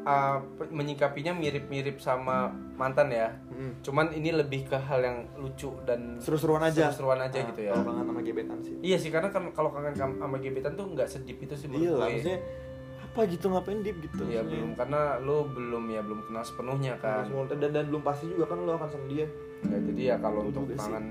uh, 0.00 0.40
menyikapinya 0.66 1.30
mirip-mirip 1.30 1.96
sama 1.96 2.48
mantan 2.74 3.08
ya 3.10 3.28
Hmm. 3.50 3.76
cuman 3.80 4.08
ini 4.10 4.32
lebih 4.32 4.64
ke 4.64 4.78
hal 4.78 4.98
yang 4.98 5.18
lucu 5.36 5.68
dan 5.84 6.16
seru-seruan 6.16 6.64
aja 6.64 6.88
Seru-seruan 6.88 7.20
aja 7.20 7.36
Nah, 7.36 7.46
gitu 7.46 7.60
ya. 7.62 7.70
kalau 7.70 7.84
kangen 7.86 8.04
sama 8.06 8.20
gebetan 8.22 8.58
sih 8.58 8.74
iya 8.80 8.96
sih 8.96 9.08
karena 9.08 9.28
kan 9.28 9.52
kalau 9.52 9.68
kangen 9.68 9.92
sama 9.92 10.36
gebetan 10.38 10.72
tuh 10.72 10.88
nggak 10.88 11.04
sedip 11.06 11.36
itu 11.38 11.52
sih 11.54 11.68
menurut 11.68 12.08
iya 12.08 12.16
gue. 12.16 12.36
Apa 13.20 13.28
gitu 13.28 13.52
ngapain 13.52 13.84
deep 13.84 14.00
gitu 14.00 14.24
ya 14.32 14.40
belum 14.40 14.72
karena 14.80 15.20
lo 15.20 15.44
belum 15.52 15.84
ya 15.92 16.00
belum 16.00 16.24
kenal 16.24 16.40
sepenuhnya 16.40 16.96
kan. 16.96 17.28
Dan 17.52 17.68
dan 17.68 17.84
belum 17.92 18.00
pasti 18.00 18.32
juga 18.32 18.48
kan 18.48 18.64
lo 18.64 18.80
akan 18.80 18.88
sama 18.88 19.04
dia. 19.12 19.28
Ya 19.68 19.76
jadi 19.76 20.02
ya 20.02 20.16
kalau 20.16 20.48
Betul 20.48 20.64
untuk 20.64 20.80
kangen 20.80 21.06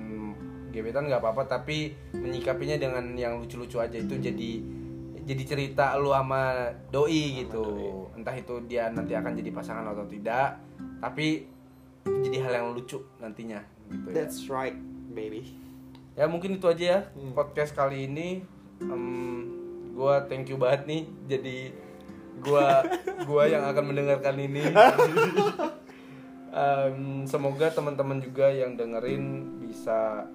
gebetan 0.73 1.05
nggak 1.05 1.21
apa-apa 1.21 1.45
tapi 1.45 1.93
menyikapinya 2.17 2.81
dengan 2.81 3.13
yang 3.13 3.37
lucu-lucu 3.37 3.77
aja. 3.77 3.93
Itu 3.93 4.17
jadi 4.17 4.51
jadi 5.21 5.43
cerita 5.45 5.93
lu 6.01 6.09
sama 6.09 6.73
doi 6.89 7.45
gitu. 7.45 7.61
Entah 8.17 8.33
itu 8.33 8.57
dia 8.65 8.89
nanti 8.89 9.13
akan 9.13 9.37
jadi 9.37 9.53
pasangan 9.53 9.85
atau 9.85 10.09
tidak 10.09 10.57
tapi 10.97 11.45
jadi 12.09 12.37
hal 12.41 12.53
yang 12.57 12.67
lucu 12.73 13.05
nantinya 13.21 13.61
gitu 13.93 14.09
ya. 14.09 14.13
That's 14.17 14.49
right 14.49 14.73
baby. 15.13 15.53
Ya 16.17 16.25
mungkin 16.25 16.57
itu 16.57 16.65
aja 16.65 16.83
ya 16.83 16.99
Hmm. 17.13 17.37
podcast 17.37 17.77
kali 17.77 18.09
ini. 18.09 18.41
Em, 18.81 19.45
gua 19.93 20.25
thank 20.25 20.49
you 20.49 20.57
banget 20.57 20.89
nih 20.89 21.01
jadi 21.29 21.57
gua 22.41 22.83
gua 23.29 23.43
yang 23.45 23.63
akan 23.67 23.83
mendengarkan 23.93 24.35
ini. 24.39 24.63
Em, 26.49 27.29
semoga 27.29 27.69
teman-teman 27.69 28.17
juga 28.17 28.49
yang 28.49 28.73
dengerin 28.73 29.57
bisa 29.61 30.25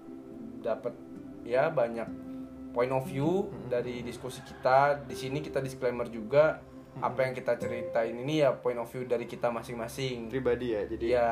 dapat 0.62 0.94
ya 1.42 1.66
banyak 1.74 2.06
point 2.70 2.90
of 2.94 3.02
view 3.10 3.50
dari 3.66 4.06
diskusi 4.06 4.38
kita. 4.46 5.02
Di 5.02 5.18
sini 5.18 5.42
kita 5.42 5.58
disclaimer 5.58 6.06
juga 6.06 6.62
apa 7.02 7.26
yang 7.26 7.34
kita 7.34 7.58
ceritain 7.58 8.14
ini 8.14 8.46
ya 8.46 8.54
point 8.54 8.78
of 8.78 8.86
view 8.94 9.02
dari 9.02 9.26
kita 9.26 9.50
masing-masing. 9.50 10.30
Pribadi 10.30 10.78
ya 10.78 10.86
jadi 10.86 11.06
ya 11.18 11.28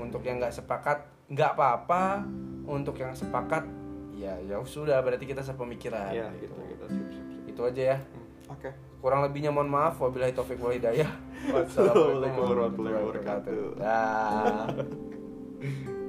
untuk 0.00 0.24
yang 0.24 0.40
nggak 0.40 0.56
sepakat 0.56 1.04
nggak 1.28 1.50
apa-apa. 1.60 2.24
Untuk 2.64 2.96
yang 2.96 3.12
sepakat 3.12 3.68
ya 4.16 4.40
ya 4.40 4.56
sudah 4.64 5.04
berarti 5.04 5.28
kita 5.28 5.44
sepemikiran 5.44 6.16
ya 6.16 6.32
gitu 6.40 6.56
gitu 6.64 6.84
sip. 6.88 7.26
itu 7.44 7.60
aja 7.60 7.82
ya. 7.92 7.98
Hmm, 8.00 8.54
oke 8.56 8.93
kurang 9.04 9.20
lebihnya 9.20 9.52
mohon 9.52 9.68
maaf. 9.68 10.00
Wabillahi 10.00 10.32
taufik 10.32 10.56
wal 10.64 10.72
hidayah. 10.72 11.12
Wassalamualaikum 11.52 12.40
warahmatullahi 12.40 12.96
wabarakatuh. 13.04 13.76
dah 13.76 14.64